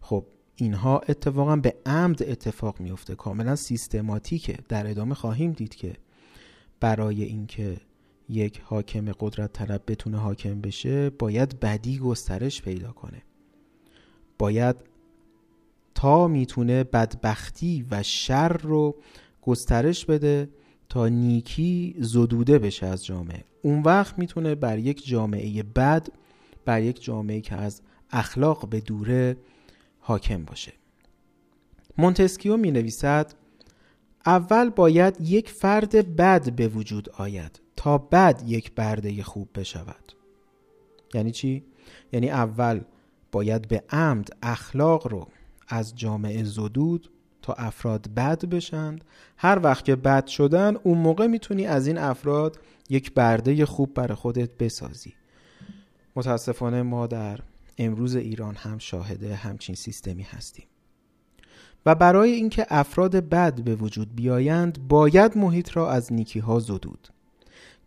خب 0.00 0.26
اینها 0.56 0.98
اتفاقا 1.08 1.56
به 1.56 1.74
عمد 1.86 2.22
اتفاق 2.22 2.80
میفته 2.80 3.14
کاملا 3.14 3.56
سیستماتیکه. 3.56 4.58
در 4.68 4.90
ادامه 4.90 5.14
خواهیم 5.14 5.52
دید 5.52 5.74
که 5.74 5.92
برای 6.80 7.22
اینکه 7.22 7.76
یک 8.28 8.60
حاکم 8.64 9.12
قدرت 9.12 9.52
طلب 9.52 9.82
بتونه 9.86 10.18
حاکم 10.18 10.60
بشه 10.60 11.10
باید 11.10 11.60
بدی 11.60 11.98
گسترش 11.98 12.62
پیدا 12.62 12.92
کنه. 12.92 13.22
باید 14.38 14.76
تا 15.94 16.28
می‌تونه 16.28 16.84
بدبختی 16.84 17.86
و 17.90 18.02
شر 18.02 18.52
رو 18.52 18.96
گسترش 19.42 20.04
بده 20.04 20.48
تا 20.88 21.08
نیکی 21.08 21.94
زدوده 21.98 22.58
بشه 22.58 22.86
از 22.86 23.04
جامعه. 23.04 23.44
اون 23.62 23.82
وقت 23.82 24.18
می‌تونه 24.18 24.54
بر 24.54 24.78
یک 24.78 25.06
جامعه 25.06 25.62
بد 25.62 26.08
بر 26.64 26.82
یک 26.82 27.02
جامعه 27.02 27.40
که 27.40 27.54
از 27.54 27.82
اخلاق 28.10 28.68
به 28.68 28.80
دوره 28.80 29.36
حاکم 30.00 30.44
باشه. 30.44 30.72
مونتسکیو 31.98 32.56
می 32.56 32.70
نویسد 32.70 33.34
اول 34.26 34.70
باید 34.70 35.20
یک 35.20 35.50
فرد 35.50 36.16
بد 36.16 36.52
به 36.52 36.68
وجود 36.68 37.08
آید 37.08 37.60
تا 37.76 37.98
بعد 37.98 38.42
یک 38.46 38.74
برده 38.74 39.22
خوب 39.22 39.48
بشود. 39.54 40.12
یعنی 41.14 41.30
چی؟ 41.30 41.64
یعنی 42.12 42.30
اول 42.30 42.80
باید 43.32 43.68
به 43.68 43.84
عمد 43.90 44.28
اخلاق 44.42 45.06
رو 45.06 45.28
از 45.68 45.96
جامعه 45.96 46.44
زدود 46.44 47.10
تا 47.42 47.52
افراد 47.52 48.10
بد 48.16 48.44
بشند. 48.44 49.04
هر 49.36 49.60
وقت 49.62 49.84
که 49.84 49.96
بد 49.96 50.26
شدن 50.26 50.76
اون 50.82 50.98
موقع 50.98 51.26
می‌تونی 51.26 51.66
از 51.66 51.86
این 51.86 51.98
افراد 51.98 52.58
یک 52.90 53.14
برده 53.14 53.66
خوب 53.66 53.94
برای 53.94 54.14
خودت 54.14 54.50
بسازی. 54.58 55.14
متاسفانه 56.16 56.82
ما 56.82 57.06
در 57.06 57.40
امروز 57.78 58.16
ایران 58.16 58.54
هم 58.54 58.78
شاهده 58.78 59.34
همچین 59.34 59.74
سیستمی 59.74 60.22
هستیم. 60.22 60.64
و 61.86 61.94
برای 61.94 62.32
اینکه 62.32 62.66
افراد 62.68 63.16
بد 63.16 63.60
به 63.60 63.74
وجود 63.74 64.14
بیایند 64.14 64.88
باید 64.88 65.38
محیط 65.38 65.76
را 65.76 65.90
از 65.90 66.12
نیکی 66.12 66.38
ها 66.38 66.60
زدود. 66.60 67.08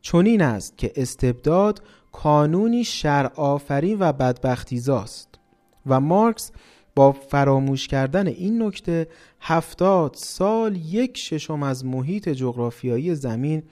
چون 0.01 0.25
این 0.25 0.41
است 0.41 0.77
که 0.77 0.93
استبداد 0.95 1.81
کانونی 2.11 2.83
شر 2.83 3.31
آفرین 3.35 3.97
و 3.99 4.13
بدبختیزاست 4.13 5.39
و 5.85 5.99
مارکس 5.99 6.51
با 6.95 7.11
فراموش 7.11 7.87
کردن 7.87 8.27
این 8.27 8.63
نکته 8.63 9.07
هفتاد 9.41 10.13
سال 10.17 10.75
یک 10.75 11.17
ششم 11.17 11.63
از 11.63 11.85
محیط 11.85 12.29
جغرافیایی 12.29 13.15
زمین 13.15 13.63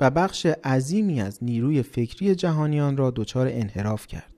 و 0.00 0.10
بخش 0.10 0.46
عظیمی 0.46 1.20
از 1.20 1.38
نیروی 1.42 1.82
فکری 1.82 2.34
جهانیان 2.34 2.96
را 2.96 3.10
دچار 3.10 3.48
انحراف 3.50 4.06
کرد. 4.06 4.34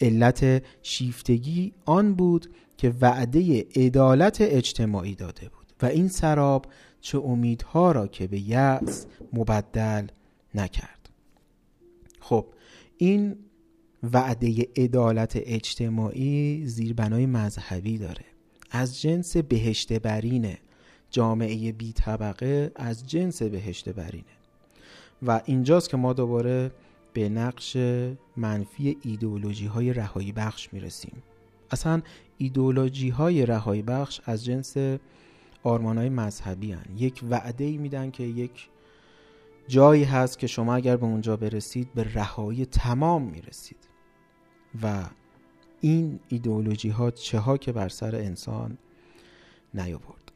علت 0.00 0.62
شیفتگی 0.82 1.72
آن 1.84 2.14
بود 2.14 2.50
که 2.76 2.94
وعده 3.00 3.66
عدالت 3.76 4.36
اجتماعی 4.40 5.14
داده 5.14 5.48
بود 5.48 5.72
و 5.82 5.86
این 5.86 6.08
سراب 6.08 6.66
چه 7.00 7.18
امیدها 7.18 7.92
را 7.92 8.06
که 8.06 8.26
به 8.26 8.40
یأس 8.40 9.06
مبدل 9.32 10.06
نکرد. 10.54 11.10
خب 12.20 12.46
این 12.96 13.36
وعده 14.12 14.68
عدالت 14.76 15.32
اجتماعی 15.36 16.66
زیربنای 16.66 17.26
مذهبی 17.26 17.98
داره. 17.98 18.24
از 18.70 19.00
جنس 19.00 19.36
بهشت 19.36 19.92
برینه. 19.92 20.58
جامعه 21.10 21.72
بی 21.72 21.92
طبقه 21.92 22.72
از 22.76 23.06
جنس 23.06 23.42
بهشت 23.42 23.88
برینه. 23.88 24.24
و 25.22 25.40
اینجاست 25.44 25.90
که 25.90 25.96
ما 25.96 26.12
دوباره 26.12 26.70
به 27.12 27.28
نقش 27.28 27.76
منفی 28.36 28.96
ایدئولوژی 29.02 29.66
های 29.66 29.92
رهایی 29.92 30.32
بخش 30.32 30.72
می‌رسیم. 30.72 31.22
اصلا 31.70 32.02
ایدئولوژی 32.38 33.08
های 33.08 33.46
رهایی 33.46 33.82
بخش 33.82 34.20
از 34.24 34.44
جنس 34.44 34.76
آرمان 35.62 35.98
های 35.98 36.08
مذهبی 36.08 36.72
هن. 36.72 36.84
یک 36.96 37.20
وعده 37.30 37.64
ای 37.64 37.76
میدن 37.78 38.10
که 38.10 38.22
یک 38.22 38.68
جایی 39.68 40.04
هست 40.04 40.38
که 40.38 40.46
شما 40.46 40.74
اگر 40.74 40.96
به 40.96 41.06
اونجا 41.06 41.36
برسید 41.36 41.88
به 41.94 42.14
رهایی 42.14 42.66
تمام 42.66 43.22
می‌رسید. 43.22 43.93
و 44.82 45.04
این 45.80 46.20
ایدئولوژی 46.28 46.88
ها 46.88 47.10
چه 47.10 47.38
ها 47.38 47.56
که 47.56 47.72
بر 47.72 47.88
سر 47.88 48.16
انسان 48.16 48.78
نیاورد. 49.74 50.32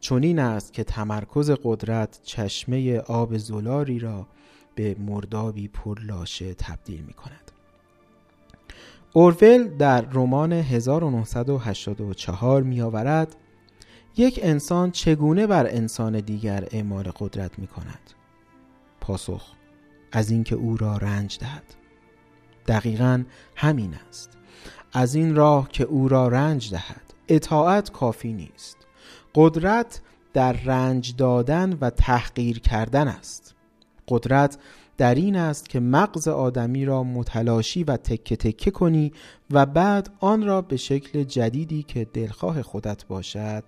چون 0.00 0.22
این 0.22 0.38
است 0.38 0.72
که 0.72 0.84
تمرکز 0.84 1.50
قدرت 1.62 2.20
چشمه 2.22 2.98
آب 2.98 3.36
زلاری 3.36 3.98
را 3.98 4.26
به 4.74 4.96
مردابی 4.98 5.68
پر 5.68 6.00
لاشه 6.00 6.54
تبدیل 6.54 7.00
می 7.00 7.12
کند 7.12 7.50
اورول 9.12 9.68
در 9.68 10.00
رمان 10.00 10.52
1984 10.52 12.62
می 12.62 12.80
آورد 12.80 13.36
یک 14.16 14.40
انسان 14.42 14.90
چگونه 14.90 15.46
بر 15.46 15.66
انسان 15.66 16.20
دیگر 16.20 16.68
اعمال 16.70 17.12
قدرت 17.18 17.58
می 17.58 17.66
کند 17.66 18.10
پاسخ 19.00 19.52
از 20.12 20.30
اینکه 20.30 20.54
او 20.54 20.76
را 20.76 20.96
رنج 20.96 21.38
دهد. 21.38 21.85
دقیقا 22.68 23.24
همین 23.56 23.94
است. 24.08 24.30
از 24.92 25.14
این 25.14 25.36
راه 25.36 25.68
که 25.68 25.84
او 25.84 26.08
را 26.08 26.28
رنج 26.28 26.70
دهد 26.70 27.14
اطاعت 27.28 27.92
کافی 27.92 28.32
نیست. 28.32 28.76
قدرت 29.34 30.00
در 30.32 30.52
رنج 30.52 31.16
دادن 31.16 31.78
و 31.80 31.90
تحقیر 31.90 32.58
کردن 32.58 33.08
است. 33.08 33.54
قدرت 34.08 34.58
در 34.96 35.14
این 35.14 35.36
است 35.36 35.68
که 35.68 35.80
مغز 35.80 36.28
آدمی 36.28 36.84
را 36.84 37.02
متلاشی 37.02 37.84
و 37.84 37.96
تکه 37.96 38.36
تکه 38.36 38.70
کنی 38.70 39.12
و 39.50 39.66
بعد 39.66 40.10
آن 40.20 40.46
را 40.46 40.62
به 40.62 40.76
شکل 40.76 41.22
جدیدی 41.22 41.82
که 41.82 42.04
دلخواه 42.04 42.62
خودت 42.62 43.06
باشد 43.06 43.64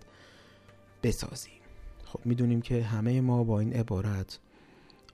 بسازی. 1.03 1.51
خب 2.05 2.21
می‌دونیم 2.25 2.61
که 2.61 2.83
همه 2.83 3.21
ما 3.21 3.45
با 3.45 3.61
این 3.61 3.73
عبارت 3.73 4.39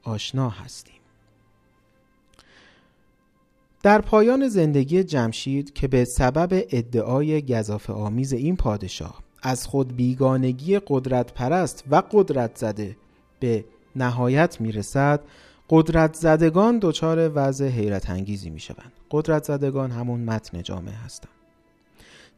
آشنا 0.02 0.48
هستیم. 0.48 1.03
در 3.84 4.00
پایان 4.00 4.48
زندگی 4.48 5.04
جمشید 5.04 5.72
که 5.72 5.88
به 5.88 6.04
سبب 6.04 6.64
ادعای 6.70 7.42
گذاف 7.42 7.90
آمیز 7.90 8.32
این 8.32 8.56
پادشاه 8.56 9.22
از 9.42 9.66
خود 9.66 9.96
بیگانگی 9.96 10.78
قدرت 10.86 11.32
پرست 11.34 11.84
و 11.90 12.02
قدرت 12.12 12.56
زده 12.56 12.96
به 13.40 13.64
نهایت 13.96 14.60
می‌رسد 14.60 15.20
قدرت 15.70 16.14
زدگان 16.14 16.78
دچار 16.82 17.32
وضع 17.34 17.68
حیرت 17.68 18.10
انگیزی 18.10 18.50
می 18.50 18.60
شوند. 18.60 18.92
قدرت 19.10 19.44
زدگان 19.44 19.90
همون 19.90 20.20
متن 20.20 20.62
جامعه 20.62 20.94
هستند. 20.94 21.32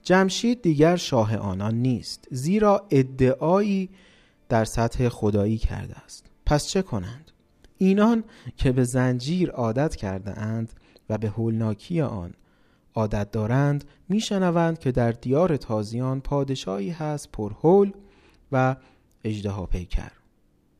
جمشید 0.02 0.62
دیگر 0.62 0.96
شاه 0.96 1.36
آنان 1.36 1.74
نیست 1.74 2.28
زیرا 2.30 2.86
ادعایی 2.90 3.88
در 4.48 4.64
سطح 4.64 5.08
خدایی 5.08 5.58
کرده 5.58 5.94
است. 6.04 6.24
پس 6.46 6.66
چه 6.66 6.82
کنند؟ 6.82 7.30
اینان 7.78 8.24
که 8.56 8.72
به 8.72 8.84
زنجیر 8.84 9.50
عادت 9.50 9.96
کرده 9.96 10.38
اند 10.38 10.72
و 11.08 11.18
به 11.18 11.28
هولناکی 11.28 12.00
آن. 12.00 12.34
عادت 12.94 13.30
دارند 13.30 13.84
میشنوند 14.08 14.78
که 14.78 14.92
در 14.92 15.12
دیار 15.12 15.56
تازیان 15.56 16.20
پادشاهی 16.20 16.90
هست 16.90 17.32
پرهول 17.32 17.92
و 18.52 18.76
اجدها 19.24 19.66
پیکر. 19.66 20.12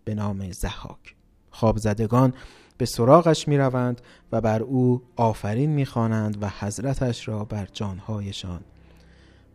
به 0.04 0.14
نام 0.14 0.52
زحاک 0.52 1.14
خواب 1.50 1.78
زدگان 1.78 2.34
به 2.78 2.86
سراغش 2.86 3.48
می 3.48 3.58
روند 3.58 4.00
و 4.32 4.40
بر 4.40 4.62
او 4.62 5.02
آفرین 5.16 5.70
می 5.70 5.86
خوانند 5.86 6.42
و 6.42 6.48
حضرتش 6.58 7.28
را 7.28 7.44
بر 7.44 7.68
جانهایشان 7.72 8.60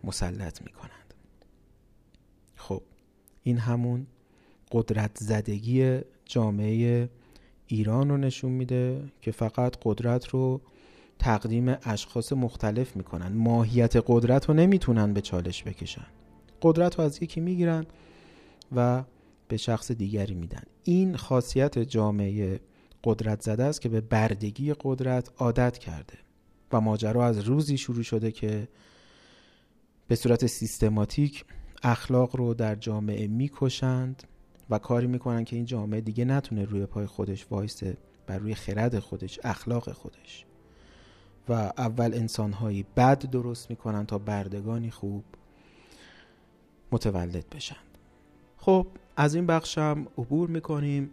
مسلط 0.03 0.61
می 0.61 0.71
کنند 0.71 1.13
خب 2.55 2.81
این 3.43 3.57
همون 3.57 4.07
قدرت 4.71 5.17
زدگی 5.17 5.99
جامعه 6.25 7.09
ایران 7.71 8.09
رو 8.09 8.17
نشون 8.17 8.51
میده 8.51 9.03
که 9.21 9.31
فقط 9.31 9.77
قدرت 9.83 10.27
رو 10.27 10.61
تقدیم 11.19 11.75
اشخاص 11.83 12.33
مختلف 12.33 12.95
می‌کنن. 12.95 13.33
ماهیت 13.33 13.93
قدرت 14.07 14.45
رو 14.45 14.53
نمی‌تونن 14.53 15.13
به 15.13 15.21
چالش 15.21 15.63
بکشن. 15.63 16.05
قدرت 16.61 16.95
رو 16.95 17.03
از 17.03 17.23
یکی 17.23 17.39
می‌گیرن 17.39 17.85
و 18.75 19.03
به 19.47 19.57
شخص 19.57 19.91
دیگری 19.91 20.33
میدن. 20.33 20.63
این 20.83 21.17
خاصیت 21.17 21.79
جامعه 21.79 22.59
قدرت 23.03 23.41
زده 23.41 23.63
است 23.63 23.81
که 23.81 23.89
به 23.89 24.01
بردگی 24.01 24.73
قدرت 24.73 25.31
عادت 25.37 25.77
کرده 25.77 26.13
و 26.71 26.81
ماجرا 26.81 27.25
از 27.25 27.39
روزی 27.39 27.77
شروع 27.77 28.03
شده 28.03 28.31
که 28.31 28.67
به 30.07 30.15
صورت 30.15 30.45
سیستماتیک 30.47 31.45
اخلاق 31.83 32.35
رو 32.35 32.53
در 32.53 32.75
جامعه 32.75 33.27
می‌کشند. 33.27 34.23
و 34.71 34.79
کاری 34.79 35.07
می‌کنن 35.07 35.43
که 35.43 35.55
این 35.55 35.65
جامعه 35.65 36.01
دیگه 36.01 36.25
نتونه 36.25 36.65
روی 36.65 36.85
پای 36.85 37.05
خودش 37.05 37.45
وایسه 37.51 37.97
بر 38.27 38.37
روی 38.37 38.55
خرد 38.55 38.99
خودش 38.99 39.39
اخلاق 39.43 39.91
خودش. 39.91 40.45
و 41.49 41.53
اول 41.53 42.13
انسانهایی 42.13 42.85
بد 42.97 43.29
درست 43.29 43.69
می‌کنن 43.69 44.05
تا 44.05 44.17
بردگانی 44.17 44.91
خوب 44.91 45.23
متولد 46.91 47.45
بشن. 47.49 47.75
خب 48.57 48.87
از 49.17 49.35
این 49.35 49.45
بخشم 49.45 50.07
عبور 50.17 50.49
می‌کنیم 50.49 51.09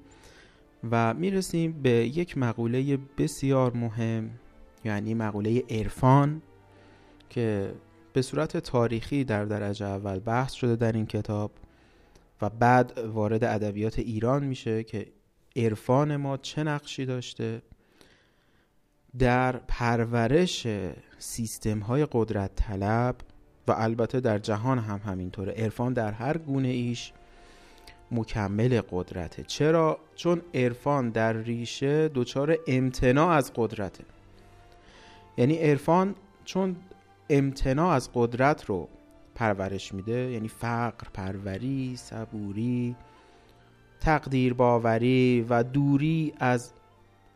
و 0.90 1.14
می‌رسیم 1.14 1.82
به 1.82 1.90
یک 1.90 2.38
مقوله 2.38 2.98
بسیار 3.18 3.72
مهم 3.72 4.30
یعنی 4.84 5.14
مقوله 5.14 5.64
عرفان 5.70 6.42
که 7.30 7.74
به 8.12 8.22
صورت 8.22 8.56
تاریخی 8.56 9.24
در 9.24 9.44
درجه 9.44 9.86
اول 9.86 10.18
بحث 10.18 10.52
شده 10.52 10.76
در 10.76 10.92
این 10.92 11.06
کتاب. 11.06 11.50
و 12.42 12.50
بعد 12.50 12.98
وارد 12.98 13.44
ادبیات 13.44 13.98
ایران 13.98 14.44
میشه 14.44 14.84
که 14.84 15.06
عرفان 15.56 16.16
ما 16.16 16.36
چه 16.36 16.62
نقشی 16.62 17.06
داشته؟ 17.06 17.62
در 19.18 19.56
پرورش 19.56 20.66
سیستم 21.18 21.78
های 21.78 22.06
قدرت 22.12 22.54
طلب 22.54 23.16
و 23.68 23.72
البته 23.76 24.20
در 24.20 24.38
جهان 24.38 24.78
هم 24.78 25.00
همینطوره. 25.04 25.52
عرفان 25.52 25.92
در 25.92 26.12
هر 26.12 26.38
گونه 26.38 26.68
ایش 26.68 27.12
مکمل 28.10 28.80
قدرته. 28.90 29.42
چرا؟ 29.42 29.98
چون 30.14 30.42
عرفان 30.54 31.10
در 31.10 31.32
ریشه 31.32 32.08
دچار 32.08 32.58
امتناع 32.66 33.28
از 33.28 33.52
قدرته. 33.54 34.04
یعنی 35.36 35.56
عرفان 35.58 36.14
چون 36.44 36.76
امتناع 37.30 37.94
از 37.94 38.10
قدرت 38.14 38.64
رو 38.64 38.88
پرورش 39.38 39.94
میده 39.94 40.30
یعنی 40.30 40.48
فقر 40.48 41.06
پروری 41.14 41.96
صبوری 41.96 42.96
تقدیر 44.00 44.54
باوری 44.54 45.46
و 45.48 45.62
دوری 45.62 46.32
از 46.38 46.72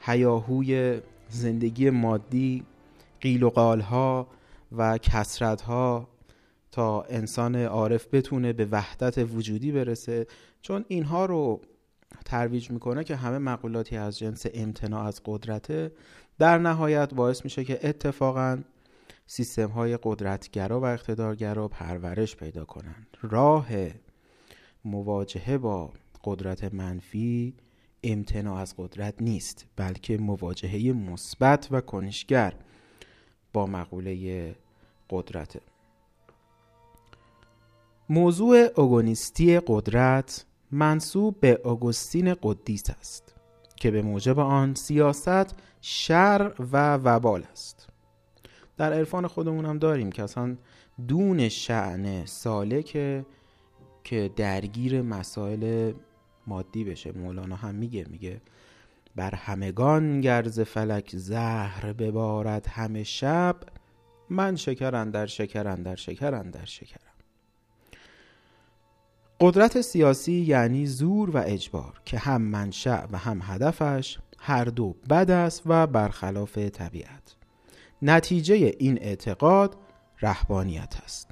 هیاهوی 0.01 1.01
زندگی 1.29 1.91
مادی 1.91 2.65
قیل 3.21 3.43
و 3.43 3.51
قالها 3.51 4.27
و 4.77 4.99
کسرتها 4.99 6.09
تا 6.73 7.03
انسان 7.03 7.57
عارف 7.57 8.07
بتونه 8.13 8.53
به 8.53 8.69
وحدت 8.71 9.19
وجودی 9.19 9.73
برسه. 9.73 10.27
چون 10.63 10.85
اینها 10.89 11.27
رو 11.27 11.61
ترویج 12.25 12.71
می‌کنه 12.71 13.05
که 13.05 13.17
همه 13.17 13.39
مقولاتی 13.39 13.97
از 13.97 14.19
جنس 14.19 14.47
امتناع 14.55 15.07
از 15.07 15.21
قدرته 15.25 15.93
در 16.39 16.59
نهایت 16.59 17.15
باعث 17.15 17.45
میشه 17.45 17.65
که 17.65 17.89
اتفاقا 17.89 18.59
سیستم 19.27 19.69
های 19.69 19.99
قدرتگرا 20.03 20.81
و 20.81 20.85
اقتدارگرا 20.85 21.69
پرورش 21.69 22.37
پیدا 22.37 22.65
کنند. 22.65 23.07
راه 23.23 23.69
مواجهه 24.85 25.59
با 25.59 25.93
قدرت 26.25 26.75
منفی 26.75 27.55
امتناع 28.05 28.61
از 28.61 28.75
قدرت 28.79 29.23
نیست 29.23 29.67
بلکه 29.77 30.19
مواجهه 30.19 30.93
مثبت 30.93 31.69
و 31.71 31.81
کنشگر 31.81 32.55
با 33.53 33.67
مقوله 33.67 34.55
قدرت 35.11 35.61
موضوع 38.09 38.69
اوگونیستی 38.77 39.61
قدرت 39.67 40.47
منصوب 40.71 41.41
به 41.41 41.61
اوگوستین 41.65 42.35
قدیس 42.43 42.91
است 42.91 43.35
که 43.77 43.91
به 43.91 44.03
موجب 44.03 44.39
آن 44.39 44.75
سیاست 44.75 45.55
شر 45.81 46.53
و 46.73 46.95
وبال 46.97 47.45
است. 47.53 47.92
در 48.77 48.93
عرفان 48.93 49.27
خودمون 49.27 49.65
هم 49.65 49.79
داریم 49.79 50.13
که 50.13 50.23
اصلا 50.23 50.57
دون 51.09 51.49
شعن 51.49 52.27
سالکه 52.27 53.27
که 54.05 54.31
درگیر 54.37 55.03
مسائل 55.03 55.93
مادی 56.47 56.85
بشه. 56.85 57.13
مولانا 57.13 57.57
هم 57.57 57.75
میگه 57.75 58.07
میگه 58.11 58.41
بر 59.17 59.35
همگان 59.35 60.21
گرز 60.21 60.61
فلک 60.61 61.17
زهر 61.17 61.93
ببارد 61.93 62.67
همه 62.67 63.03
شب 63.03 63.57
من 64.31 64.57
شکرن 64.57 65.11
در 65.11 65.27
شکرن 65.27 65.83
در 65.83 65.97
شکرن 65.97 66.51
در 66.51 66.65
شکرم. 66.65 67.13
قدرت 69.41 69.81
سیاسی 69.81 70.33
یعنی 70.33 70.87
زور 70.87 71.31
و 71.31 71.43
اجبار 71.47 72.01
که 72.05 72.19
هم 72.19 72.43
منشأ 72.43 73.07
و 73.13 73.19
هم 73.19 73.41
هدفش 73.43 74.19
هر 74.39 74.65
دو 74.65 74.97
بد 75.11 75.31
است 75.31 75.63
و 75.67 75.87
برخلاف 75.87 76.59
طبیعت. 76.59 77.42
نتیجه 78.03 78.55
این 78.79 78.99
اعتقاد 79.03 79.77
رهبانیت 80.23 80.95
است. 81.05 81.31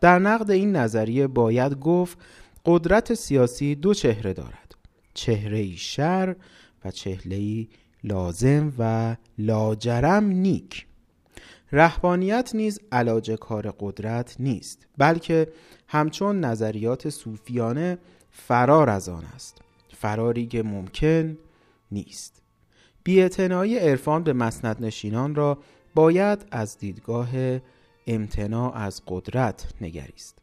در 0.00 0.18
نقد 0.18 0.50
این 0.50 0.76
نظریه 0.76 1.26
باید 1.26 1.74
گفت 1.74 2.18
قدرت 2.66 3.14
سیاسی 3.14 3.74
دو 3.74 3.94
چهره 3.94 4.32
دارد. 4.32 4.74
چهره 5.14 5.76
شر 5.76 6.36
و 6.84 6.90
چهره 6.90 7.66
لازم 8.04 8.72
و 8.78 9.16
لاجرم 9.38 10.24
نیک. 10.24 10.86
رهبانیت 11.72 12.50
نیز 12.54 12.80
علاج 12.92 13.30
کار 13.30 13.74
قدرت 13.80 14.36
نیست 14.38 14.86
بلکه 14.98 15.48
همچون 15.88 16.44
نظریات 16.44 17.10
صوفیانه 17.10 17.98
فرار 18.30 18.90
از 18.90 19.08
آن 19.08 19.24
است. 19.34 19.58
فراری 19.96 20.46
که 20.46 20.62
ممکن 20.62 21.38
نیست. 21.92 22.42
بیاعتنایی 23.02 23.78
عرفان 23.78 24.22
به 24.22 24.32
مسند 24.32 24.84
نشینان 24.84 25.34
را 25.34 25.58
باید 25.94 26.46
از 26.50 26.78
دیدگاه 26.78 27.28
امتناع 28.06 28.76
از 28.76 29.02
قدرت 29.06 29.72
نگریست. 29.80 30.38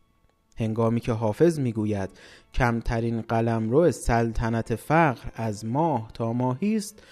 هنگامی 0.58 1.00
که 1.00 1.12
حافظ 1.12 1.60
می‌گوید 1.60 2.10
کمترین 2.54 3.22
قلمرو 3.22 3.92
سلطنت 3.92 4.76
فقر 4.76 5.30
از 5.36 5.66
ماه 5.66 6.12
تا 6.14 6.34
ماهی 6.34 6.76
است 6.76 7.04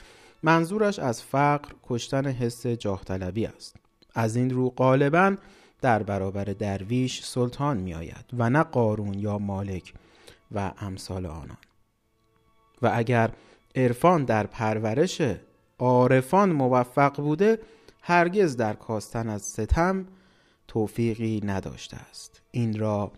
منظورش 0.44 1.00
از 1.00 1.24
فقر 1.24 1.70
کشتن 1.84 2.28
حس 2.28 2.68
جاه 2.68 3.04
طلبی 3.04 3.46
است. 3.46 3.76
از 4.14 4.36
این 4.36 4.50
رو 4.50 4.70
غالبا 4.70 5.36
در 5.82 6.04
برابر 6.04 6.44
درویش 6.44 7.24
سلطان 7.24 7.78
می 7.78 7.94
آید 7.94 8.26
و 8.38 8.50
نه 8.50 8.64
قارون 8.64 9.14
یا 9.14 9.38
مالک 9.38 9.94
و 10.52 10.72
امثال 10.78 11.26
آنان. 11.26 11.58
و 12.82 12.92
اگر 12.94 13.30
عرفان 13.76 14.26
در 14.26 14.48
پرورش 14.48 15.22
عارفان 15.80 16.52
موفق 16.52 17.16
بوده 17.16 17.60
هرگز 18.08 18.58
در 18.58 18.74
کاستن 18.74 19.30
از 19.30 19.42
ستم 19.42 20.06
توفیقی 20.68 21.42
نداشته 21.44 21.98
است. 21.98 22.42
این 22.52 22.80
را 22.80 23.12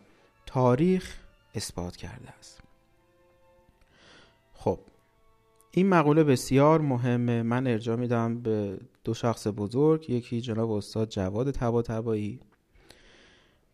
تاریخ 0.45 1.17
اثبات 1.55 1.95
کرده 1.95 2.29
است. 2.39 2.61
خب 4.53 4.79
این 5.71 5.89
مقوله 5.89 6.23
بسیار 6.23 6.81
مهمه. 6.81 7.43
من 7.43 7.67
ارجاع 7.67 7.95
میدم 7.95 8.41
به 8.41 8.79
دو 9.03 9.13
شخص 9.13 9.47
بزرگ 9.47 10.09
یکی 10.09 10.41
جناب 10.41 10.71
استاد 10.71 11.09
جواد 11.09 11.51
تبا 11.51 11.83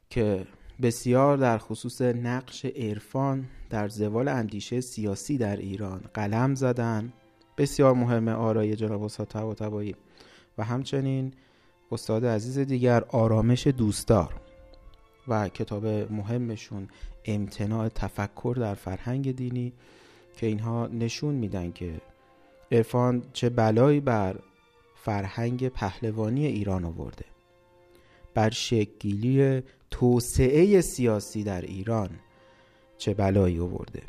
که 0.09 0.47
بسیار 0.81 1.37
در 1.37 1.57
خصوص 1.57 2.01
نقش 2.01 2.65
عرفان 2.65 3.45
در 3.69 3.87
زوال 3.87 4.27
اندیشه 4.27 4.81
سیاسی 4.81 5.37
در 5.37 5.57
ایران 5.57 6.01
قلم 6.13 6.55
زدن. 6.55 7.13
بسیار 7.57 7.93
مهمه 7.93 8.31
آرای 8.31 8.75
جناب 8.75 9.03
استاد 9.03 9.27
تبا 9.27 9.83
و 10.57 10.63
همچنین 10.63 11.33
استاد 11.91 12.25
عزیز 12.25 12.59
دیگر 12.59 13.03
آرامش 13.03 13.67
دوستدار 13.67 14.33
و 15.27 15.49
کتاب 15.49 15.85
مهمشون 15.85 16.87
امتناع 17.25 17.89
تفکر 17.89 18.55
در 18.59 18.73
فرهنگ 18.73 19.35
دینی 19.35 19.73
که 20.37 20.47
اینها 20.47 20.87
نشون 20.87 21.35
میدن 21.35 21.71
که 21.71 21.93
عرفان 22.71 23.23
چه 23.33 23.49
بلایی 23.49 23.99
بر 23.99 24.35
فرهنگ 24.95 25.69
پهلوانی 25.69 26.45
ایران 26.45 26.85
آورده. 26.85 27.25
بر 28.33 28.49
شکلی 28.49 29.61
توسعه 29.91 30.81
سیاسی 30.81 31.43
در 31.43 31.61
ایران 31.61 32.09
چه 32.97 33.13
بلایی 33.13 33.59
آورده. 33.59 34.01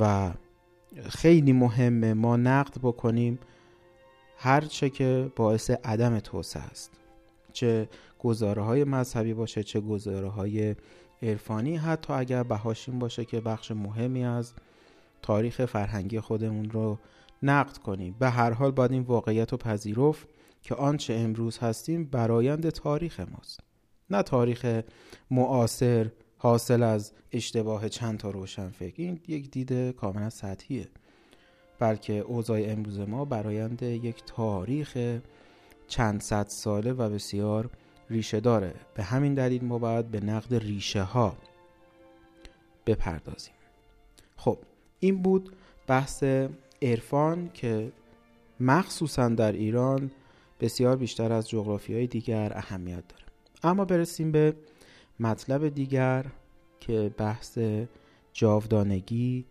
و 0.00 0.32
خیلی 1.08 1.52
مهمه 1.52 2.14
ما 2.14 2.36
نقد 2.36 2.78
بکنیم 2.82 3.38
هر 4.42 4.60
چه 4.60 4.90
که 4.90 5.32
باعث 5.36 5.70
عدم 5.70 6.20
توسعه 6.20 6.62
است. 6.62 6.90
چه 7.52 7.88
گزاره 8.18 8.62
های 8.62 8.84
مذهبی 8.84 9.34
باشه 9.34 9.62
چه 9.62 9.80
گزاره 9.80 10.28
های 10.28 10.74
عرفانی. 11.22 11.76
حتی 11.76 12.12
اگر 12.12 12.42
بهاشین 12.42 12.98
باشه 12.98 13.24
که 13.24 13.40
بخش 13.40 13.70
مهمی 13.70 14.24
از 14.24 14.52
تاریخ 15.22 15.64
فرهنگی 15.64 16.20
خودمون 16.20 16.70
رو 16.70 16.98
نقد 17.42 17.76
کنیم. 17.76 18.16
به 18.18 18.30
هر 18.30 18.50
حال 18.50 18.70
باید 18.70 18.92
این 18.92 19.02
واقعیت 19.02 19.52
رو 19.52 19.58
پذیرفت 19.58 20.28
که 20.62 20.74
آنچه 20.74 21.14
امروز 21.14 21.58
هستیم 21.58 22.04
برایند 22.04 22.70
تاریخ 22.70 23.20
ماست. 23.20 23.60
نه 24.10 24.22
تاریخ 24.22 24.82
معاصر 25.30 26.10
حاصل 26.38 26.82
از 26.82 27.12
اشتباه 27.32 27.88
چند 27.88 28.18
تا 28.18 28.30
روشن 28.30 28.68
فکر 28.68 29.02
این 29.02 29.20
یک 29.28 29.50
دید 29.50 29.90
کاملا 29.90 30.30
سطحیه. 30.30 30.88
بلکه 31.82 32.12
اوضاع 32.12 32.60
امروز 32.64 33.00
ما 33.00 33.24
برایند 33.24 33.82
یک 33.82 34.22
تاریخ 34.26 35.18
چند 35.88 36.20
صد 36.20 36.46
ساله 36.48 36.92
و 36.92 37.10
بسیار 37.10 37.70
ریشه 38.10 38.40
داره. 38.40 38.74
به 38.94 39.02
همین 39.02 39.34
دلیل 39.34 39.64
ما 39.64 39.78
باید 39.78 40.10
به 40.10 40.20
نقد 40.20 40.54
ریشه 40.54 41.02
ها 41.02 41.36
بپردازیم. 42.86 43.54
خب 44.36 44.58
این 45.00 45.22
بود 45.22 45.56
بحث 45.86 46.24
عرفان 46.82 47.50
که 47.54 47.92
مخصوصا 48.60 49.28
در 49.28 49.52
ایران 49.52 50.10
بسیار 50.60 50.96
بیشتر 50.96 51.32
از 51.32 51.48
جغرافی 51.48 51.94
های 51.94 52.06
دیگر 52.06 52.52
اهمیت 52.54 53.08
داره. 53.08 53.24
اما 53.62 53.84
برسیم 53.84 54.32
به 54.32 54.56
مطلب 55.20 55.68
دیگر 55.68 56.26
که 56.80 57.14
بحث 57.18 57.58
جاودانگی 58.32 59.44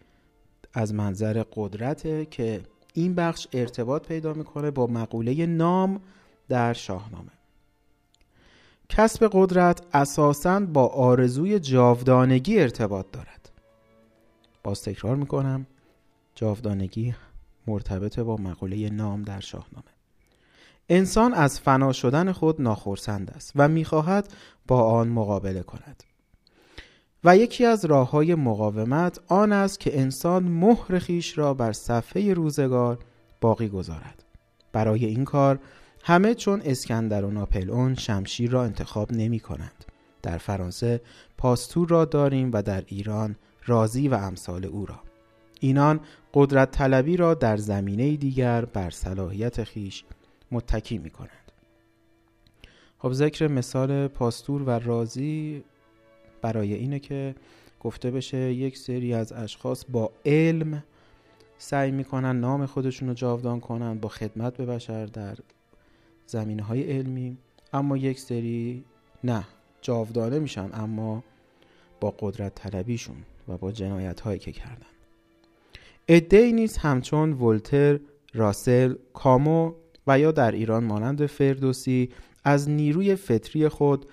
از 0.73 0.93
منظر 0.93 1.43
قدرته 1.53 2.25
که 2.25 2.61
این 2.93 3.15
بخش 3.15 3.47
ارتباط 3.53 4.07
پیدا 4.07 4.33
می‌کنه 4.33 4.71
با 4.71 4.87
مقوله 4.87 5.45
نام 5.45 6.01
در 6.49 6.73
شاهنامه. 6.73 7.31
کسب 8.89 9.29
قدرت 9.33 9.81
اساساً 9.93 10.59
با 10.59 10.87
آرزوی 10.87 11.59
جاودانگی 11.59 12.59
ارتباط 12.59 13.05
دارد. 13.11 13.51
باز 14.63 14.81
تکرار 14.81 15.15
می‌کنم 15.15 15.67
جاودانگی 16.35 17.15
مرتبط 17.67 18.19
با 18.19 18.35
مقوله 18.35 18.89
نام 18.89 19.21
در 19.21 19.39
شاهنامه. 19.39 19.85
انسان 20.89 21.33
از 21.33 21.59
فنا 21.59 21.93
شدن 21.93 22.31
خود 22.31 22.61
ناخرسند 22.61 23.31
است 23.31 23.51
و 23.55 23.67
می‌خواهد 23.67 24.33
با 24.67 24.83
آن 24.83 25.07
مقابله 25.09 25.63
کند. 25.63 26.03
و 27.23 27.37
یکی 27.37 27.65
از 27.65 27.85
راه 27.85 28.09
های 28.09 28.35
مقاومت 28.35 29.19
آن 29.27 29.51
است 29.51 29.79
که 29.79 29.99
انسان 29.99 30.43
مهر 30.43 30.99
خیش 30.99 31.37
را 31.37 31.53
بر 31.53 31.71
صفحه 31.71 32.33
روزگار 32.33 32.99
باقی 33.41 33.69
گذارد. 33.69 34.23
برای 34.71 35.05
این 35.05 35.25
کار 35.25 35.59
همه 36.03 36.35
چون 36.35 36.61
اسکندر 36.65 37.25
و 37.25 37.31
ناپلئون 37.31 37.95
شمشیر 37.95 38.51
را 38.51 38.63
انتخاب 38.63 39.11
نمی 39.11 39.39
کنند. 39.39 39.85
در 40.21 40.37
فرانسه 40.37 41.01
پاستور 41.37 41.89
را 41.89 42.05
داریم 42.05 42.51
و 42.53 42.61
در 42.61 42.83
ایران 42.87 43.35
رازی 43.65 44.07
و 44.07 44.13
امثال 44.13 44.65
او 44.65 44.85
را. 44.85 44.99
اینان 45.59 45.99
قدرت 46.33 46.71
طلبی 46.71 47.17
را 47.17 47.33
در 47.33 47.57
زمینه 47.57 48.15
دیگر 48.15 48.65
بر 48.65 48.89
صلاحیت 48.89 49.63
خیش 49.63 50.03
متکی 50.51 50.97
می 50.97 51.09
کنند. 51.09 51.51
خب 52.97 53.13
ذکر 53.13 53.47
مثال 53.47 54.07
پاستور 54.07 54.61
و 54.61 54.69
رازی 54.69 55.63
برای 56.41 56.73
اینه 56.73 56.99
که 56.99 57.35
گفته 57.79 58.11
بشه 58.11 58.37
یک 58.37 58.77
سری 58.77 59.13
از 59.13 59.31
اشخاص 59.33 59.85
با 59.89 60.11
علم 60.25 60.83
سعی 61.57 61.91
می‌کنن 61.91 62.39
نام 62.39 62.65
خودشون 62.65 63.07
رو 63.07 63.13
جاودان 63.13 63.59
کنن 63.59 63.99
با 63.99 64.09
خدمت 64.09 64.57
به 64.57 64.65
بشر 64.65 65.05
در 65.05 65.37
زمینه 66.27 66.63
های 66.63 66.83
علمی. 66.83 67.37
اما 67.73 67.97
یک 67.97 68.19
سری 68.19 68.83
نه 69.23 69.43
جاودانه 69.81 70.39
میشن 70.39 70.69
اما 70.73 71.23
با 71.99 72.15
قدرت 72.19 72.55
طلبیشون 72.55 73.15
و 73.47 73.57
با 73.57 73.71
جنایت 73.71 74.21
هایی 74.21 74.39
که 74.39 74.51
کردن. 74.51 74.85
ادهی 76.07 76.53
نیست 76.53 76.79
همچون 76.79 77.33
ولتر، 77.33 77.99
راسل، 78.33 78.95
کامو 79.13 79.73
و 80.07 80.19
یا 80.19 80.31
در 80.31 80.51
ایران 80.51 80.83
مانند 80.83 81.25
فردوسی 81.25 82.09
از 82.43 82.69
نیروی 82.69 83.15
فطری 83.15 83.67
خود 83.67 84.05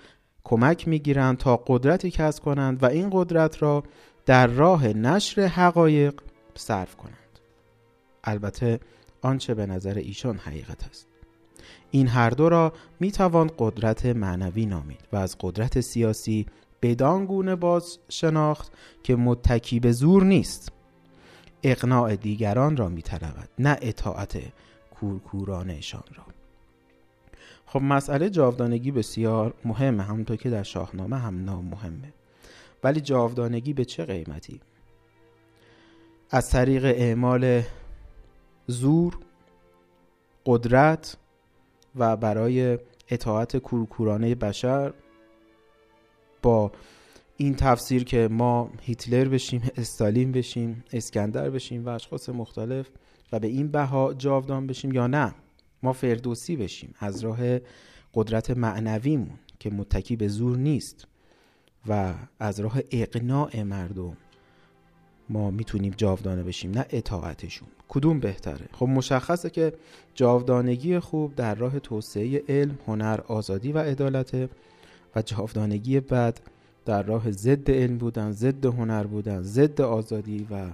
کمک 0.49 0.87
می‌گیرند 0.87 1.37
تا 1.37 1.63
قدرتی 1.67 2.11
کسب 2.11 2.43
کنند 2.43 2.83
و 2.83 2.85
این 2.85 3.09
قدرت 3.11 3.63
را 3.63 3.83
در 4.25 4.47
راه 4.47 4.87
نشر 4.87 5.41
حقایق 5.41 6.21
صرف 6.55 6.95
کنند. 6.95 7.39
البته 8.23 8.79
آنچه 9.21 9.53
به 9.53 9.65
نظر 9.65 9.93
ایشان 9.93 10.37
حقیقت 10.37 10.87
است. 10.89 11.07
این 11.91 12.07
هر 12.07 12.29
دو 12.29 12.49
را 12.49 12.73
می 12.99 13.11
توان 13.11 13.51
قدرت 13.57 14.05
معنوی 14.05 14.65
نامید 14.65 15.07
و 15.13 15.17
از 15.17 15.35
قدرت 15.39 15.79
سیاسی 15.79 16.45
بدان 16.81 17.25
گونه 17.25 17.55
باز 17.55 17.99
شناخت 18.09 18.71
که 19.03 19.15
متکی 19.15 19.79
به 19.79 19.91
زور 19.91 20.23
نیست. 20.23 20.71
اقناع 21.63 22.15
دیگران 22.15 22.77
را 22.77 22.89
می 22.89 23.03
نه 23.59 23.77
اطاعت 23.81 24.41
کورکورانشان 24.99 26.03
را. 26.15 26.28
خب 27.71 27.81
مسئله 27.81 28.29
جاودانگی 28.29 28.91
بسیار 28.91 29.53
مهمه 29.65 30.03
همونطور 30.03 30.37
که 30.37 30.49
در 30.49 30.63
شاهنامه 30.63 31.17
هم 31.17 31.45
نام 31.45 31.65
مهمه. 31.65 32.13
ولی 32.83 33.01
جاودانگی 33.01 33.73
به 33.73 33.85
چه 33.85 34.05
قیمتی؟ 34.05 34.59
از 36.29 36.49
طریق 36.49 36.85
اعمال 36.85 37.61
زور 38.67 39.17
قدرت 40.45 41.17
و 41.95 42.17
برای 42.17 42.79
اطاعت 43.09 43.57
کورکورانه 43.57 44.35
بشر 44.35 44.93
با 46.41 46.71
این 47.37 47.55
تفسیر 47.55 48.03
که 48.03 48.27
ما 48.31 48.71
هیتلر 48.81 49.25
بشیم 49.25 49.71
استالین 49.77 50.31
بشیم 50.31 50.83
اسکندر 50.93 51.49
بشیم 51.49 51.85
و 51.85 51.89
اشخاص 51.89 52.29
مختلف 52.29 52.89
و 53.31 53.39
به 53.39 53.47
این 53.47 53.67
بها 53.67 54.13
جاودان 54.13 54.67
بشیم 54.67 54.91
یا 54.91 55.07
نه. 55.07 55.35
ما 55.83 55.93
فردوسی 55.93 56.55
بشیم 56.55 56.93
از 56.99 57.23
راه 57.23 57.39
قدرت 58.13 58.49
معنویمون 58.51 59.39
که 59.59 59.69
متکی 59.69 60.15
به 60.15 60.27
زور 60.27 60.57
نیست 60.57 61.07
و 61.87 62.13
از 62.39 62.59
راه 62.59 62.79
اقناع 62.91 63.63
مردم 63.63 64.17
ما 65.29 65.51
می‌تونیم 65.51 65.93
جاودانه 65.97 66.43
بشیم 66.43 66.71
نه 66.71 66.85
اطاعتشون. 66.89 67.67
کدوم 67.87 68.19
بهتره؟ 68.19 68.69
خب 68.71 68.85
مشخصه 68.85 69.49
که 69.49 69.73
جاودانگی 70.15 70.99
خوب 70.99 71.35
در 71.35 71.55
راه 71.55 71.79
توسعه 71.79 72.43
علم 72.49 72.77
هنر 72.87 73.19
آزادی 73.27 73.71
و 73.71 73.77
عدالت 73.77 74.49
و 75.15 75.21
جاودانگی 75.21 75.99
بد 75.99 76.39
در 76.85 77.03
راه 77.03 77.31
ضد 77.31 77.71
علم 77.71 77.97
بودن 77.97 78.31
ضد 78.31 78.65
هنر 78.65 79.03
بودن 79.03 79.41
ضد 79.41 79.81
آزادی 79.81 80.47
و 80.51 80.69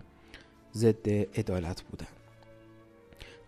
ضد 0.74 1.10
عدالت 1.10 1.82
بودن. 1.82 2.08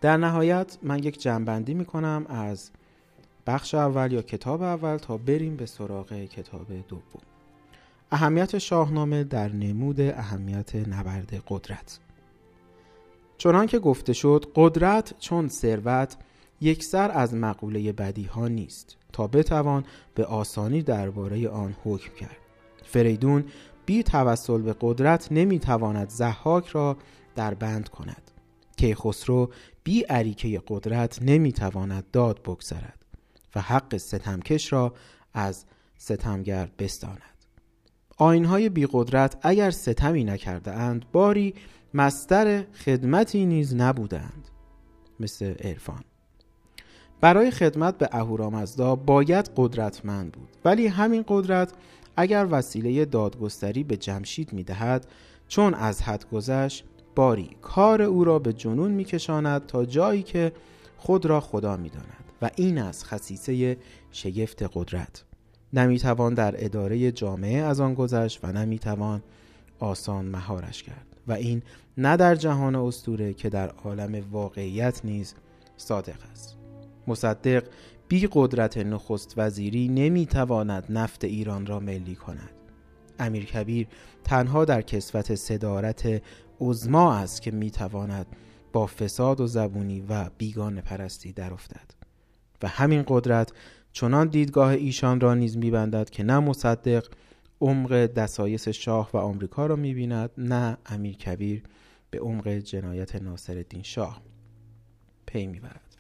در 0.02 0.18
نهایت 0.18 0.78
من 0.84 1.04
یک 1.04 1.22
جنبندی 1.22 1.74
می‌کنم 1.74 2.26
از 2.30 2.72
بخش 3.48 3.76
اول 3.76 4.12
یا 4.12 4.22
کتاب 4.22 4.62
اول 4.62 4.98
تا 4.98 5.18
بریم 5.18 5.56
به 5.56 5.66
سراغ 5.66 6.14
کتاب 6.14 6.68
دوم. 6.88 7.22
اهمیت 8.12 8.58
شاهنامه 8.58 9.24
در 9.24 9.50
نمود 9.50 10.02
اهمیت 10.02 10.76
نبرد 10.76 11.44
قدرت. 11.48 12.00
چنان 13.38 13.66
که 13.66 13.80
گفته 13.80 14.14
شد 14.14 14.52
قدرت 14.56 15.14
چون 15.20 15.48
ثروت 15.48 16.18
یک 16.62 16.84
سر 16.84 17.12
از 17.12 17.34
مقوله 17.34 17.92
بدی 17.92 18.24
ها 18.24 18.48
نیست 18.48 18.98
تا 19.14 19.28
بتوان 19.28 19.86
به 20.16 20.26
آسانی 20.26 20.82
درباره 20.82 21.50
آن 21.50 21.76
حکم 21.84 22.14
کرد. 22.14 22.38
فریدون 22.84 23.46
بی 23.86 24.04
توسل 24.04 24.62
به 24.62 24.76
قدرت 24.82 25.32
نمی‌تواند 25.32 26.10
زحاک 26.10 26.68
را 26.68 26.98
در 27.36 27.54
بند 27.54 27.90
کند. 27.90 28.32
کیخسرو 28.78 29.52
بی 29.84 30.02
عریکه 30.02 30.62
قدرت 30.68 31.20
نمی‌تواند 31.22 32.06
داد 32.12 32.42
بگذرد 32.42 33.06
و 33.56 33.62
حق 33.62 33.98
ستمکش 33.98 34.74
را 34.74 34.94
از 35.34 35.66
ستمگر 35.98 36.70
بستاند. 36.80 37.22
آینهای 38.18 38.70
بی 38.70 38.88
قدرت 38.92 39.38
اگر 39.42 39.72
ستمی 39.72 40.24
نکرده 40.24 40.72
اند 40.72 41.06
باری 41.12 41.54
مستر 41.94 42.64
خدمتی 42.64 43.46
نیز 43.46 43.76
نبودند 43.76 44.50
مثل 45.20 45.54
عرفان. 45.54 46.04
برای 47.22 47.52
خدمت 47.52 47.98
به 47.98 48.10
اهورامزدا 48.12 48.96
باید 48.96 49.52
قدرتمند 49.56 50.32
بود 50.32 50.50
ولی 50.66 50.88
همین 50.88 51.26
قدرت 51.28 51.74
اگر 52.16 52.48
وسیله 52.52 53.06
دادگستری 53.06 53.84
به 53.84 53.98
جمشید 53.98 54.54
می‌دهد 54.54 55.08
چون 55.48 55.74
از 55.74 56.02
حد 56.02 56.30
گذشت 56.30 56.86
باری. 57.18 57.50
کار 57.62 58.02
او 58.02 58.24
را 58.24 58.40
به 58.40 58.54
جنون 58.54 58.92
میکشاند 58.92 59.66
تا 59.66 59.86
جایی 59.86 60.24
که 60.24 60.52
خود 60.98 61.26
را 61.26 61.40
خدا 61.40 61.78
می‌داند 61.78 62.24
و 62.42 62.50
این 62.56 62.78
از 62.78 63.06
خصیصه 63.06 63.78
شگفت 64.12 64.64
قدرت. 64.74 65.24
نمی‌توان 65.74 66.34
در 66.34 66.66
اداره 66.66 67.12
جامعه 67.12 67.58
از 67.58 67.80
آن 67.80 67.94
گذشت 67.94 68.40
و 68.44 68.52
نمی‌توان 68.52 69.24
آسان 69.80 70.26
مهارش 70.26 70.84
کرد. 70.84 71.06
و 71.28 71.34
این 71.34 71.62
نه 71.98 72.18
در 72.18 72.36
جهان 72.36 72.76
استوره 72.76 73.34
که 73.34 73.50
در 73.50 73.70
عالم 73.70 74.24
واقعیت 74.32 75.06
نیز 75.06 75.36
صادق 75.78 76.20
است. 76.32 76.58
مصدق 77.08 77.64
بی 78.08 78.30
قدرت 78.32 78.78
نخست 78.78 79.34
وزیری 79.38 79.88
نمی‌تواند 79.88 80.86
نفت 80.90 81.24
ایران 81.24 81.66
را 81.66 81.80
ملی 81.80 82.16
کند. 82.16 82.52
امیر 83.20 83.46
کبیر 83.46 83.88
تنها 84.24 84.66
در 84.66 84.82
کسوت 84.82 85.36
صدارت 85.36 86.22
عزما 86.62 87.14
است 87.14 87.42
که 87.42 87.52
می‌تواند 87.52 88.26
با 88.74 88.86
فساد 88.86 89.42
و 89.42 89.48
زبونی 89.48 90.02
و 90.10 90.30
بیگان 90.38 90.82
پرستی 90.82 91.34
در 91.34 91.54
افتد 91.54 91.92
و 92.62 92.68
همین 92.68 93.04
قدرت 93.08 93.52
چنان 93.92 94.28
دیدگاه 94.28 94.70
ایشان 94.70 95.20
را 95.20 95.34
نیز 95.34 95.58
میبندد 95.58 96.10
که 96.10 96.24
نه 96.24 96.40
مصدق 96.40 97.08
عمق 97.62 98.06
دسایس 98.06 98.68
شاه 98.68 99.10
و 99.14 99.18
آمریکا 99.18 99.66
را 99.66 99.76
می‌بیند 99.76 100.30
نه 100.38 100.78
امیر 100.86 101.16
کبیر 101.16 101.64
به 102.12 102.20
عمق 102.20 102.48
جنایت 102.48 103.16
ناصر 103.16 103.58
الدین 103.58 103.84
شاه 103.84 104.22
پی 105.26 105.48
می‌برد. 105.48 105.98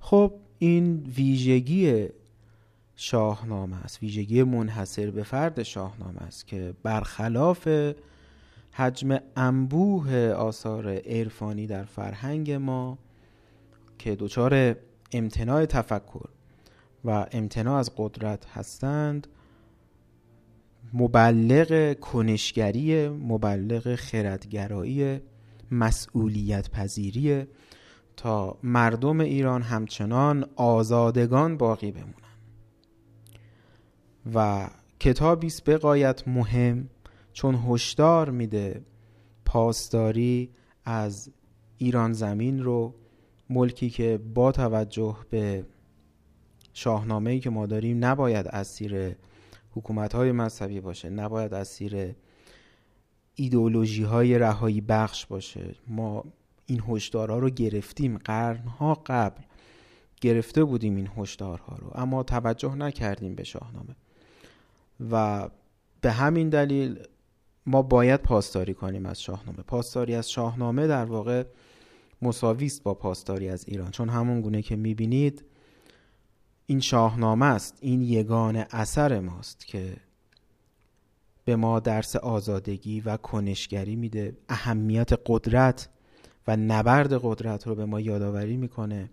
خب 0.00 0.32
این 0.58 1.12
ویژگی 1.16 2.08
شاهنامه 2.96 3.76
است 3.76 4.02
ویژگی 4.02 4.42
منحصر 4.42 5.10
به 5.10 5.22
فرد 5.22 5.62
شاهنامه 5.62 6.22
است 6.22 6.46
که 6.46 6.74
برخلاف 6.82 7.68
حجم 8.76 9.18
انبوه 9.36 10.16
آثار 10.28 10.88
عرفانی 10.88 11.66
در 11.66 11.84
فرهنگ 11.84 12.50
ما 12.52 12.98
که 13.98 14.16
دچار 14.16 14.76
امتناع 15.12 15.64
تفکر 15.64 16.28
و 17.04 17.26
امتناع 17.32 17.78
از 17.78 17.90
قدرت 17.96 18.46
هستند 18.46 19.26
مبلغ 20.94 22.00
کنشگری 22.00 23.08
مبلغ 23.08 23.94
خردگرایی 23.94 25.20
مسئولیت 25.70 26.70
پذیری 26.70 27.46
تا 28.16 28.58
مردم 28.62 29.20
ایران 29.20 29.62
همچنان 29.62 30.46
آزادگان 30.56 31.56
باقی 31.56 31.92
بمونن. 31.92 32.12
و 34.34 34.68
کتابی 35.00 35.46
است 35.46 35.70
بقایت 35.70 36.28
مهم 36.28 36.88
چون 37.36 37.54
هشدار 37.54 38.30
میده 38.30 38.82
پاسداری 39.44 40.50
از 40.84 41.30
ایران 41.78 42.12
زمین 42.12 42.62
رو 42.62 42.94
ملکی 43.50 43.90
که 43.90 44.20
با 44.34 44.52
توجه 44.52 45.16
به 45.30 45.66
شاهنامه 46.72 47.38
که 47.38 47.50
ما 47.50 47.66
داریم 47.66 48.04
نباید 48.04 48.48
اسیر 48.48 49.16
حکومت 49.70 50.14
های 50.14 50.32
مذهبی 50.32 50.80
باشه 50.80 51.10
نباید 51.10 51.54
اسیر 51.54 52.14
ایدئولوژی 53.34 54.02
های 54.02 54.38
رهایی 54.38 54.80
بخش 54.80 55.26
باشه. 55.26 55.74
ما 55.86 56.24
این 56.66 56.82
هشدارها 56.88 57.38
رو 57.38 57.50
گرفتیم 57.50 58.18
قرنها 58.18 59.02
قبل 59.06 59.42
گرفته 60.20 60.64
بودیم 60.64 60.96
این 60.96 61.08
هشدارها 61.16 61.76
رو 61.76 61.90
اما 61.94 62.22
توجه 62.22 62.74
نکردیم 62.74 63.34
به 63.34 63.44
شاهنامه. 63.44 63.96
و 65.10 65.48
به 66.00 66.12
همین 66.12 66.48
دلیل 66.48 66.98
ما 67.66 67.82
باید 67.82 68.22
پاسداری 68.22 68.74
کنیم 68.74 69.06
از 69.06 69.22
شاهنامه. 69.22 69.58
پاسداری 69.58 70.14
از 70.14 70.30
شاهنامه 70.30 70.86
در 70.86 71.04
واقع 71.04 71.44
مساوی 72.22 72.66
است 72.66 72.82
با 72.82 72.94
پاسداری 72.94 73.48
از 73.48 73.64
ایران. 73.68 73.90
چون 73.90 74.08
همون 74.08 74.40
گونه 74.40 74.62
که 74.62 74.76
می‌بینید 74.76 75.44
این 76.66 76.80
شاهنامه 76.80 77.46
است 77.46 77.78
این 77.80 78.02
یگان 78.02 78.56
اثر 78.56 79.20
ماست 79.20 79.66
که 79.66 79.96
به 81.44 81.56
ما 81.56 81.80
درس 81.80 82.16
آزادگی 82.16 83.00
و 83.00 83.16
کنشگری 83.16 83.96
میده. 83.96 84.36
اهمیت 84.48 85.10
قدرت 85.26 85.88
و 86.48 86.56
نبرد 86.56 87.12
قدرت 87.22 87.66
رو 87.66 87.74
به 87.74 87.84
ما 87.84 88.00
یادآوری 88.00 88.56
می‌کنه 88.56 89.10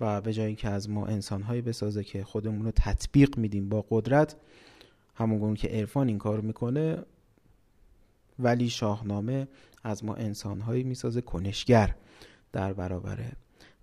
و 0.00 0.20
به 0.20 0.32
جایی 0.32 0.54
که 0.54 0.68
از 0.68 0.90
ما 0.90 1.06
انسانهایی 1.06 1.62
بسازه 1.62 2.04
که 2.04 2.24
خودمون 2.24 2.64
رو 2.64 2.70
تطبیق 2.70 3.38
میدیم 3.38 3.68
با 3.68 3.86
قدرت 3.90 4.36
همون 5.14 5.54
که 5.54 5.68
عرفان 5.68 6.08
این 6.08 6.18
کار 6.18 6.40
می‌کنه 6.40 6.98
ولی 8.38 8.68
شاهنامه 8.68 9.48
از 9.84 10.04
ما 10.04 10.14
انسانهایی 10.14 10.82
می‌سازه 10.82 11.20
کنشگر 11.20 11.94
در 12.52 12.72
برابر 12.72 13.18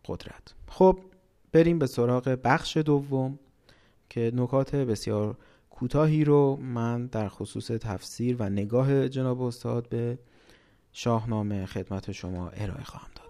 قدرت. 0.06 0.54
خب 0.68 1.00
بریم 1.52 1.80
به 1.80 1.88
سراغ 1.88 2.40
بخش 2.44 2.78
دوم 2.78 3.40
که 4.10 4.32
نکات 4.36 4.76
بسیار 4.76 5.38
کوتاهی 5.70 6.24
رو 6.24 6.56
من 6.56 7.06
در 7.06 7.30
خصوص 7.30 7.68
تفسیر 7.68 8.36
و 8.40 8.50
نگاه 8.50 9.10
جناب 9.10 9.42
استاد 9.42 9.90
به 9.90 10.18
شاهنامه 10.92 11.66
خدمت 11.66 12.12
شما 12.12 12.50
ارائه 12.50 12.84
خواهم 12.84 13.12
داد. 13.16 13.23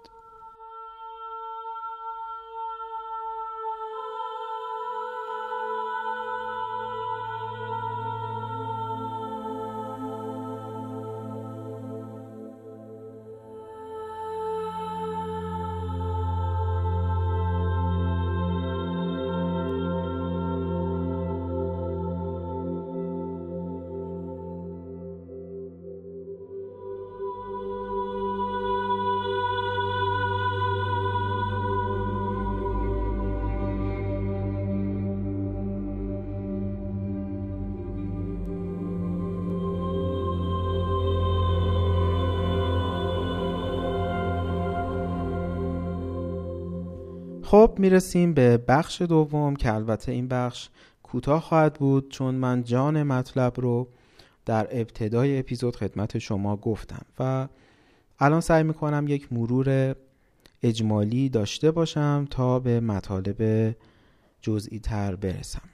خب 47.73 47.79
می‌رسیم 47.79 48.33
به 48.33 48.57
بخش 48.57 49.01
دوم 49.01 49.55
که 49.55 49.73
البته 49.73 50.11
این 50.11 50.27
بخش 50.27 50.69
کوتاه 51.03 51.41
خواهد 51.41 51.73
بود 51.73 52.09
چون 52.09 52.35
من 52.35 52.63
جان 52.63 53.03
مطلب 53.03 53.53
رو 53.61 53.87
در 54.45 54.67
ابتدای 54.71 55.39
اپیزود 55.39 55.75
خدمت 55.75 56.17
شما 56.17 56.57
گفتم 56.57 57.05
و 57.19 57.47
الان 58.19 58.41
سعی 58.41 58.63
می‌کنم 58.63 59.05
یک 59.07 59.33
مرور 59.33 59.95
اجمالی 60.63 61.29
داشته 61.29 61.71
باشم 61.71 62.27
تا 62.29 62.59
به 62.59 62.79
مطالب 62.79 63.75
جزئی 64.41 64.79
تر 64.79 65.15
برسم. 65.15 65.69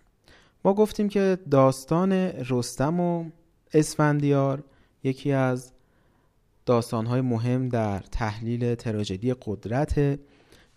ما 0.66 0.74
گفتیم 0.74 1.10
که 1.10 1.38
داستان 1.52 2.12
رستم 2.50 3.00
و 3.00 3.26
اسفندیار 3.74 4.64
یکی 5.04 5.32
از 5.32 5.72
داستانهای 6.66 7.22
مهم 7.22 7.70
در 7.70 8.00
تحلیل 8.00 8.76
تراژدی 8.76 9.36
قدرت 9.45 10.20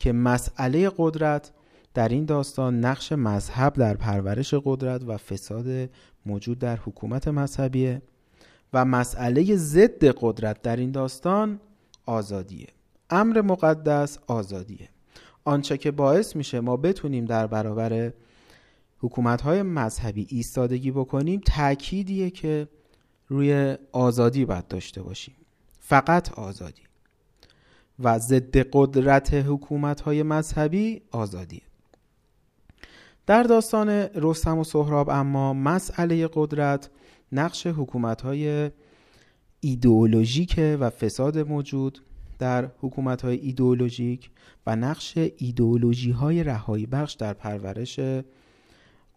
که 0.03 0.13
مسئله 0.13 0.91
قدرت 0.97 1.51
در 1.95 2.09
این 2.09 2.25
داستان 2.25 2.81
نقش 2.81 3.13
مذهب 3.13 3.73
در 3.73 3.95
پرورش 3.95 4.55
قدرت 4.65 5.03
و 5.07 5.17
فساد 5.17 5.91
موجود 6.27 6.59
در 6.59 6.77
حکومت 6.77 7.29
مذهبیه 7.29 8.03
و 8.73 8.85
مسئله 8.85 9.57
ضد 9.57 10.05
قدرت 10.05 10.63
در 10.63 10.77
این 10.77 10.91
داستان 10.91 11.61
آزادیه. 12.07 12.67
امر 13.11 13.41
مقدس 13.41 14.19
آزادیه. 14.27 14.89
آنچه 15.45 15.79
که 15.79 15.91
باعث 15.91 16.37
میشه 16.37 16.61
ما 16.61 16.77
بتونیم 16.77 17.25
در 17.25 17.47
برابر 17.47 18.13
حکومت 18.99 19.41
های 19.43 19.63
مذهبی 19.63 20.27
ایستادگی 20.31 20.91
بکنیم 20.91 21.41
تأکیدیه 21.47 22.31
که 22.31 22.69
روی 23.29 23.77
آزادی 23.93 24.45
باید 24.45 24.69
داشته 24.69 25.03
باشیم. 25.03 25.35
فقط 25.81 26.33
آزادی. 26.33 26.83
و 28.03 28.19
ضد 28.19 28.57
قدرت 28.73 29.35
حکومت 29.35 30.01
های 30.01 30.23
مذهبی 30.23 31.03
آزادی. 31.11 31.63
در 33.27 33.43
داستان 33.43 33.89
رستم 34.15 34.59
و 34.59 34.65
سهراب 34.65 35.11
اما 35.11 35.53
مسئله 35.53 36.29
قدرت 36.35 36.91
نقش 37.33 37.67
حکومت 37.67 38.23
های 38.23 38.71
ایدئولوژیک 39.61 40.61
و 40.81 40.91
فساد 40.91 41.39
موجود 41.39 41.99
در 42.39 42.69
حکومت 42.81 43.23
های 43.23 43.37
ایدئولوژیک 43.37 44.31
و 44.67 44.77
نقش 44.77 45.19
ایدئولوژی 45.37 46.11
های 46.11 46.45
رهایی 46.45 46.87
بخش 46.87 47.13
در 47.13 47.33
پرورش 47.33 48.01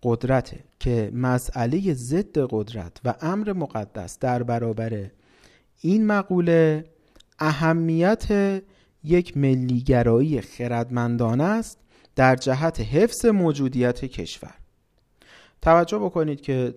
قدرت 0.04 0.56
که 0.80 1.12
مسئله 1.14 1.94
ضد 1.94 2.38
قدرت 2.50 3.02
و 3.06 3.14
امر 3.22 3.54
مقدس 3.54 4.20
در 4.20 4.44
برابر 4.44 5.12
این 5.82 6.08
مقوله 6.08 6.86
اهمیت 7.40 8.62
یک 9.06 9.38
ملیگرایی 9.38 10.41
خردمندانه 10.41 11.43
است 11.43 11.78
در 12.16 12.36
جهت 12.36 12.80
حفظ 12.80 13.26
موجودیت 13.26 14.06
کشور. 14.06 14.56
توجه 15.62 15.97
بکنید 15.97 16.41
که 16.41 16.76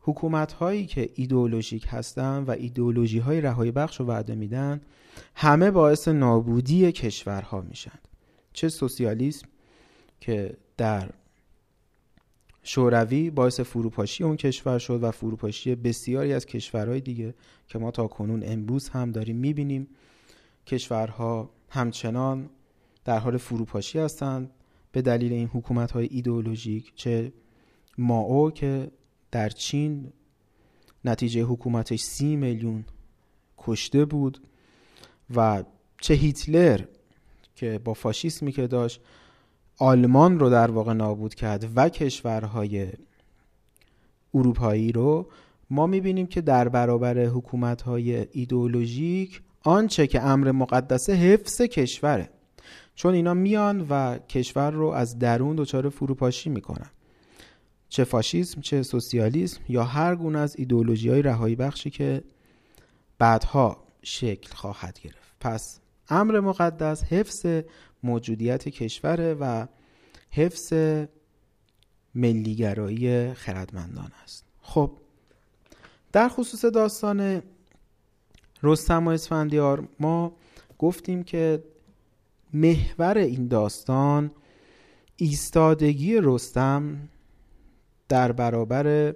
حکومت 0.00 0.52
هایی 0.52 0.86
که 0.86 1.10
ایدئولوژیک 1.14 1.86
هستند 1.88 2.48
و 2.48 2.52
ایدئولوژی 2.52 3.18
های 3.18 3.40
رهایی 3.40 3.70
بخش 3.70 4.00
رو 4.00 4.06
وعده 4.06 4.34
میدن 4.34 4.80
همه 5.34 5.70
باعث 5.70 6.08
نابودی 6.08 6.92
کشورها 6.92 7.60
میشن. 7.60 7.98
چه 8.52 8.68
سوسیالیسم 8.68 9.48
که 10.20 10.56
در 10.76 11.10
شوروی 12.62 13.30
باعث 13.30 13.60
فروپاشی 13.60 14.24
اون 14.24 14.36
کشور 14.36 14.78
شد 14.78 15.02
و 15.02 15.10
فروپاشی 15.10 15.74
بسیاری 15.74 16.32
از 16.32 16.46
کشورهای 16.46 17.00
دیگه 17.00 17.34
که 17.68 17.78
ما 17.78 17.90
تا 17.90 18.06
کنون 18.06 18.42
امروز 18.46 18.88
هم 18.88 19.12
داریم 19.12 19.36
می‌بینیم 19.36 19.88
کشورها 20.66 21.50
همچنان 21.72 22.50
در 23.04 23.18
حال 23.18 23.36
فروپاشی 23.36 23.98
هستند 23.98 24.50
به 24.92 25.02
دلیل 25.02 25.32
این 25.32 25.48
حکومت 25.48 25.90
های 25.90 26.08
ایدئولوژیک 26.10 26.92
چه 26.94 27.32
ماو 27.98 28.50
که 28.50 28.90
در 29.30 29.48
چین 29.48 30.12
نتیجه 31.04 31.42
حکومتش 31.42 32.00
سی 32.00 32.36
میلیون 32.36 32.84
کشته 33.58 34.04
بود 34.04 34.38
و 35.36 35.64
چه 36.00 36.14
هیتلر 36.14 36.80
که 37.54 37.80
با 37.84 37.94
فاشیسمی 37.94 38.52
که 38.52 38.66
داشت 38.66 39.00
آلمان 39.78 40.38
رو 40.38 40.50
در 40.50 40.70
واقع 40.70 40.92
نابود 40.92 41.34
کرد 41.34 41.72
و 41.76 41.88
کشورهای 41.88 42.88
اروپایی 44.34 44.92
رو 44.92 45.30
ما 45.70 45.86
می‌بینیم 45.86 46.26
که 46.26 46.40
در 46.40 46.68
برابر 46.68 47.24
حکومت 47.24 47.82
های 47.82 48.26
ایدئولوژیک 48.32 49.42
آنچه 49.62 50.06
که 50.06 50.22
امر 50.22 50.52
مقدسه 50.52 51.12
حفظ 51.12 51.60
کشوره. 51.60 52.30
چون 52.94 53.14
اینا 53.14 53.34
میان 53.34 53.86
و 53.90 54.18
کشور 54.18 54.70
رو 54.70 54.86
از 54.86 55.18
درون 55.18 55.56
دچار 55.56 55.88
فروپاشی 55.88 56.50
می‌کنن. 56.50 56.90
چه 57.88 58.04
فاشیسم 58.04 58.60
چه 58.60 58.82
سوسیالیسم 58.82 59.60
یا 59.68 59.84
هر 59.84 60.16
گونه 60.16 60.38
از 60.38 60.56
ایدئولوژی 60.58 61.08
های 61.08 61.22
رهایی 61.22 61.56
بخشی 61.56 61.90
که 61.90 62.24
بعدها 63.18 63.84
شکل 64.02 64.54
خواهد 64.54 64.98
گرفت. 65.02 65.36
پس 65.40 65.80
امر 66.08 66.40
مقدس 66.40 67.04
حفظ 67.04 67.46
موجودیت 68.02 68.68
کشوره 68.68 69.34
و 69.34 69.66
حفظ 70.30 70.72
ملیگرایی 72.14 73.34
خردمندان 73.34 74.12
است. 74.24 74.44
خب 74.62 74.92
در 76.12 76.28
خصوص 76.28 76.64
داستان 76.64 77.42
رستم 78.62 79.06
و 79.06 79.10
اسفندیار 79.10 79.88
ما 80.00 80.32
گفتیم 80.78 81.22
که 81.22 81.64
محور 82.52 83.18
این 83.18 83.48
داستان 83.48 84.30
ایستادگی 85.16 86.18
رستم 86.22 87.08
در 88.08 88.32
برابر 88.32 89.14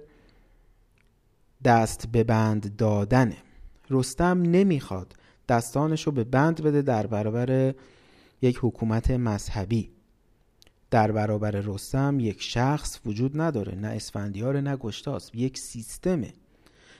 دست 1.63 2.07
به 2.07 2.23
بند 2.23 2.75
دادنه. 2.75 3.37
رستم 3.89 4.41
نمی‌خواد 4.41 5.13
دستانش 5.49 6.03
رو 6.03 6.11
به 6.11 6.23
بند 6.23 6.61
بده 6.61 6.81
در 6.81 7.07
برابر 7.07 7.73
یک 8.41 8.59
حکومت 8.61 9.11
مذهبی. 9.11 9.89
در 10.91 11.11
برابر 11.11 11.51
رستم 11.51 12.19
یک 12.19 12.41
شخص 12.41 12.99
وجود 13.05 13.41
نداره 13.41 13.75
نه 13.75 13.87
اسفندیار 13.87 14.61
نه 14.61 14.75
گشتاس 14.75 15.31
یک 15.33 15.57
سیستمه. 15.57 16.33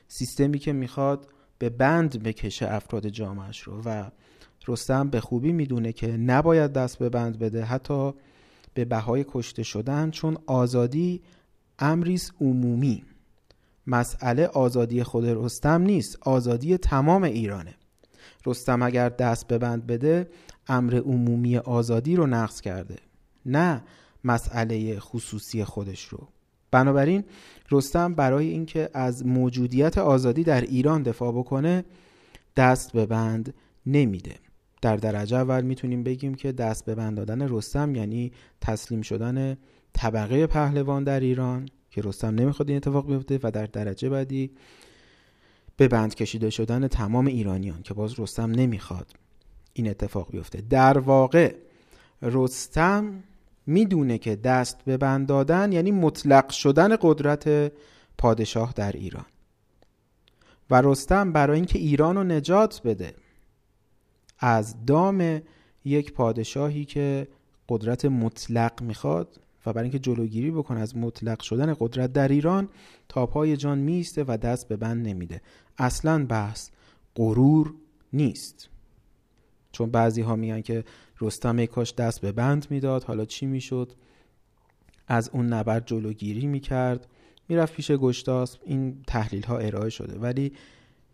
سیستمی 0.07 0.59
که 0.59 0.73
می‌خواد 0.73 1.27
به 1.59 1.69
بند 1.69 2.23
بکشه 2.23 2.73
افراد 2.73 3.07
جامعش 3.07 3.59
رو 3.59 3.81
و 3.85 4.09
رستم 4.67 5.09
به 5.09 5.21
خوبی 5.21 5.51
می‌دونه 5.51 5.93
که 5.93 6.07
نباید 6.07 6.73
دست 6.73 6.99
به 6.99 7.09
بند 7.09 7.39
بده 7.39 7.63
حتی 7.63 8.13
به 8.73 8.85
بهای 8.85 9.25
کشته 9.27 9.63
شدن 9.63 10.11
چون 10.11 10.37
آزادی 10.45 11.21
امریس 11.79 12.31
عمومی. 12.41 13.03
مسئله 13.87 14.47
آزادی 14.47 15.03
خود 15.03 15.25
رستم 15.27 15.81
نیست 15.81 16.17
آزادی 16.21 16.77
تمام 16.77 17.23
ایرانه. 17.23 17.75
رستم 18.45 18.81
اگر 18.81 19.09
دست 19.09 19.47
به 19.47 19.57
بند 19.57 19.87
بده 19.87 20.29
امر 20.67 20.95
عمومی 20.95 21.57
آزادی 21.57 22.15
رو 22.15 22.27
نقض 22.27 22.61
کرده. 22.61 22.95
نه 23.45 23.83
مسئله 24.23 24.99
خصوصی 24.99 25.63
خودش 25.63 26.03
رو. 26.05 26.27
بنابراین 26.71 27.23
رستم 27.71 28.13
برای 28.13 28.47
اینکه 28.47 28.89
از 28.93 29.25
موجودیت 29.25 29.97
آزادی 29.97 30.43
در 30.43 30.61
ایران 30.61 31.03
دفاع 31.03 31.31
بکنه 31.31 31.85
دست 32.57 32.91
به 32.91 33.05
بند 33.05 33.53
نمیده. 33.85 34.35
در 34.81 34.97
درجه 34.97 35.37
اول 35.37 35.61
می‌تونیم 35.61 36.03
بگیم 36.03 36.35
که 36.35 36.51
دست 36.51 36.85
به 36.85 36.95
بند 36.95 37.17
دادن 37.17 37.49
رستم 37.49 37.95
یعنی 37.95 38.31
تسلیم 38.61 39.01
شدن 39.01 39.57
طبقه 39.93 40.47
پهلوان 40.47 41.03
در 41.03 41.19
ایران 41.19 41.69
که 41.91 42.01
رستم 42.01 42.35
نمی‌خواد 42.35 42.69
این 42.69 42.77
اتفاق 42.77 43.07
بیفته 43.07 43.39
و 43.43 43.51
در 43.51 43.65
درجه 43.65 44.09
بعدی 44.09 44.51
به 45.77 45.87
بند 45.87 46.15
کشیده 46.15 46.49
شدن 46.49 46.87
تمام 46.87 47.25
ایرانیان 47.25 47.81
که 47.81 47.93
باز 47.93 48.19
رستم 48.19 48.51
نمی‌خواد 48.51 49.07
این 49.73 49.89
اتفاق 49.89 50.31
بیفته. 50.31 50.61
در 50.69 50.97
واقع 50.97 51.55
رستم 52.21 53.23
می‌دونه 53.67 54.17
که 54.17 54.35
دست 54.35 54.85
به 54.85 54.97
بند 54.97 55.27
دادن 55.27 55.71
یعنی 55.71 55.91
مطلق 55.91 56.49
شدن 56.49 56.95
قدرت 57.01 57.71
پادشاه 58.17 58.73
در 58.75 58.91
ایران. 58.91 59.25
و 60.69 60.81
رستم 60.81 61.31
برای 61.33 61.55
اینکه 61.55 61.79
ایران 61.79 62.15
رو 62.15 62.23
نجات 62.23 62.81
بده 62.85 63.13
از 64.39 64.85
دام 64.85 65.41
یک 65.85 66.13
پادشاهی 66.13 66.85
که 66.85 67.27
قدرت 67.69 68.05
مطلق 68.05 68.81
می‌خواد 68.81 69.39
و 69.65 69.73
برای 69.73 69.83
اینکه 69.83 69.99
جلوگیری 69.99 70.51
بکنه 70.51 70.79
از 70.79 70.97
مطلق 70.97 71.41
شدن 71.41 71.75
قدرت 71.79 72.13
در 72.13 72.27
ایران 72.27 72.69
تا 73.09 73.25
پای 73.25 73.57
جان 73.57 73.77
میسته 73.77 74.23
و 74.27 74.37
دست 74.37 74.67
به 74.67 74.77
بند 74.77 75.07
نمیده. 75.07 75.41
اصلا 75.77 76.25
بحث 76.25 76.69
غرور 77.15 77.73
نیست. 78.13 78.69
چون 79.71 79.91
بعضی 79.91 80.21
ها 80.21 80.35
میگن 80.35 80.61
که 80.61 80.83
رستم 81.21 81.65
کاش 81.65 81.95
دست 81.95 82.21
به 82.21 82.31
بند 82.31 82.67
می‌داد. 82.69 83.03
حالا 83.03 83.25
چی 83.25 83.45
می‌شد؟ 83.45 83.93
از 85.07 85.29
اون 85.33 85.47
نبرد 85.47 85.85
جلوگیری 85.85 86.47
می‌کرد. 86.47 87.07
می‌رفت 87.49 87.73
پیش 87.73 87.91
گشتاس. 87.91 88.57
این 88.65 89.03
تحلیل 89.07 89.43
ها 89.43 89.57
ارائه 89.57 89.89
شده. 89.89 90.19
ولی 90.19 90.53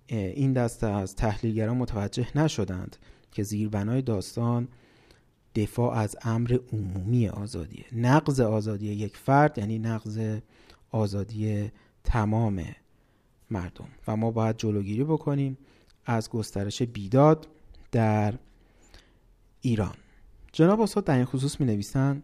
این 0.07 0.53
دسته 0.53 0.87
از 0.87 1.15
تحلیلگران 1.15 1.77
متوجه 1.77 2.37
نشدند 2.37 2.97
که 3.31 3.43
زیربنای 3.43 4.01
داستان 4.01 4.67
دفاع 5.55 5.97
از 5.97 6.15
امر 6.21 6.57
عمومی 6.73 7.27
آزادیه. 7.27 7.85
نقض 7.91 8.39
آزادی 8.39 8.87
یک 8.87 9.17
فرد 9.17 9.57
یعنی 9.57 9.79
نقض 9.79 10.39
آزادی 10.91 11.71
تمام 12.03 12.65
مردم. 13.51 13.87
و 14.07 14.15
ما 14.15 14.31
باید 14.31 14.57
جلوگیری 14.57 15.03
بکنیم. 15.03 15.57
از 16.05 16.29
گسترش 16.29 16.81
بیداد 16.81 17.47
در 17.91 18.33
ایران. 19.65 19.93
جناب 20.51 20.81
استاد 20.81 21.03
در 21.03 21.15
این 21.15 21.25
خصوص 21.25 21.59
می 21.59 21.65
نویسند 21.65 22.23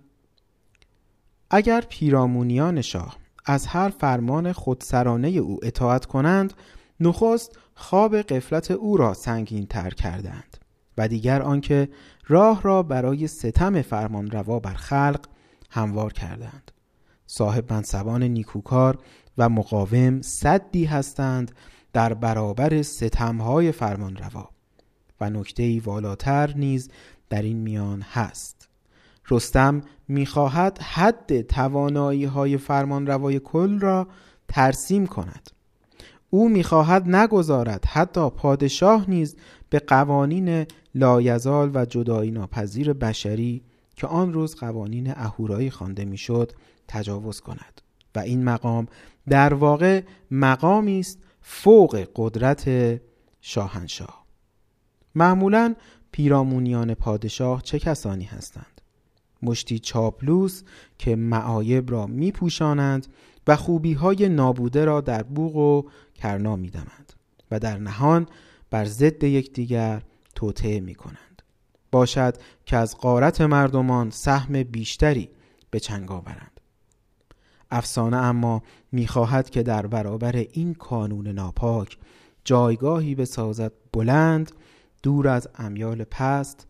اگر 1.49 1.81
پیرامونیان 1.81 2.81
شاه 2.81 3.17
از 3.45 3.67
هر 3.67 3.89
فرمان 3.89 4.51
خودسرانه 4.51 5.27
او 5.27 5.59
اطاعت 5.63 6.05
کنند 6.05 6.53
نخست 6.99 7.59
خواب 7.75 8.21
قفلت 8.21 8.71
او 8.71 8.97
را 8.97 9.13
سنگین 9.13 9.65
تر 9.65 9.89
کردند 9.89 10.57
و 10.97 11.07
دیگر 11.07 11.41
آنکه 11.41 11.89
راه 12.27 12.61
را 12.61 12.83
برای 12.83 13.27
ستم 13.27 13.81
فرمان 13.81 14.31
روا 14.31 14.59
بر 14.59 14.73
خلق 14.73 15.25
هموار 15.69 16.13
کردند. 16.13 16.71
صاحب 17.27 17.73
منصبان 17.73 18.23
نیکوکار 18.23 18.97
و 19.37 19.49
مقاوم 19.49 20.21
صدی 20.21 20.85
هستند 20.85 21.51
در 21.93 22.13
برابر 22.13 22.81
ستمهای 22.81 23.71
فرمان 23.71 24.15
روا 24.15 24.49
و 25.21 25.29
نکته 25.29 25.81
والاتر 25.81 26.53
نیز 26.55 26.89
در 27.29 27.41
این 27.41 27.57
میان 27.57 28.01
هست. 28.01 28.69
رستم 29.29 29.81
می‌خواهد 30.07 30.79
حد 30.81 31.41
توانایی 31.41 32.25
های 32.25 32.57
فرمان 32.57 33.07
روای 33.07 33.39
کل 33.39 33.79
را 33.79 34.07
ترسیم 34.47 35.07
کند. 35.07 35.49
او 36.29 36.49
می‌خواهد 36.49 37.15
نگذارد 37.15 37.85
حتی 37.85 38.29
پادشاه 38.29 39.09
نیز 39.09 39.35
به 39.69 39.79
قوانین 39.79 40.65
لایزال 40.95 41.71
و 41.73 41.85
جدایی 41.85 42.31
ناپذیر 42.31 42.93
بشری 42.93 43.63
که 43.95 44.07
آن 44.07 44.33
روز 44.33 44.55
قوانین 44.55 45.11
اهورایی 45.11 45.71
خوانده 45.71 46.05
می‌شد 46.05 46.51
تجاوز 46.87 47.41
کند. 47.41 47.81
و 48.15 48.19
این 48.19 48.43
مقام 48.43 48.87
در 49.29 49.53
واقع 49.53 50.01
مقامی 50.31 50.99
است 50.99 51.19
فوق 51.41 52.07
قدرت 52.15 52.69
شاهنشاه. 53.41 54.25
معمولا 55.15 55.75
پیرامونیان 56.11 56.93
پادشاه 56.93 57.61
چه 57.61 57.79
کسانی 57.79 58.23
هستند؟ 58.23 58.81
مشتی 59.41 59.79
چاپلوس 59.79 60.63
که 60.97 61.15
معایب 61.15 61.91
را 61.91 62.07
میپوشانند 62.07 63.07
و 63.47 63.55
خوبی 63.55 63.93
های 63.93 64.29
نابوده 64.29 64.85
را 64.85 65.01
در 65.01 65.23
بوغ 65.23 65.55
و 65.55 65.89
کرنا 66.15 66.55
میدمند 66.55 67.13
و 67.51 67.59
در 67.59 67.77
نهان 67.77 68.27
بر 68.69 68.85
ضد 68.85 69.23
یکدیگر 69.23 70.03
توطعه 70.35 70.79
می 70.79 70.95
کنند 70.95 71.41
باشد 71.91 72.35
که 72.65 72.77
از 72.77 72.97
قارت 72.97 73.41
مردمان 73.41 74.09
سهم 74.09 74.63
بیشتری 74.63 75.29
به 75.71 75.79
چنگ 75.79 76.11
آورند. 76.11 76.59
افسانه 77.71 78.17
اما 78.17 78.63
می‌خواهد 78.91 79.49
که 79.49 79.63
در 79.63 79.87
برابر 79.87 80.35
این 80.35 80.73
کانون 80.73 81.27
ناپاک 81.27 81.97
جایگاهی 82.43 83.15
بسازد 83.15 83.71
بلند 83.93 84.51
دور 85.03 85.27
از 85.27 85.47
امیال 85.55 86.03
پست 86.03 86.67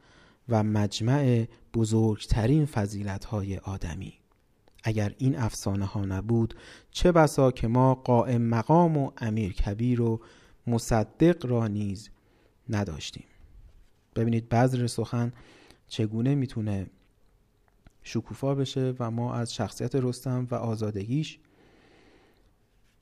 و 0.50 0.64
مجمع 0.64 1.48
بزرگترین 1.74 2.66
فضیلت 2.66 3.26
های 3.26 3.58
آدمی. 3.58 4.14
اگر 4.84 5.16
این 5.18 5.38
افسانه 5.38 5.86
ها 5.86 6.06
نبود 6.06 6.56
چه 6.92 7.12
بسا 7.12 7.52
که 7.52 7.68
ما 7.68 7.96
قائم 7.96 8.42
مقام 8.42 8.98
و 8.98 9.12
امیر 9.18 9.54
کبیر 9.54 10.02
و 10.02 10.22
مصدق 10.68 11.46
را 11.46 11.68
نیز 11.68 12.10
نداشتیم. 12.70 13.26
ببینید 14.16 14.50
بذر 14.50 14.88
سخن 14.88 15.34
چگونه 15.88 16.36
می‌تونه 16.36 16.88
شکوفا 18.04 18.56
بشه 18.56 18.94
و 19.00 19.12
ما 19.12 19.34
از 19.34 19.54
شخصیت 19.54 19.96
رستم 19.96 20.48
و 20.52 20.56
آزادگیش 20.56 21.40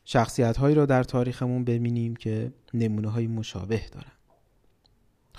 شخصیت 0.05 0.57
هایی 0.57 0.75
را 0.75 0.85
در 0.85 1.03
تاریخمون 1.03 1.63
ببینیم 1.63 2.15
که 2.15 2.53
نمونه 2.73 3.09
های 3.09 3.27
مشابه 3.27 3.81
دارن. 3.91 4.16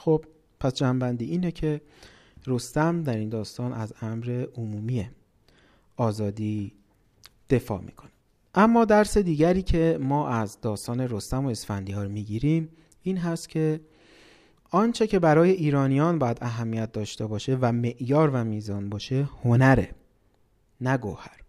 خب 0.08 0.24
پس 0.60 0.74
جنبندی 0.74 1.24
اینه 1.24 1.50
که 1.50 1.80
رستم 2.46 3.02
در 3.02 3.16
این 3.16 3.28
داستان 3.28 3.72
از 3.72 3.92
امر 4.00 4.46
عمومی 4.56 5.08
آزادی 5.96 6.72
دفاع 7.50 7.80
می‌کنه. 7.80 8.10
اما 8.54 8.84
درس 8.84 9.18
دیگری 9.18 9.62
که 9.62 9.98
ما 10.00 10.28
از 10.28 10.60
داستان 10.60 11.00
رستم 11.00 11.46
و 11.46 11.48
اسفندیار 11.48 12.06
می‌گیریم 12.06 12.68
این 13.02 13.16
هست 13.16 13.48
که 13.48 13.80
آنچه 14.70 15.06
که 15.06 15.18
برای 15.18 15.50
ایرانیان 15.50 16.18
باید 16.18 16.38
اهمیت 16.40 16.92
داشته 16.92 17.26
باشه 17.26 17.58
و 17.60 17.72
معیار 17.72 18.30
و 18.30 18.44
میزان 18.44 18.88
باشه 18.88 19.28
هنره 19.44 19.94
نه 20.80 20.96
گوهر. 20.96 21.40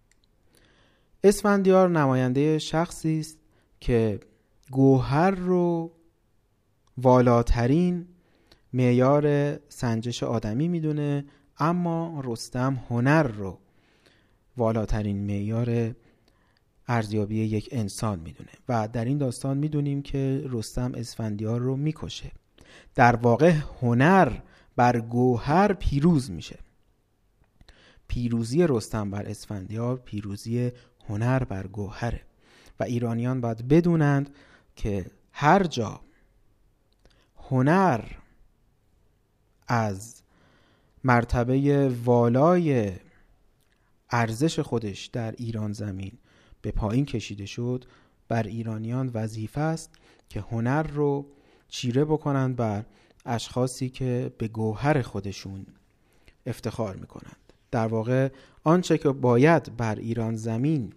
اسفندیار 1.24 1.88
نماینده 1.88 2.58
شخصی 2.58 3.20
است 3.20 3.38
که 3.80 4.20
گوهر 4.70 5.30
رو 5.30 5.92
والاترین 6.98 8.06
معیار 8.72 9.56
سنجش 9.68 10.22
آدمی 10.22 10.68
می‌دونه 10.68 11.24
اما 11.58 12.20
رستم 12.24 12.82
هنر 12.90 13.22
رو 13.22 13.58
والاترین 14.56 15.26
معیار 15.26 15.94
ارزیابی 16.88 17.36
یک 17.36 17.68
انسان 17.72 18.18
می‌دونه. 18.18 18.50
و 18.68 18.88
در 18.88 19.04
این 19.04 19.18
داستان 19.18 19.58
می‌دونیم 19.58 20.02
که 20.02 20.44
رستم 20.48 20.92
اسفندیار 20.94 21.60
رو 21.60 21.76
می‌کشه. 21.76 22.30
در 22.94 23.16
واقع 23.16 23.54
هنر 23.82 24.32
بر 24.76 25.00
گوهر 25.00 25.72
پیروز 25.72 26.30
میشه. 26.30 26.58
پیروزی 28.08 28.66
رستم 28.66 29.10
بر 29.10 29.26
اسفندیار 29.26 29.96
پیروزی 29.96 30.72
هنر 31.08 31.44
بر 31.44 31.66
گوهره. 31.66 32.20
و 32.80 32.84
ایرانیان 32.84 33.40
باید 33.40 33.68
بدونند 33.68 34.34
که 34.76 35.06
هر 35.32 35.64
جا 35.64 36.00
هنر 37.36 38.00
از 39.72 40.22
مرتبه 41.04 41.88
والای 42.04 42.92
ارزش 44.10 44.60
خودش 44.60 45.06
در 45.06 45.32
ایران 45.32 45.72
زمین 45.72 46.12
به 46.62 46.70
پایین 46.70 47.04
کشیده 47.04 47.46
شد. 47.46 47.84
بر 48.28 48.42
ایرانیان 48.42 49.10
وظیفه 49.14 49.60
است 49.60 49.90
که 50.28 50.40
هنر 50.40 50.82
رو 50.82 51.26
چیره 51.68 52.04
بکنند 52.04 52.56
بر 52.56 52.84
اشخاصی 53.26 53.88
که 53.88 54.32
به 54.38 54.48
گوهر 54.48 55.02
خودشون 55.02 55.66
افتخار 56.46 56.96
می‌کنند. 56.96 57.52
در 57.70 57.86
واقع 57.86 58.28
آنچه 58.64 58.98
که 58.98 59.08
باید 59.08 59.76
بر 59.76 59.94
ایران 59.94 60.36
زمین 60.36 60.92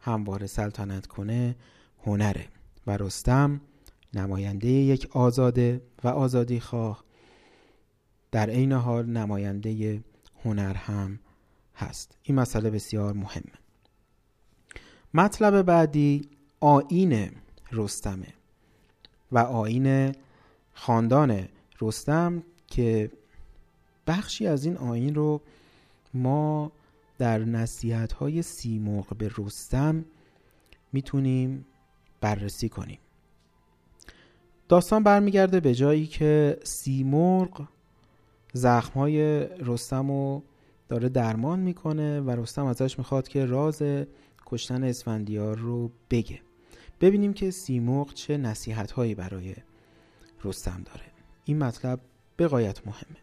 همواره 0.00 0.46
سلطنت 0.46 1.06
کنه 1.06 1.56
هنره. 2.04 2.46
و 2.86 2.96
رستم 2.96 3.60
نماینده 4.14 4.68
یک 4.68 5.08
آزاده 5.10 5.80
و 6.04 6.08
آزادی 6.08 6.60
خواه 6.60 7.05
در 8.32 8.50
عین 8.50 8.72
حال 8.72 9.06
نماینده 9.06 10.04
هنر 10.44 10.74
هم 10.74 11.18
هست. 11.76 12.18
این 12.22 12.38
مسئله 12.38 12.70
بسیار 12.70 13.12
مهمه. 13.12 13.52
مطلب 15.14 15.62
بعدی 15.62 16.28
آین 16.60 17.30
رستمه 17.72 18.34
و 19.32 19.38
آین 19.38 20.14
خاندان 20.72 21.48
رستم 21.80 22.42
که 22.66 23.10
بخشی 24.06 24.46
از 24.46 24.64
این 24.64 24.76
آین 24.76 25.14
رو 25.14 25.40
ما 26.14 26.72
در 27.18 27.38
نصیحت 27.38 28.12
های 28.12 28.42
سیمرغ 28.42 29.16
به 29.16 29.30
رستم 29.38 30.04
می‌تونیم 30.92 31.66
بررسی 32.20 32.68
کنیم. 32.68 32.98
داستان 34.68 35.02
برمیگرده 35.02 35.60
به 35.60 35.74
جایی 35.74 36.06
که 36.06 36.60
سیمرغ 36.64 37.68
زخم 38.56 39.00
های 39.00 39.46
رستم 39.46 40.08
رو 40.08 40.42
داره 40.88 41.08
درمان 41.08 41.60
می‌کنه 41.60 42.20
و 42.20 42.30
رستم 42.30 42.66
ازش 42.66 42.98
می‌خواد 42.98 43.28
که 43.28 43.44
راز 43.44 43.82
کشتن 44.46 44.84
اسفندیار 44.84 45.58
رو 45.58 45.90
بگه. 46.10 46.40
ببینیم 47.00 47.32
که 47.32 47.50
سیمرغ 47.50 48.14
چه 48.14 48.36
نصیحت 48.36 48.90
هایی 48.90 49.14
برای 49.14 49.54
رستم 50.44 50.82
داره. 50.84 51.06
این 51.44 51.58
مطلب 51.58 52.00
بقایت 52.38 52.86
مهمه. 52.86 53.16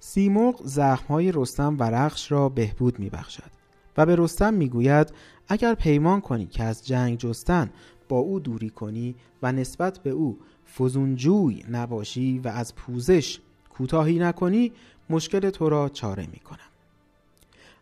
سیمرغ 0.00 0.60
زخمهای 0.64 1.32
رستم 1.32 1.76
و 1.78 1.82
رخش 1.82 2.32
را 2.32 2.48
بهبود 2.48 2.98
میبخشد 2.98 3.50
و 3.96 4.06
به 4.06 4.16
رستم 4.16 4.54
می‌گوید 4.54 5.12
اگر 5.48 5.74
پیمان 5.74 6.20
کنی 6.20 6.46
که 6.46 6.64
از 6.64 6.86
جنگ 6.86 7.18
جستن 7.18 7.70
با 8.08 8.16
او 8.16 8.40
دوری 8.40 8.70
کنی 8.70 9.14
و 9.42 9.52
نسبت 9.52 9.98
به 9.98 10.10
او 10.10 10.38
فزونجوی 10.78 11.64
نباشی 11.70 12.38
و 12.38 12.48
از 12.48 12.74
پوزش 12.74 13.40
کوتاهی 13.78 14.18
نکنی 14.18 14.72
مشکل 15.10 15.50
تو 15.50 15.68
را 15.68 15.88
چاره 15.88 16.26
می 16.32 16.38
کنم 16.38 16.58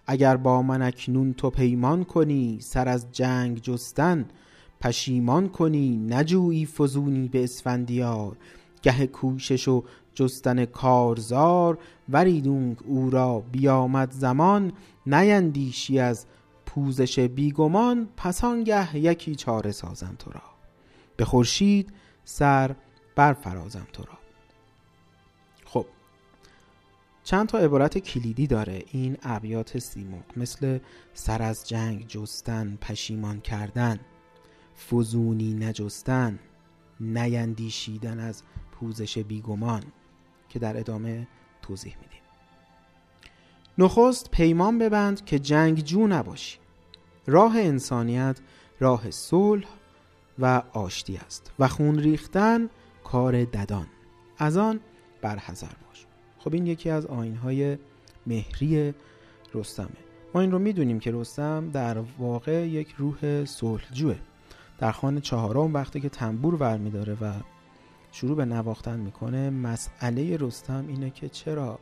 اگر 0.06 0.36
با 0.36 0.62
من 0.62 0.82
اکنون 0.82 1.32
تو 1.32 1.50
پیمان 1.50 2.04
کنی 2.04 2.58
سر 2.60 2.88
از 2.88 3.12
جنگ 3.12 3.60
جستن 3.62 4.26
پشیمان 4.80 5.48
کنی 5.48 5.96
نجویی 5.96 6.66
فزونی 6.66 7.28
به 7.28 7.44
اسفندیار. 7.44 8.36
گه 8.82 9.06
کوشش 9.06 9.68
و 9.68 9.84
جستن 10.14 10.64
کارزار 10.64 11.78
وریدونگ 12.08 12.76
او 12.84 13.10
را 13.10 13.42
بیامد 13.52 14.10
زمان 14.10 14.72
نیندیشی 15.06 15.98
از 15.98 16.26
پوزش 16.66 17.18
بیگمان 17.18 18.08
پس 18.16 18.44
آنگه 18.44 18.96
یکی 18.96 19.34
چاره 19.34 19.72
سازم 19.72 20.14
تو 20.18 20.30
را. 20.30 20.42
به 21.16 21.24
خورشید 21.24 21.92
سر 22.24 22.74
برفرازم 23.16 23.86
تو 23.92 24.02
را. 24.02 24.15
چند 27.26 27.48
تا 27.48 27.58
عبارت 27.58 27.98
کلیدی 27.98 28.46
داره. 28.46 28.84
این 28.92 29.16
ابیات 29.22 29.78
سیمرغ 29.78 30.24
مثل 30.36 30.78
سر 31.14 31.42
از 31.42 31.68
جنگ 31.68 32.06
جستن 32.06 32.78
پشیمان 32.80 33.40
کردن 33.40 34.00
فزونی 34.90 35.54
نجستن 35.54 36.38
نیندیشیدن 37.00 38.20
از 38.20 38.42
پوزش 38.72 39.18
بیگمان 39.18 39.82
که 40.48 40.58
در 40.58 40.76
ادامه 40.76 41.28
توضیح 41.62 41.96
میدیم. 42.02 42.22
نخست 43.78 44.30
پیمان 44.30 44.78
ببند 44.78 45.24
که 45.24 45.38
جنگ 45.38 45.84
جو 45.84 46.06
نباشی. 46.06 46.58
راه 47.26 47.58
انسانیت 47.58 48.40
راه 48.80 49.10
صلح 49.10 49.68
و 50.38 50.62
آشتی 50.72 51.16
است 51.16 51.52
و 51.58 51.68
خون 51.68 51.98
ریختن 51.98 52.70
کار 53.04 53.44
ددان. 53.44 53.86
از 54.38 54.56
آن 54.56 54.80
برحذر 55.22 55.66
باش 55.66 55.85
خب 56.46 56.54
این 56.54 56.66
یکی 56.66 56.90
از 56.90 57.06
آینهای 57.06 57.78
مهری 58.26 58.94
رستمه. 59.54 59.88
ما 60.34 60.40
این 60.40 60.52
رو 60.52 60.58
می‌دونیم 60.58 61.00
که 61.00 61.12
رستم 61.12 61.70
در 61.70 61.98
واقع 62.18 62.68
یک 62.68 62.94
روح 62.98 63.44
صلحجوه. 63.44 64.16
در 64.78 64.92
خانه 64.92 65.20
چهارم 65.20 65.74
وقتی 65.74 66.00
که 66.00 66.08
تنبور 66.08 66.54
ور 66.54 66.78
میداره 66.78 67.16
و 67.20 67.32
شروع 68.12 68.36
به 68.36 68.44
نواختن 68.44 69.00
می‌کنه 69.00 69.50
مسئله 69.50 70.36
رستم 70.36 70.84
اینه 70.88 71.10
که 71.10 71.28
چرا 71.28 71.78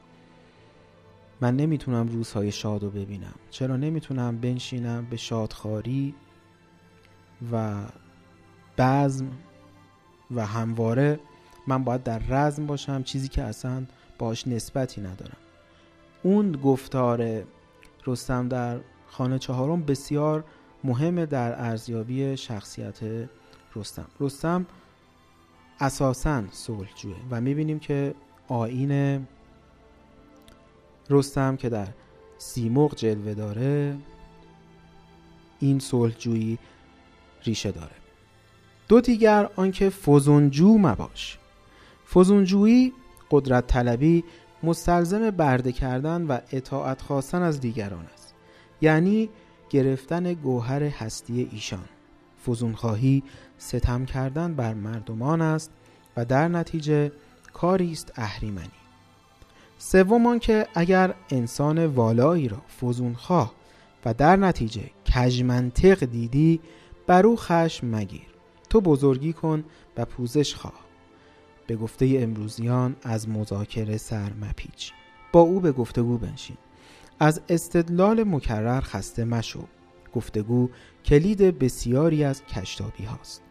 من 1.40 1.56
نمی‌تونم 1.56 2.08
روزهای 2.08 2.52
شاد 2.52 2.82
رو 2.82 2.90
ببینم؟ 2.90 3.34
چرا 3.50 3.76
نمی‌تونم 3.76 4.38
بنشینم 4.38 5.06
به 5.10 5.16
شادخاری 5.16 6.14
و 7.52 7.74
بزم 8.78 9.30
و 10.30 10.46
همواره 10.46 11.20
من 11.66 11.84
باید 11.84 12.02
در 12.02 12.18
رزم 12.18 12.66
باشم؟ 12.66 13.02
چیزی 13.02 13.28
که 13.28 13.42
اصلا 13.42 13.86
باش 14.18 14.48
نسبتی 14.48 15.00
ندارم. 15.00 15.36
اون 16.22 16.52
گفتار 16.52 17.42
رستم 18.06 18.48
در 18.48 18.80
خانه 19.06 19.38
چهارم 19.38 19.82
بسیار 19.82 20.44
مهمه 20.84 21.26
در 21.26 21.60
ارزیابی 21.60 22.36
شخصیت 22.36 22.98
رستم. 23.76 24.06
رستم 24.20 24.66
اساسا 25.80 26.44
صلحجوه 26.50 27.16
و 27.30 27.40
می‌بینیم 27.40 27.78
که 27.78 28.14
آین 28.48 29.26
رستم 31.10 31.56
که 31.56 31.68
در 31.68 31.88
سیمرغ 32.38 32.94
جلوه 32.94 33.34
داره 33.34 33.96
این 35.60 35.78
صلحجویی 35.78 36.58
ریشه 37.44 37.72
داره. 37.72 37.94
دو 38.88 39.00
دیگر 39.00 39.50
آنکه 39.56 39.90
فزونجو 39.90 40.78
مباش. 40.78 41.38
فزونجویی 42.14 42.92
قدرت 43.34 43.66
طلبی 43.66 44.24
مستلزم 44.62 45.30
برده 45.30 45.72
کردن 45.72 46.22
و 46.22 46.38
اطاعت 46.52 47.02
خواستن 47.02 47.42
از 47.42 47.60
دیگران 47.60 48.06
است. 48.14 48.34
یعنی 48.80 49.30
گرفتن 49.70 50.32
گوهر 50.32 50.82
هستی 50.82 51.48
ایشان. 51.52 51.84
فزونخواهی 52.46 53.22
ستم 53.58 54.04
کردن 54.04 54.54
بر 54.54 54.74
مردمان 54.74 55.42
است 55.42 55.70
و 56.16 56.24
در 56.24 56.48
نتیجه 56.48 57.12
کاری 57.52 57.92
است 57.92 58.12
اهریمنی. 58.16 58.70
سوم 59.78 60.38
که 60.38 60.66
اگر 60.74 61.14
انسان 61.30 61.86
والایی 61.86 62.48
را 62.48 62.62
فزونخواه 62.80 63.52
و 64.04 64.14
در 64.14 64.36
نتیجه 64.36 64.90
کژمنطق 65.04 66.04
دیدی 66.04 66.60
بر 67.06 67.26
او 67.26 67.36
خشم 67.36 67.86
مگیر. 67.86 68.26
تو 68.70 68.80
بزرگی 68.80 69.32
کن 69.32 69.64
و 69.96 70.04
پوزش 70.04 70.54
خواه. 70.54 70.83
به 71.66 71.76
گفته 71.76 72.18
امروزیان 72.20 72.96
از 73.02 73.28
مذاکره 73.28 73.96
سر 73.96 74.32
مپیچ. 74.32 74.92
با 75.32 75.40
او 75.40 75.60
به 75.60 75.72
گفتگو 75.72 76.18
بنشین. 76.18 76.56
از 77.20 77.40
استدلال 77.48 78.24
مکرر 78.24 78.80
خسته 78.80 79.24
مشو. 79.24 79.64
گفتگو 80.14 80.70
کلید 81.04 81.58
بسیاری 81.58 82.24
از 82.24 82.44
کشتابی 82.44 83.04
هاست. 83.04 83.42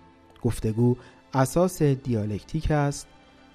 گفتگو 0.41 0.95
اساس 1.33 1.81
دیالکتیک 1.81 2.71
است 2.71 3.07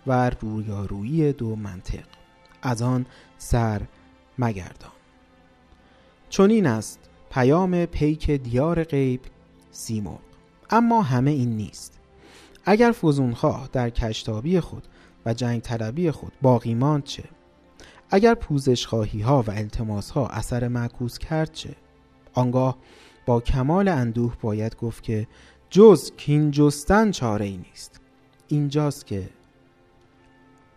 و 0.07 0.31
رویارویی 0.31 1.33
دو 1.33 1.57
منطق. 1.57 2.07
از 2.63 2.83
آن 2.83 3.07
سر 3.39 3.83
مگردان. 4.39 4.93
چون 6.29 6.51
این 6.51 6.67
است 6.67 7.01
پیام 7.31 7.87
پیک 7.87 8.31
دیار 8.31 8.85
غیب 8.85 9.21
سیمرغ. 9.71 10.21
اما 10.71 11.03
همه 11.03 11.31
این 11.31 11.57
نیست. 11.57 11.98
اگر 12.71 12.93
فزونخواه 12.93 13.69
در 13.73 13.91
کشتابی 13.91 14.61
خود 14.61 14.89
و 15.27 15.35
جنگ 15.35 15.61
طلبی 15.61 16.11
خود 16.11 16.33
باقی 16.43 16.75
ماند 16.75 17.05
چه؟ 17.05 17.25
اگر 18.11 18.35
پوزش 18.35 18.87
خواهی 18.87 19.21
ها 19.21 19.45
و 19.47 19.51
التماس 19.51 20.11
ها 20.11 20.29
اثر 20.29 20.69
معکوس 20.69 21.19
کرد 21.19 21.53
چه؟ 21.53 21.75
آنگاه 22.35 22.79
با 23.27 23.41
کمال 23.41 23.89
اندوه 23.89 24.35
باید 24.41 24.77
گفت 24.77 25.03
که 25.03 25.27
جز 25.71 26.13
کین 26.17 26.51
جستن 26.51 27.11
چاره 27.11 27.45
ای 27.45 27.57
نیست. 27.57 28.01
اینجاست 28.49 29.07
که 29.07 29.31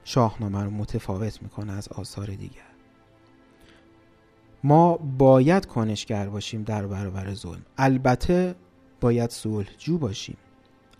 شاهنامه 0.04 0.64
رو 0.64 0.70
متفاوت 0.70 1.44
می‌کنه 1.44 1.74
از 1.74 1.88
آثار 1.88 2.28
دیگر. 2.28 2.72
ما 4.64 4.98
باید 4.98 5.66
کنشگر 5.66 6.30
باشیم 6.30 6.64
در 6.64 6.88
برابر 6.88 7.34
ظلم. 7.34 7.66
البته 7.78 8.56
باید 9.02 9.30
صلح 9.30 9.70
جو 9.78 9.98
باشیم. 9.98 10.38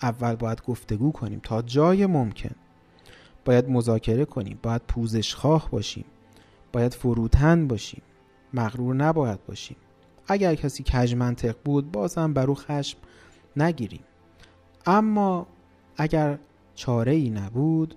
اول 0.02 0.36
باید 0.36 0.62
گفتگو 0.62 1.12
کنیم 1.12 1.40
تا 1.44 1.62
جای 1.62 2.06
ممکن. 2.06 2.56
باید 3.46 3.70
مذاکره 3.70 4.26
کنیم 4.26 4.60
باید 4.64 4.82
پوزش 4.88 5.36
خواه 5.36 5.70
باشیم. 5.70 6.06
باید 6.74 6.94
فروتن 6.94 7.68
باشیم. 7.68 8.02
مغرور 8.54 8.96
نباید 8.96 9.46
باشیم. 9.46 9.78
اگر 10.28 10.56
کسی 10.56 10.84
کج 10.84 11.16
منطق 11.16 11.56
بود 11.66 11.92
بازم 11.92 12.34
بر 12.34 12.48
او 12.48 12.56
خشم 12.56 12.98
نگیریم. 13.58 14.04
اما 14.86 15.48
اگر 15.98 16.38
چاره 16.76 17.12
ای 17.12 17.30
نبود 17.30 17.96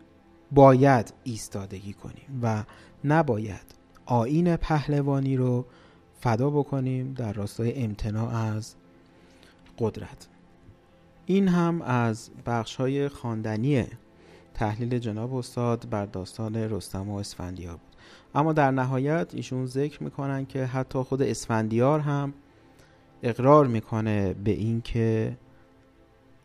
باید 0.52 1.14
ایستادگی 1.24 1.92
کنیم 1.92 2.40
و 2.42 2.64
نباید 3.04 3.74
آین 4.06 4.56
پهلوانی 4.56 5.36
رو 5.36 5.64
فدا 6.20 6.50
بکنیم 6.50 7.14
در 7.14 7.32
راستای 7.32 7.82
امتناع 7.84 8.34
از 8.34 8.74
قدرت. 9.78 10.28
این 11.26 11.48
هم 11.48 11.82
از 11.82 12.30
بخش 12.46 12.76
های 12.76 13.08
خواندنی 13.08 13.84
تحلیل 14.54 14.98
جناب 14.98 15.34
استاد 15.34 15.88
بر 15.90 16.06
داستان 16.06 16.56
رستم 16.56 17.10
و 17.10 17.16
اسفندیار 17.16 17.76
بود. 17.76 17.96
اما 18.34 18.52
در 18.52 18.70
نهایت 18.70 19.34
ایشون 19.34 19.66
ذکر 19.66 20.02
می‌کنن 20.02 20.46
که 20.46 20.64
حتی 20.64 20.98
خود 20.98 21.22
اسفندیار 21.22 22.00
هم 22.00 22.34
اقرار 23.22 23.66
می‌کنه 23.66 24.32
به 24.32 24.50
اینکه 24.50 25.36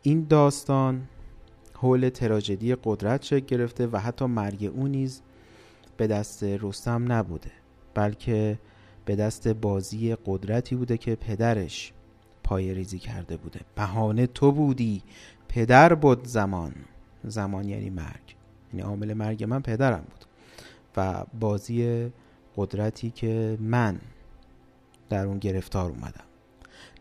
این 0.02 0.26
داستان 0.28 1.08
حول 1.74 2.08
تراژدی 2.08 2.74
قدرت 2.84 3.22
شکل 3.22 3.46
گرفته 3.46 3.86
و 3.86 3.96
حتی 3.96 4.24
مرگ 4.24 4.70
او 4.74 4.88
نیز 4.88 5.22
به 5.96 6.06
دست 6.06 6.42
رستم 6.44 7.12
نبوده 7.12 7.50
بلکه 7.94 8.58
به 9.04 9.16
دست 9.16 9.48
بازی 9.48 10.16
قدرتی 10.26 10.74
بوده 10.74 10.96
که 10.96 11.14
پدرش 11.14 11.92
پای 12.50 12.74
ریزی 12.74 12.98
کرده 12.98 13.36
بوده. 13.36 13.60
بهانه 13.74 14.26
تو 14.26 14.52
بودی 14.52 15.02
پدر 15.48 15.94
بود 15.94 16.24
زمان. 16.24 16.72
زمان 17.24 17.68
یعنی 17.68 17.90
مرگ. 17.90 18.36
یعنی 18.72 18.86
عامل 18.86 19.14
مرگ 19.14 19.44
من 19.44 19.62
پدرم 19.62 20.00
بود. 20.00 20.24
و 20.96 21.24
بازی 21.40 22.08
قدرتی 22.56 23.10
که 23.10 23.58
من 23.60 23.98
در 25.08 25.26
اون 25.26 25.38
گرفتار 25.38 25.90
اومدم. 25.90 26.24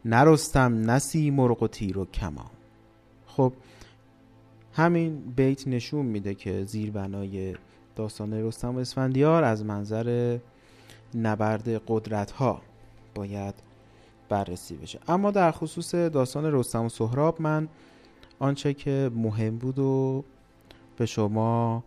نرستم 0.06 0.92
نسی 0.92 1.32
مرغ 1.32 1.64
و 1.64 1.68
تیر 1.68 1.98
و 1.98 2.06
کمان. 2.06 2.52
خب 3.28 3.54
همین 4.74 5.34
بیت 5.36 5.68
نشون 5.68 6.06
میده 6.06 6.34
که 6.34 6.64
زیربنای 6.66 7.56
داستان 7.96 8.34
رستم 8.34 8.76
و 8.76 8.80
اسفندیار 8.80 9.44
از 9.44 9.66
منظر 9.66 10.38
نبرد 11.16 11.82
قدرت 11.88 12.32
ها 12.32 12.62
باید 13.16 13.69
بررسی 14.30 14.78
بشه. 14.78 15.00
اما 15.08 15.32
در 15.32 15.52
خصوص 15.52 15.96
داستان 15.96 16.46
رستم 16.46 16.86
و 16.86 16.90
سهراب 16.90 17.42
من 17.42 17.68
آنچه 18.40 18.74
که 18.74 19.12
مهم 19.16 19.58
بود 19.58 19.80
و 19.80 20.24
به 20.98 21.06
شما 21.06 21.84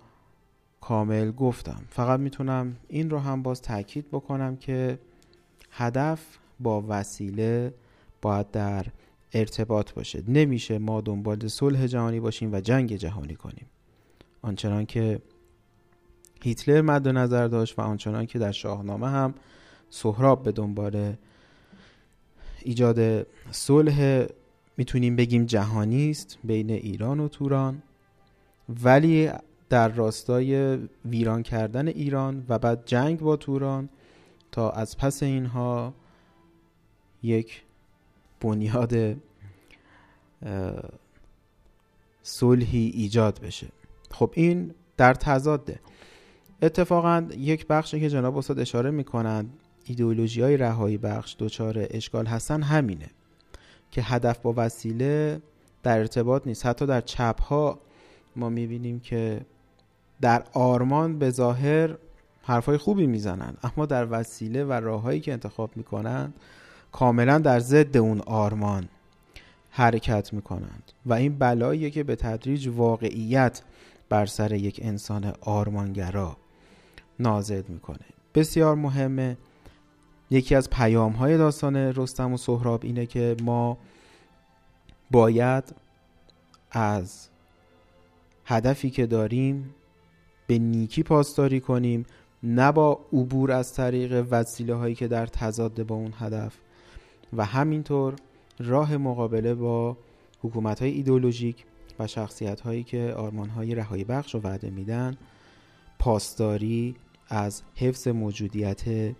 کامل 0.81 1.31
گفتم. 1.31 1.83
فقط 1.91 2.21
می‌تونم 2.21 2.77
این 2.89 3.11
رو 3.11 3.19
هم 3.19 3.43
باز 3.43 3.63
تاکید 3.63 4.09
بکنم 4.09 4.57
که 4.57 4.99
هدف 5.71 6.39
با 6.61 6.85
وسیله 6.89 7.75
باید 8.23 8.51
در 8.51 8.87
ارتباط 9.33 9.93
باشه. 9.93 10.23
نمیشه 10.29 10.79
ما 10.79 11.01
دنبال 11.01 11.49
صلح 11.49 11.87
جهانی 11.87 12.21
باشیم 12.21 12.53
و 12.53 12.61
جنگ 12.61 12.97
جهانی 12.97 13.35
کنیم. 13.35 13.67
آنچنان 14.43 14.87
که 14.87 15.23
هیتلر 16.43 16.81
مد 16.81 17.09
نظر 17.09 17.49
داشت 17.49 17.79
و 17.79 17.83
آنچنان 17.83 18.27
که 18.27 18.39
در 18.39 18.53
شاهنامه 18.53 19.09
هم 19.09 19.35
سهراب 19.91 20.43
به 20.43 20.53
دنبال 20.53 21.15
ایجاد 22.65 23.27
صلح 23.51 24.27
می‌تونیم 24.77 25.17
بگیم 25.17 25.45
جهانی 25.45 26.11
است 26.11 26.39
بین 26.45 26.71
ایران 26.71 27.21
و 27.21 27.29
توران 27.29 27.83
ولی 28.83 29.31
در 29.69 29.89
راستای 29.89 30.79
ویران 31.05 31.43
کردن 31.43 31.89
ایران 31.89 32.45
و 32.49 32.59
بعد 32.59 32.83
جنگ 32.87 33.21
با 33.21 33.37
توران 33.37 33.89
تا 34.53 34.71
از 34.71 34.99
پس 34.99 35.23
اینها 35.23 35.95
یک 37.23 37.63
بنیاد 38.41 39.17
صلحی 42.23 42.93
ایجاد 42.95 43.41
بشه. 43.41 43.67
خب 44.11 44.31
این 44.35 44.75
در 44.97 45.15
تضاده. 45.15 45.81
اتفاقا 46.63 47.29
یک 47.39 47.67
بخشی 47.67 48.01
که 48.01 48.09
جناب 48.09 48.37
استاد 48.37 48.59
اشاره 48.59 48.91
می‌کنند 48.91 49.59
ایدئولوژی 49.85 50.43
های 50.43 50.57
رهایی 50.57 50.99
بخش 50.99 51.37
دچار 51.39 51.87
اشکال 51.91 52.27
هستن 52.27 52.63
همینه 52.63 53.11
که 53.91 54.03
هدف 54.03 54.39
با 54.39 54.55
وسیله 54.57 55.43
در 55.83 55.99
ارتباط 55.99 56.47
نیست. 56.47 56.67
حتی 56.67 56.87
در 56.87 57.01
چپ 57.01 57.41
ها 57.43 57.79
ما 58.37 58.49
می‌بینیم 58.49 59.01
که 59.01 59.41
در 60.21 60.45
آرمان 60.53 61.19
به 61.19 61.31
ظاهر 61.31 61.97
حرفای 62.43 62.77
خوبی 62.77 63.07
می‌زنن 63.07 63.57
اما 63.63 63.87
در 63.87 64.07
وسیله 64.11 64.65
و 64.65 64.73
راههایی 64.73 65.21
که 65.21 65.33
انتخاب 65.33 65.77
می‌کنند 65.77 66.35
کاملا 66.93 67.39
در 67.39 67.61
ضد 67.61 67.97
اون 67.97 68.21
آرمان 68.21 68.89
حرکت 69.71 70.33
می‌کنند. 70.33 70.93
و 71.07 71.13
این 71.15 71.39
بلاییه 71.39 71.91
که 71.91 72.03
به 72.03 72.17
تدریج 72.17 72.69
واقعیت 72.69 73.63
بر 74.09 74.27
سر 74.27 74.53
یک 74.53 74.81
انسان 74.83 75.33
آرمانگرا 75.41 76.37
نازل 77.19 77.63
می‌کنه. 77.69 78.07
بسیار 78.35 78.75
مهمه 78.75 79.37
یکی 80.33 80.55
از 80.55 80.71
پیام 80.71 81.13
های 81.13 81.37
داستان 81.37 81.77
رستم 81.77 82.33
و 82.33 82.37
سهراب 82.37 82.81
اینه 82.85 83.07
که 83.07 83.37
ما 83.43 83.79
باید 85.11 85.75
از 86.71 87.29
هدفی 88.45 88.91
که 88.91 89.07
داریم 89.07 89.75
به 90.47 90.59
نیکی 90.59 91.03
پاسداری 91.03 91.61
کنیم 91.61 92.07
نه 92.43 92.73
با 92.73 93.01
عبور 93.13 93.53
از 93.53 93.75
طریق 93.75 94.27
وسیله 94.31 94.75
هایی 94.75 94.95
که 94.95 95.09
در 95.09 95.27
تضاد 95.27 95.87
با 95.87 95.95
اون 95.95 96.13
هدف 96.19 96.57
و 97.33 97.45
همینطور 97.45 98.15
راه 98.59 98.97
مقابله 98.97 99.55
با 99.55 99.97
حکومت 100.43 100.83
های 100.83 100.91
ایدولوژیک 100.91 101.65
و 101.99 102.07
شخصیت 102.07 102.61
هایی 102.61 102.83
که 102.83 103.15
آرمان 103.17 103.49
های 103.49 103.75
رهایی 103.75 104.05
بخش 104.05 104.35
رو 104.35 104.41
وعده 104.41 104.71
میدن 104.71 105.17
پاسداری 105.99 106.97
از 107.29 107.63
حفظ 107.75 108.09
موجودیت 108.09 109.15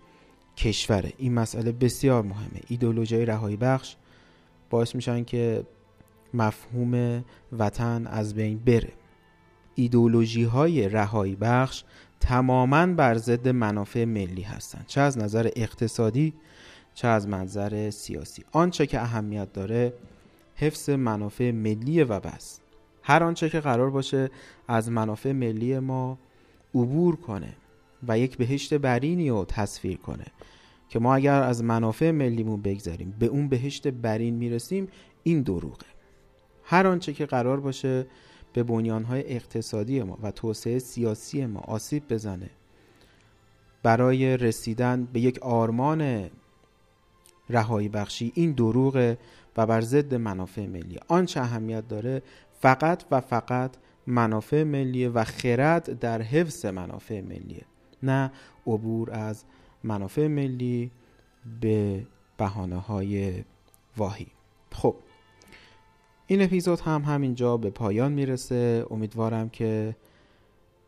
کشوره. 0.57 1.13
این 1.17 1.33
مسئله 1.33 1.71
بسیار 1.71 2.23
مهمه. 2.23 2.61
ایدولوژی 2.67 3.25
رهایی 3.25 3.57
بخش 3.57 3.95
باعث 4.69 4.95
میشن 4.95 5.23
که 5.23 5.63
مفهوم 6.33 7.23
وطن 7.51 8.07
از 8.07 8.33
بین 8.35 8.59
بره. 8.59 8.93
ایدولوژی 9.75 10.43
های 10.43 10.89
رهایی 10.89 11.35
بخش 11.35 11.83
تماما 12.19 12.87
بر 12.87 13.17
ضد 13.17 13.47
منافع 13.47 14.05
ملی 14.05 14.41
هستند 14.41 14.85
چه 14.87 15.01
از 15.01 15.17
نظر 15.17 15.49
اقتصادی 15.55 16.33
چه 16.93 17.07
از 17.07 17.27
منظر 17.27 17.89
سیاسی. 17.89 18.43
آنچه 18.51 18.85
که 18.85 19.01
اهمیت 19.01 19.53
داره 19.53 19.93
حفظ 20.55 20.89
منافع 20.89 21.51
ملی 21.51 22.03
و 22.03 22.19
بس. 22.19 22.59
هر 23.03 23.23
آنچه 23.23 23.49
که 23.49 23.59
قرار 23.59 23.89
باشه 23.89 24.29
از 24.67 24.91
منافع 24.91 25.31
ملی 25.31 25.79
ما 25.79 26.17
عبور 26.75 27.15
کنه. 27.15 27.53
و 28.07 28.19
یک 28.19 28.37
بهشت 28.37 28.73
برینی 28.73 29.29
رو 29.29 29.45
تصویر 29.45 29.97
کنه 29.97 30.25
که 30.89 30.99
ما 30.99 31.15
اگر 31.15 31.43
از 31.43 31.63
منافع 31.63 32.11
ملیمون 32.11 32.61
بگذاریم 32.61 33.15
به 33.19 33.25
اون 33.25 33.49
بهشت 33.49 33.87
برین 33.87 34.35
می‌رسیم 34.35 34.87
این 35.23 35.41
دروغه. 35.41 35.85
هر 36.63 36.87
آنچه 36.87 37.13
که 37.13 37.25
قرار 37.25 37.59
باشه 37.59 38.05
به 38.53 38.63
بنیانهای 38.63 39.33
اقتصادی 39.33 40.03
ما 40.03 40.17
و 40.23 40.31
توسعه 40.31 40.79
سیاسی 40.79 41.45
ما 41.45 41.59
آسیب 41.59 42.03
بزنه 42.09 42.49
برای 43.83 44.37
رسیدن 44.37 45.07
به 45.13 45.19
یک 45.19 45.39
آرمان 45.39 46.29
رهایی 47.49 47.89
بخشی 47.89 48.31
این 48.35 48.51
دروغه 48.51 49.17
و 49.57 49.65
بر 49.65 49.81
ضد 49.81 50.13
منافع 50.13 50.65
ملی. 50.65 50.99
آنچه 51.07 51.39
اهمیت 51.39 51.87
داره 51.87 52.21
فقط 52.59 53.03
و 53.11 53.21
فقط 53.21 53.71
منافع 54.07 54.63
ملی 54.63 55.07
و 55.07 55.23
خرد 55.23 55.99
در 55.99 56.21
حفظ 56.21 56.65
منافع 56.65 57.21
ملیه. 57.21 57.61
نه 58.03 58.31
عبور 58.67 59.11
از 59.11 59.43
منافع 59.83 60.27
ملی 60.27 60.91
به 61.61 62.05
بحانه 62.37 62.77
های 62.77 63.43
واهی. 63.97 64.27
خب 64.71 64.95
این 66.27 66.41
اپیزود 66.41 66.79
هم 66.79 67.01
همینجا 67.01 67.57
به 67.57 67.69
پایان 67.69 68.11
می‌رسه. 68.11 68.85
امیدوارم 68.89 69.49
که 69.49 69.95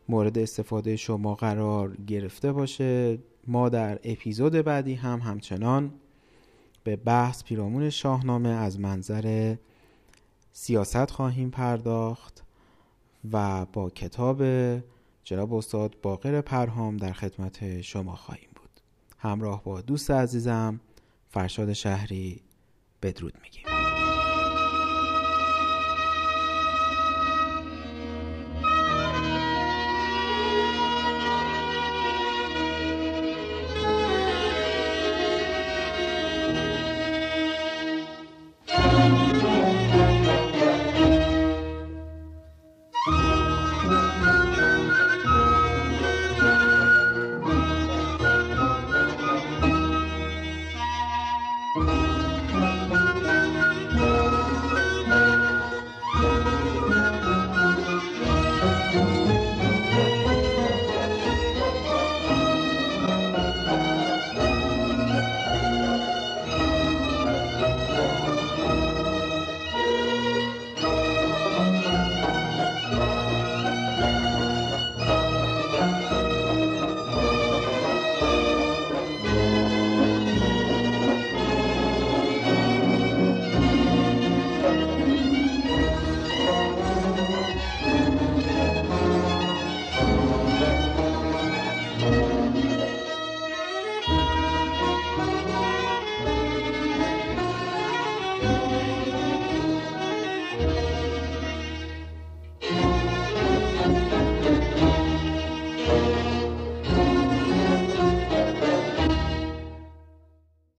مورد 0.08 0.38
استفاده 0.38 0.96
شما 0.96 1.34
قرار 1.34 1.96
گرفته 1.96 2.52
باشه. 2.52 3.18
ما 3.46 3.68
در 3.68 3.98
اپیزود 4.04 4.52
بعدی 4.52 4.94
هم 4.94 5.20
همچنان 5.20 5.92
به 6.84 6.96
بحث 6.96 7.44
پیرامون 7.44 7.90
شاهنامه 7.90 8.48
از 8.48 8.80
منظر 8.80 9.56
سیاست 10.52 11.10
خواهیم 11.10 11.50
پرداخت 11.50 12.44
و 13.32 13.66
با 13.72 13.90
کتاب 13.90 14.42
جناب 15.26 15.54
استاد 15.54 15.96
باقر 16.02 16.40
پرهام 16.40 16.96
در 16.96 17.12
خدمت 17.12 17.80
شما 17.80 18.16
خواهیم 18.16 18.48
بود. 18.56 18.80
همراه 19.18 19.64
با 19.64 19.80
دوست 19.80 20.10
عزیزم 20.10 20.80
فرشاد 21.28 21.72
شهری 21.72 22.40
بدرود 23.02 23.34
میگیم. 23.42 23.75